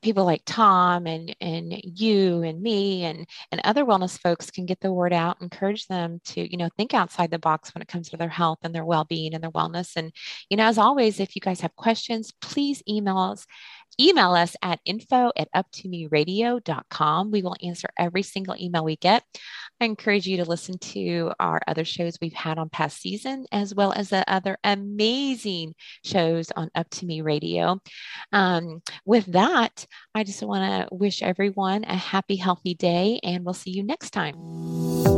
people 0.02 0.24
like 0.26 0.42
Tom 0.46 1.06
and 1.08 1.34
and 1.40 1.80
you 1.82 2.42
and 2.42 2.62
me 2.62 3.04
and 3.04 3.26
and 3.52 3.60
other 3.64 3.84
wellness 3.84 4.18
folks 4.20 4.50
can 4.52 4.66
get 4.66 4.80
the 4.80 4.92
word 4.92 5.12
out, 5.12 5.42
encourage 5.42 5.88
them 5.88 6.20
to, 6.26 6.50
you 6.50 6.58
know, 6.58 6.68
think 6.78 6.94
outside 6.94 7.30
the 7.32 7.40
box 7.40 7.74
when 7.74 7.82
it 7.82 7.88
comes 7.88 8.10
to 8.10 8.18
their 8.18 8.28
health 8.30 8.60
and 8.62 8.74
their 8.74 8.84
well-being 8.84 9.34
and 9.34 9.42
their 9.42 9.50
wellness. 9.52 9.96
And, 9.96 10.12
you 10.50 10.56
know, 10.56 10.64
as 10.66 10.78
always, 10.78 11.20
if 11.20 11.34
you 11.36 11.40
guys 11.40 11.60
have 11.62 11.76
questions, 11.76 12.32
please 12.42 12.82
email 12.88 13.18
us 13.18 13.46
email 14.00 14.32
us 14.32 14.56
at 14.62 14.80
info 14.84 15.32
at 15.36 15.48
up2meradio.com. 15.54 17.30
We 17.30 17.42
will 17.42 17.56
answer 17.62 17.88
every 17.98 18.22
single 18.22 18.56
email 18.58 18.84
we 18.84 18.96
get. 18.96 19.22
I 19.80 19.84
encourage 19.84 20.26
you 20.26 20.38
to 20.38 20.44
listen 20.44 20.78
to 20.78 21.32
our 21.38 21.60
other 21.66 21.84
shows 21.84 22.18
we've 22.20 22.32
had 22.32 22.58
on 22.58 22.68
past 22.68 23.00
season, 23.00 23.46
as 23.52 23.74
well 23.74 23.92
as 23.92 24.10
the 24.10 24.28
other 24.30 24.58
amazing 24.64 25.74
shows 26.04 26.50
on 26.56 26.70
Up2Me 26.76 27.22
Radio. 27.24 27.80
Um, 28.32 28.82
with 29.04 29.26
that, 29.32 29.86
I 30.14 30.24
just 30.24 30.42
want 30.42 30.88
to 30.88 30.94
wish 30.94 31.22
everyone 31.22 31.84
a 31.84 31.96
happy, 31.96 32.36
healthy 32.36 32.74
day, 32.74 33.20
and 33.22 33.44
we'll 33.44 33.54
see 33.54 33.70
you 33.70 33.84
next 33.84 34.10
time. 34.10 35.17